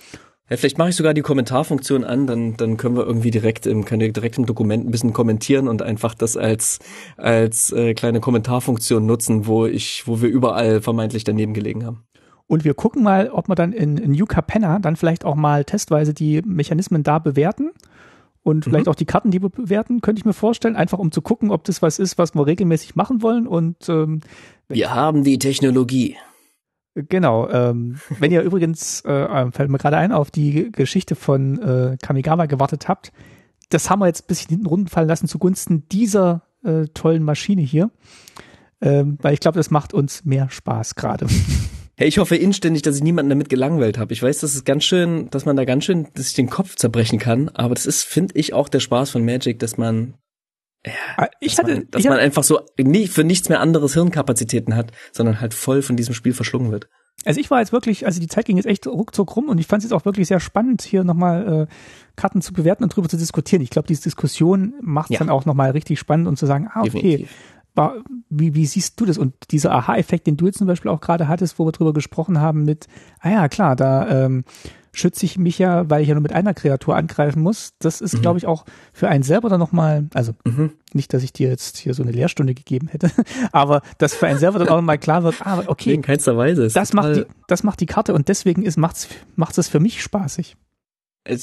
[0.53, 3.85] Ja, vielleicht mache ich sogar die Kommentarfunktion an, dann, dann können wir irgendwie direkt im,
[3.85, 6.77] können wir direkt im Dokument ein bisschen kommentieren und einfach das als,
[7.17, 12.03] als äh, kleine Kommentarfunktion nutzen, wo ich, wo wir überall vermeintlich daneben gelegen haben.
[12.45, 15.65] Und wir gucken mal, ob wir dann in, in New Capenna dann vielleicht auch mal
[15.65, 17.71] testweise die Mechanismen da bewerten
[18.43, 18.91] und vielleicht mhm.
[18.91, 21.63] auch die Karten, die wir bewerten, könnte ich mir vorstellen, einfach um zu gucken, ob
[21.63, 23.47] das was ist, was wir regelmäßig machen wollen.
[23.47, 24.21] Und ähm,
[24.67, 26.15] wir haben die Technologie.
[26.95, 27.49] Genau.
[27.49, 31.97] Ähm, wenn ihr übrigens, äh, ähm, fällt mir gerade ein, auf die Geschichte von äh,
[32.01, 33.11] Kamigawa gewartet habt,
[33.69, 37.89] das haben wir jetzt ein bisschen hinten runterfallen lassen zugunsten dieser äh, tollen Maschine hier.
[38.81, 41.27] ähm, weil ich glaube, das macht uns mehr Spaß gerade.
[41.95, 44.13] Hey, ich hoffe inständig, dass ich niemanden damit gelangweilt habe.
[44.13, 47.19] Ich weiß, das ist ganz schön, dass man da ganz schön sich den Kopf zerbrechen
[47.19, 50.15] kann, aber das ist, finde ich, auch der Spaß von Magic, dass man
[50.85, 53.49] ja, Ah, ich dass hatte, man, dass ich man hatte, einfach so nie, für nichts
[53.49, 56.89] mehr anderes Hirnkapazitäten hat, sondern halt voll von diesem Spiel verschlungen wird.
[57.25, 59.67] also ich war jetzt wirklich, also die Zeit ging jetzt echt ruckzuck rum und ich
[59.67, 61.73] fand es jetzt auch wirklich sehr spannend, hier nochmal äh,
[62.15, 63.61] Karten zu bewerten und drüber zu diskutieren.
[63.61, 65.19] Ich glaube, diese Diskussion macht es Ja.
[65.19, 67.31] dann auch nochmal richtig spannend und zu sagen, ah, okay, Definitiv.
[67.75, 67.95] war,
[68.29, 69.17] wie, wie siehst du das?
[69.17, 72.39] Und dieser Aha-Effekt, den du jetzt zum Beispiel auch gerade hattest, wo wir drüber gesprochen
[72.41, 72.87] haben mit,
[73.19, 74.43] ah ja, klar, da ähm,
[74.93, 77.73] schütze ich mich ja, weil ich ja nur mit einer Kreatur angreifen muss.
[77.79, 78.21] Das ist, Mhm.
[78.21, 78.63] glaube ich, auch
[78.93, 80.71] für einen selber dann nochmal, also Mhm.
[80.93, 83.09] nicht, dass ich dir jetzt hier so eine Lehrstunde gegeben hätte,
[83.51, 86.67] aber dass für einen selber dann auch nochmal klar wird, ah, okay, In keinster Weise.
[86.67, 90.01] Das macht, die, das macht die Karte und deswegen ist, macht's, macht's es für mich
[90.03, 90.55] spaßig.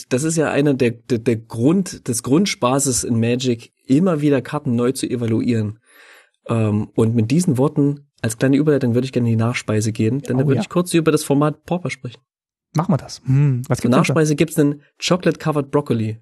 [0.08, 4.76] das ist ja einer der, der, der Grund, des Grundspaßes in Magic, immer wieder Karten
[4.76, 5.78] neu zu evaluieren.
[6.48, 10.20] Ähm, und mit diesen Worten als kleine Überleitung würde ich gerne in die Nachspeise gehen,
[10.20, 10.60] denn Oh, da würde ja.
[10.62, 12.20] ich kurz über das Format Pauper sprechen.
[12.72, 13.20] Machen wir das.
[13.24, 16.20] Hm, was Zur gibt's denn Nachspeise gibt's einen Chocolate Covered Broccoli.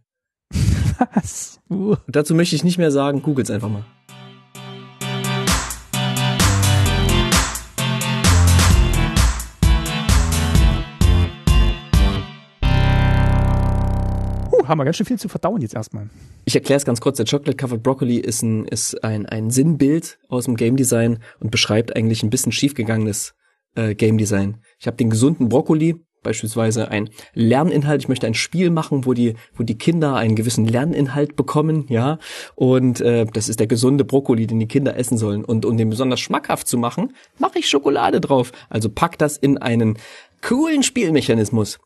[1.15, 1.61] Was?
[1.69, 1.97] Uh.
[2.07, 3.85] Dazu möchte ich nicht mehr sagen, googelt's einfach mal.
[14.67, 16.11] Haben wir ganz schön viel zu verdauen jetzt erstmal.
[16.45, 17.17] Ich erkläre es ganz kurz.
[17.17, 21.51] Der Chocolate Covered Broccoli ist ein, ist ein, ein Sinnbild aus dem Game Design und
[21.51, 23.35] beschreibt eigentlich ein bisschen schiefgegangenes
[23.77, 24.59] äh, Game Design.
[24.79, 28.03] Ich habe den gesunden Brokkoli, beispielsweise ein Lerninhalt.
[28.03, 32.19] Ich möchte ein Spiel machen, wo die, wo die Kinder einen gewissen Lerninhalt bekommen, ja.
[32.55, 35.45] Und äh, das ist der gesunde Brokkoli, den die Kinder essen sollen.
[35.45, 38.53] Und um den besonders schmackhaft zu machen, mache ich Schokolade drauf.
[38.69, 39.99] Also pack das in einen
[40.43, 41.79] coolen Spielmechanismus.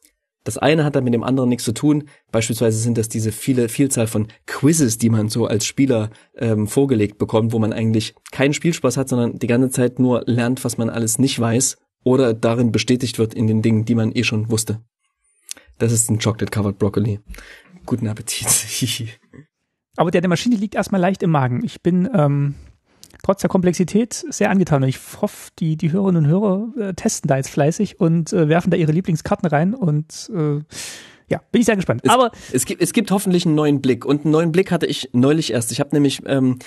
[0.45, 2.09] Das eine hat dann mit dem anderen nichts zu tun.
[2.33, 7.19] Beispielsweise sind das diese viele Vielzahl von Quizzes, die man so als Spieler ähm, vorgelegt
[7.19, 10.91] bekommt, wo man eigentlich keinen Spielspaß hat, sondern die ganze Zeit nur lernt, was man
[10.91, 14.81] alles nicht weiß oder darin bestätigt wird in den Dingen, die man eh schon wusste.
[15.79, 17.21] Das ist ein Chocolate Covered Broccoli.
[17.87, 18.47] Guten Appetit.
[19.97, 21.65] Aber der der Maschine liegt erstmal leicht im Magen.
[21.65, 22.55] Ich bin ähm,
[23.23, 27.29] trotz der Komplexität sehr angetan und ich hoffe, die, die Hörerinnen und Hörer äh, testen
[27.29, 30.61] da jetzt fleißig und äh, werfen da ihre Lieblingskarten rein und äh,
[31.29, 32.03] ja, bin ich sehr gespannt.
[32.05, 34.05] Es, Aber es gibt, es gibt hoffentlich einen neuen Blick.
[34.05, 35.73] Und einen neuen Blick hatte ich neulich erst.
[35.73, 36.59] Ich habe nämlich ähm,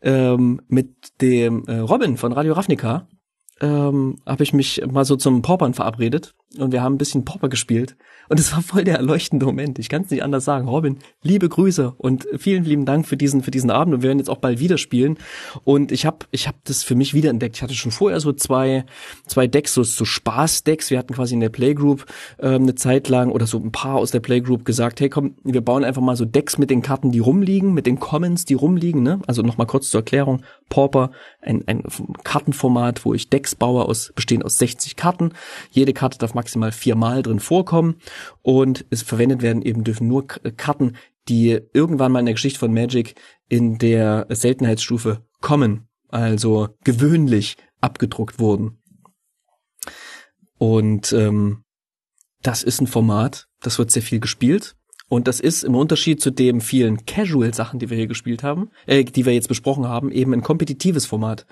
[0.00, 3.08] ähm, mit dem äh, Robin von Radio Ravnica
[3.62, 7.48] ähm, habe ich mich mal so zum Paupern verabredet und wir haben ein bisschen Pauper
[7.48, 7.96] gespielt
[8.28, 9.78] und es war voll der erleuchtende Moment.
[9.78, 10.68] Ich kann es nicht anders sagen.
[10.68, 14.18] Robin, liebe Grüße und vielen lieben Dank für diesen für diesen Abend und wir werden
[14.18, 15.16] jetzt auch bald wieder spielen
[15.64, 17.56] und ich habe ich habe das für mich wiederentdeckt.
[17.56, 18.84] Ich hatte schon vorher so zwei
[19.26, 20.90] zwei Decks so, so Spaß-Decks.
[20.90, 22.04] Wir hatten quasi in der Playgroup
[22.40, 25.60] ähm, eine Zeit lang oder so ein paar aus der Playgroup gesagt, hey komm, wir
[25.60, 29.04] bauen einfach mal so Decks mit den Karten, die rumliegen, mit den Commons, die rumliegen.
[29.04, 29.20] Ne?
[29.28, 30.42] Also noch mal kurz zur Erklärung:
[30.72, 31.10] Pauper,
[31.42, 31.84] ein, ein
[32.24, 35.34] Kartenformat, wo ich Decks baue aus bestehend aus 60 Karten.
[35.70, 37.96] Jede Karte darf maximal viermal drin vorkommen
[38.40, 40.96] und es verwendet werden eben dürfen nur Karten,
[41.28, 43.16] die irgendwann mal in der Geschichte von Magic
[43.50, 48.78] in der Seltenheitsstufe kommen, also gewöhnlich abgedruckt wurden.
[50.56, 51.64] Und ähm,
[52.40, 54.74] das ist ein Format, das wird sehr viel gespielt.
[55.12, 59.04] Und das ist im Unterschied zu den vielen Casual-Sachen, die wir hier gespielt haben, äh,
[59.04, 61.44] die wir jetzt besprochen haben, eben ein kompetitives Format.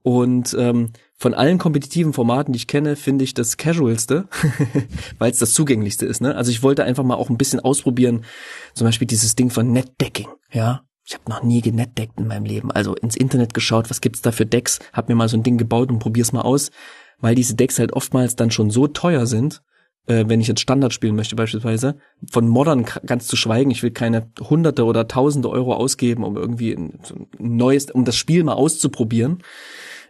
[0.00, 4.26] Und ähm, von allen kompetitiven Formaten, die ich kenne, finde ich das Casualste,
[5.18, 6.22] weil es das zugänglichste ist.
[6.22, 6.34] Ne?
[6.34, 8.24] Also ich wollte einfach mal auch ein bisschen ausprobieren,
[8.72, 10.28] zum Beispiel dieses Ding von Netdecking.
[10.50, 12.72] Ja, ich habe noch nie genetdeckt in meinem Leben.
[12.72, 15.58] Also ins Internet geschaut, was gibt's da für Decks, hab mir mal so ein Ding
[15.58, 16.70] gebaut und probier's mal aus,
[17.18, 19.60] weil diese Decks halt oftmals dann schon so teuer sind,
[20.06, 21.96] äh, wenn ich jetzt Standard spielen möchte beispielsweise,
[22.30, 26.72] von Modern ganz zu schweigen, ich will keine Hunderte oder Tausende Euro ausgeben, um irgendwie
[26.72, 26.98] ein,
[27.38, 29.42] ein neues, um das Spiel mal auszuprobieren.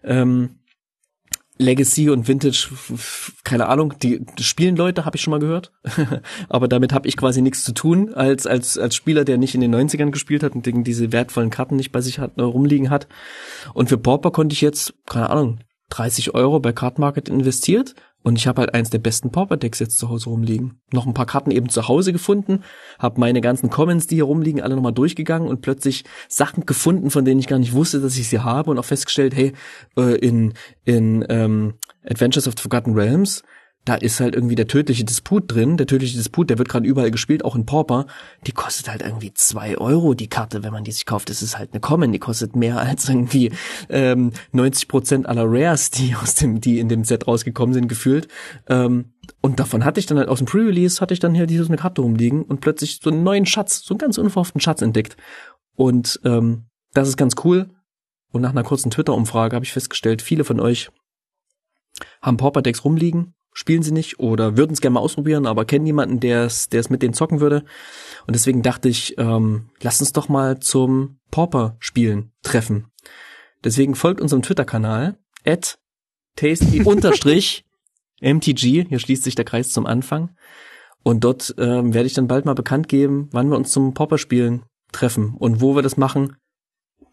[0.03, 0.57] Ähm,
[1.57, 2.69] Legacy und Vintage,
[3.45, 5.73] keine Ahnung, die, die spielen Leute, habe ich schon mal gehört.
[6.49, 9.61] Aber damit habe ich quasi nichts zu tun, als, als, als Spieler, der nicht in
[9.61, 13.07] den 90ern gespielt hat und diese wertvollen Karten nicht bei sich hat, äh, rumliegen hat.
[13.73, 15.61] Und für Pauper konnte ich jetzt, keine Ahnung,
[15.91, 17.95] 30 Euro bei Card Market investiert
[18.25, 20.81] und ich habe halt eins der besten Pauper-Decks jetzt zu Hause rumliegen.
[20.93, 22.65] Noch ein paar Karten eben zu Hause gefunden,
[22.99, 27.27] habe meine ganzen Commons, die hier rumliegen, alle nochmal durchgegangen und plötzlich Sachen gefunden, von
[27.27, 29.53] denen ich gar nicht wusste, dass ich sie habe und auch festgestellt, hey,
[29.99, 33.43] äh, in, in ähm, Adventures of the Forgotten Realms,
[33.85, 35.77] da ist halt irgendwie der tödliche Disput drin.
[35.77, 38.06] Der tödliche Disput, der wird gerade überall gespielt, auch in Pauper.
[38.47, 41.28] Die kostet halt irgendwie zwei Euro, die Karte, wenn man die sich kauft.
[41.28, 43.52] Das ist halt eine Common, die kostet mehr als irgendwie
[43.90, 48.28] ähm, 90 Prozent aller Rares, die aus dem, die in dem Set rausgekommen sind, gefühlt.
[48.69, 49.12] Ähm,
[49.43, 51.77] und davon hatte ich dann halt aus dem Pre-Release, hatte ich dann hier diese eine
[51.77, 55.16] Karte rumliegen und plötzlich so einen neuen Schatz, so einen ganz unverhofften Schatz entdeckt.
[55.77, 57.69] Und ähm, das ist ganz cool.
[58.32, 60.90] und nach einer kurzen Twitter-Umfrage habe ich festgestellt, viele von euch
[62.20, 66.21] haben Pauper-Decks rumliegen, spielen sie nicht oder würden es gerne mal ausprobieren, aber kennen jemanden,
[66.21, 67.65] der es der es mit denen zocken würde.
[68.27, 72.89] Und deswegen dachte ich, ähm, lasst uns doch mal zum Pauper-Spielen treffen.
[73.63, 75.17] Deswegen folgt unserem Twitter-Kanal
[75.47, 75.79] at
[76.37, 76.85] tasty-mtg.
[78.89, 80.37] Hier schließt sich der Kreis zum Anfang.
[81.03, 84.65] Und dort ähm, werde ich dann bald mal bekannt geben, wann wir uns zum Pauper-Spielen
[84.91, 86.37] treffen und wo wir das machen.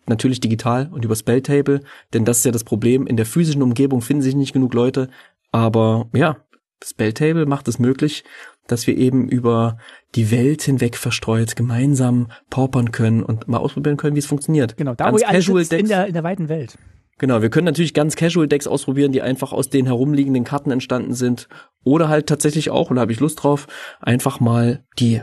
[0.08, 1.82] Natürlich digital und über Spelltable,
[2.14, 3.06] denn das ist ja das Problem.
[3.06, 5.10] In der physischen Umgebung finden sich nicht genug Leute,
[5.52, 6.38] aber ja,
[6.84, 8.24] Spelltable macht es möglich,
[8.68, 9.78] dass wir eben über
[10.16, 14.78] die Welt hinweg verstreut gemeinsam paupern können und mal ausprobieren können, wie es funktioniert.
[14.78, 15.90] Genau, da Ganz wo casual sitzt, in Decks.
[15.90, 16.78] der, in der weiten Welt.
[17.18, 21.14] Genau, wir können natürlich ganz casual Decks ausprobieren, die einfach aus den herumliegenden Karten entstanden
[21.14, 21.48] sind.
[21.84, 23.68] Oder halt tatsächlich auch, und da habe ich Lust drauf,
[24.00, 25.22] einfach mal die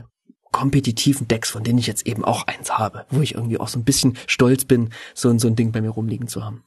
[0.52, 3.78] kompetitiven Decks, von denen ich jetzt eben auch eins habe, wo ich irgendwie auch so
[3.78, 6.64] ein bisschen stolz bin, so, so ein Ding bei mir rumliegen zu haben.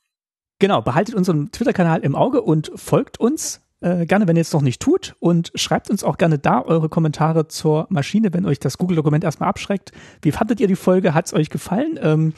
[0.62, 4.62] Genau, behaltet unseren Twitter-Kanal im Auge und folgt uns äh, gerne, wenn ihr es noch
[4.62, 8.78] nicht tut und schreibt uns auch gerne da eure Kommentare zur Maschine, wenn euch das
[8.78, 9.92] Google-Dokument erstmal abschreckt.
[10.22, 11.16] Wie fandet ihr die Folge?
[11.16, 12.00] Hat es euch gefallen?
[12.00, 12.34] Ähm,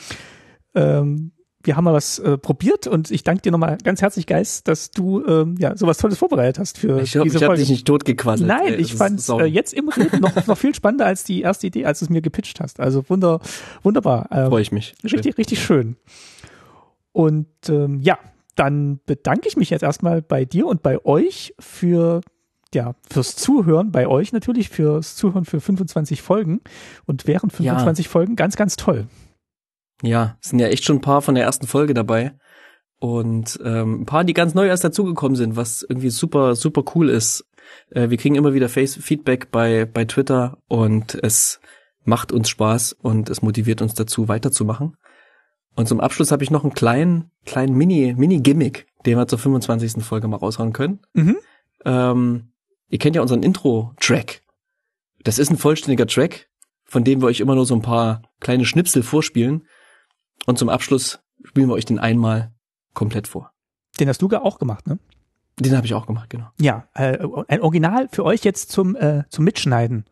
[0.74, 1.32] ähm,
[1.66, 4.92] wir haben mal was äh, probiert und ich danke dir nochmal ganz herzlich, Geist, dass
[4.92, 7.62] du ähm, ja sowas Tolles vorbereitet hast für Ich hoffe, diese ich habe Folge.
[7.62, 8.48] dich nicht totgequasselt.
[8.48, 11.42] Nein, Äh, ich fand es äh, jetzt im Reden noch, noch viel spannender als die
[11.42, 12.80] erste Idee, als du es mir gepitcht hast.
[12.80, 13.42] Also wunder,
[13.82, 14.30] wunderbar.
[14.32, 14.96] Ähm, Freue ich mich.
[15.04, 15.98] Richtig, richtig schön.
[17.14, 18.18] Und ähm, ja,
[18.56, 22.22] dann bedanke ich mich jetzt erstmal bei dir und bei euch für
[22.74, 26.62] ja, fürs Zuhören, bei euch natürlich, fürs Zuhören für 25 Folgen
[27.06, 29.08] und während 25 Folgen ganz, ganz toll.
[30.02, 32.34] Ja, es sind ja echt schon ein paar von der ersten Folge dabei.
[33.00, 37.10] Und ähm, ein paar, die ganz neu erst dazugekommen sind, was irgendwie super, super cool
[37.10, 37.46] ist.
[37.90, 41.60] Äh, wir kriegen immer wieder Face Feedback bei, bei Twitter und es
[42.06, 44.96] macht uns Spaß und es motiviert uns dazu, weiterzumachen.
[45.76, 50.04] Und zum Abschluss habe ich noch einen kleinen, kleinen Mini, Mini-Gimmick, den wir zur 25.
[50.04, 51.00] Folge mal raushauen können.
[51.14, 51.38] Mhm.
[51.86, 52.52] Ähm,
[52.90, 54.42] ihr kennt ja unseren Intro-Track.
[55.24, 56.50] Das ist ein vollständiger Track,
[56.84, 59.68] von dem wir euch immer nur so ein paar kleine Schnipsel vorspielen.
[60.46, 62.54] Und zum Abschluss spielen wir euch den einmal
[62.94, 63.52] komplett vor.
[64.00, 65.00] Den hast du gar auch gemacht, ne?
[65.60, 66.50] Den habe ich auch gemacht, genau.
[66.60, 70.06] Ja, äh, ein Original für euch jetzt zum, äh, zum Mitschneiden.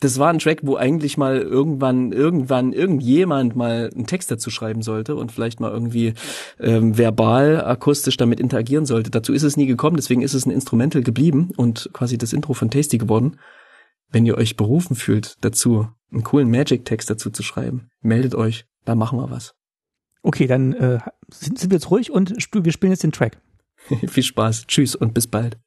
[0.00, 4.82] Das war ein Track, wo eigentlich mal irgendwann, irgendwann, irgendjemand mal einen Text dazu schreiben
[4.82, 6.14] sollte und vielleicht mal irgendwie
[6.60, 9.10] ähm, verbal, akustisch damit interagieren sollte.
[9.10, 12.54] Dazu ist es nie gekommen, deswegen ist es ein Instrumental geblieben und quasi das Intro
[12.54, 13.38] von Tasty geworden.
[14.10, 18.94] Wenn ihr euch berufen fühlt, dazu einen coolen Magic-Text dazu zu schreiben, meldet euch, da
[18.94, 19.54] machen wir was.
[20.22, 20.98] Okay, dann äh,
[21.28, 23.38] sind, sind wir jetzt ruhig und sp wir spielen jetzt den Track.
[24.06, 25.58] Viel Spaß, tschüss und bis bald.